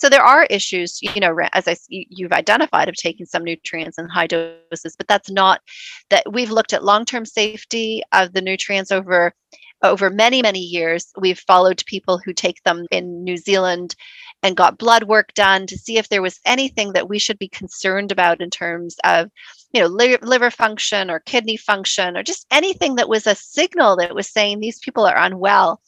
so 0.04 0.10
there 0.10 0.22
are 0.22 0.44
issues 0.50 1.02
you 1.02 1.22
know 1.22 1.34
as 1.54 1.66
i 1.66 1.76
you've 1.88 2.34
identified 2.34 2.90
of 2.90 2.96
taking 2.96 3.26
some 3.26 3.42
nutrients 3.42 3.98
in 3.98 4.06
high 4.10 4.28
doses 4.28 4.98
but 4.98 5.08
that's 5.08 5.32
not 5.32 5.62
that 6.10 6.34
we've 6.34 6.52
looked 6.52 6.74
at 6.74 6.84
long-term 6.84 7.26
safety 7.26 8.04
of 8.12 8.34
the 8.34 8.42
nutrients 8.42 8.92
over 8.92 9.34
over 9.82 10.10
many 10.10 10.42
many 10.42 10.60
years. 10.60 11.12
We've 11.18 11.40
followed 11.40 11.84
people 11.86 12.18
who 12.18 12.34
take 12.34 12.62
them 12.64 12.86
in 12.92 13.24
new 13.24 13.38
zealand 13.38 13.96
and 14.42 14.58
got 14.58 14.78
blood 14.78 15.04
work 15.04 15.34
done 15.36 15.68
to 15.68 15.78
see 15.78 15.98
if 15.98 16.10
there 16.10 16.22
was 16.22 16.40
anything 16.46 16.94
that 16.94 17.08
we 17.08 17.18
should 17.18 17.40
be 17.40 17.48
concerned 17.48 18.12
about 18.12 18.42
in 18.42 18.50
terms 18.50 18.98
of 19.06 19.30
you 19.72 19.82
know 19.82 19.88
liver 19.88 20.52
function 20.52 21.10
or 21.10 21.20
kidney 21.22 21.56
function 21.56 22.18
or 22.18 22.24
just 22.24 22.46
anything 22.52 22.96
that 22.96 23.10
was 23.10 23.26
a 23.26 23.36
signal 23.36 23.96
that 23.96 24.16
was 24.16 24.28
saying 24.28 24.60
these 24.60 24.80
people 24.80 25.06
are 25.06 25.18
unwell 25.18 25.82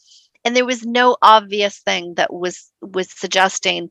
and 0.46 0.56
there 0.56 0.66
was 0.66 0.86
no 0.86 1.18
obvious 1.22 1.80
thing 1.80 2.14
that 2.16 2.32
was 2.32 2.72
was 2.82 3.12
suggesting 3.12 3.90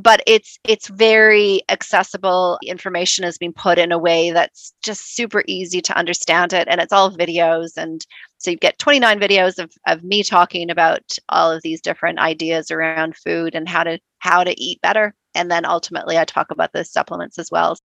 but 0.02 0.22
it's 0.26 0.58
it's 0.64 0.88
very 0.88 1.62
accessible 1.70 2.58
information 2.66 3.26
is 3.26 3.38
being 3.38 3.54
put 3.54 3.78
in 3.78 3.92
a 3.92 3.98
way 3.98 4.32
that's 4.32 4.74
just 4.82 5.16
super 5.16 5.44
easy 5.48 5.82
to 5.82 5.98
understand 5.98 6.54
it 6.54 6.68
and 6.70 6.80
it's 6.80 6.94
all 6.94 7.12
videos 7.12 7.78
and 7.78 8.06
so 8.38 8.52
you 8.52 8.58
get 8.58 8.80
29 8.80 9.20
videos 9.20 9.60
of, 9.60 9.72
of 9.88 10.04
me 10.04 10.24
talking 10.24 10.70
about 10.70 11.04
all 11.30 11.52
of 11.52 11.62
these 11.62 11.82
different 11.82 12.20
ideas 12.20 12.72
around 12.72 13.16
food 13.18 13.56
and 13.56 13.68
how 13.68 13.84
to 13.84 14.00
how 14.20 14.44
to 14.44 14.60
eat 14.62 14.82
better 14.82 15.14
and 15.36 15.52
then 15.52 15.66
ultimately 15.66 16.18
i 16.18 16.26
talk 16.26 16.52
about 16.52 16.72
the 16.74 16.84
supplements 16.84 17.38
as 17.38 17.50
well 17.52 17.78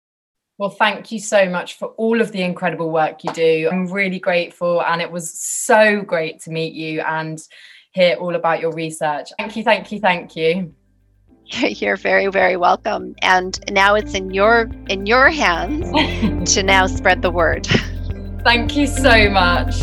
well, 0.58 0.70
thank 0.70 1.10
you 1.10 1.18
so 1.18 1.48
much 1.48 1.76
for 1.78 1.88
all 1.96 2.20
of 2.20 2.30
the 2.30 2.42
incredible 2.42 2.90
work 2.90 3.24
you 3.24 3.32
do. 3.32 3.68
I'm 3.72 3.90
really 3.90 4.20
grateful, 4.20 4.82
and 4.82 5.00
it 5.00 5.10
was 5.10 5.32
so 5.32 6.02
great 6.02 6.40
to 6.42 6.50
meet 6.50 6.74
you 6.74 7.00
and 7.00 7.40
hear 7.92 8.14
all 8.16 8.36
about 8.36 8.60
your 8.60 8.70
research. 8.70 9.30
Thank 9.38 9.56
you, 9.56 9.64
thank 9.64 9.90
you, 9.90 9.98
thank 9.98 10.36
you. 10.36 10.74
You're 11.60 11.96
very, 11.96 12.28
very 12.28 12.56
welcome. 12.56 13.14
And 13.22 13.58
now 13.70 13.94
it's 13.94 14.14
in 14.14 14.32
your 14.32 14.70
in 14.88 15.06
your 15.06 15.30
hands 15.30 15.84
to 16.54 16.62
now 16.62 16.86
spread 16.86 17.22
the 17.22 17.30
word. 17.30 17.66
Thank 18.42 18.76
you 18.76 18.86
so 18.86 19.28
much. 19.30 19.76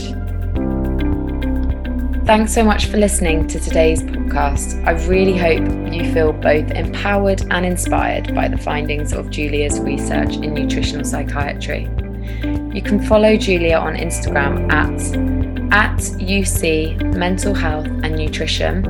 Thanks 2.26 2.54
so 2.54 2.64
much 2.64 2.86
for 2.86 2.98
listening 2.98 3.48
to 3.48 3.60
today's 3.60 4.04
podcast. 4.04 4.86
I 4.86 4.92
really 5.08 5.36
hope 5.36 5.94
you 5.94 6.12
feel 6.14 6.34
both 6.34 6.70
empowered 6.72 7.42
and 7.50 7.66
inspired 7.66 8.36
by 8.36 8.48
the 8.48 8.58
findings 8.58 9.14
of 9.14 9.30
Julia's 9.30 9.80
research 9.80 10.36
in 10.36 10.54
nutritional 10.54 11.06
psychiatry. 11.06 11.90
You 12.74 12.82
can 12.82 13.02
follow 13.02 13.36
Julia 13.36 13.78
on 13.78 13.96
Instagram 13.96 14.72
at, 14.72 14.92
at 15.74 16.00
UC 16.20 17.16
Mental 17.16 17.54
Health 17.54 17.88
and 17.88 18.16
Nutrition 18.16 18.86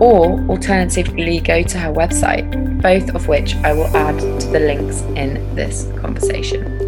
or 0.00 0.40
alternatively 0.48 1.40
go 1.40 1.62
to 1.62 1.78
her 1.78 1.92
website, 1.92 2.82
both 2.82 3.14
of 3.14 3.28
which 3.28 3.54
I 3.56 3.72
will 3.72 3.94
add 3.96 4.18
to 4.18 4.46
the 4.48 4.60
links 4.60 5.02
in 5.16 5.54
this 5.54 5.84
conversation. 6.00 6.82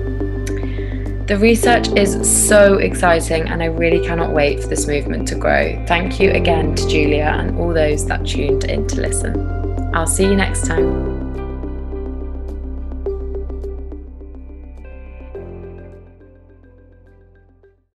The 1.26 1.38
research 1.38 1.88
is 1.96 2.18
so 2.48 2.74
exciting, 2.74 3.48
and 3.48 3.62
I 3.62 3.66
really 3.66 4.04
cannot 4.06 4.32
wait 4.32 4.60
for 4.60 4.68
this 4.68 4.86
movement 4.86 5.26
to 5.28 5.36
grow. 5.36 5.82
Thank 5.86 6.20
you 6.20 6.32
again 6.32 6.74
to 6.74 6.88
Julia 6.88 7.34
and 7.38 7.58
all 7.58 7.72
those 7.72 8.06
that 8.08 8.26
tuned 8.26 8.64
in 8.64 8.86
to 8.88 9.00
listen. 9.00 9.40
I'll 9.94 10.06
see 10.06 10.24
you 10.24 10.34
next 10.36 10.66
time. 10.66 11.13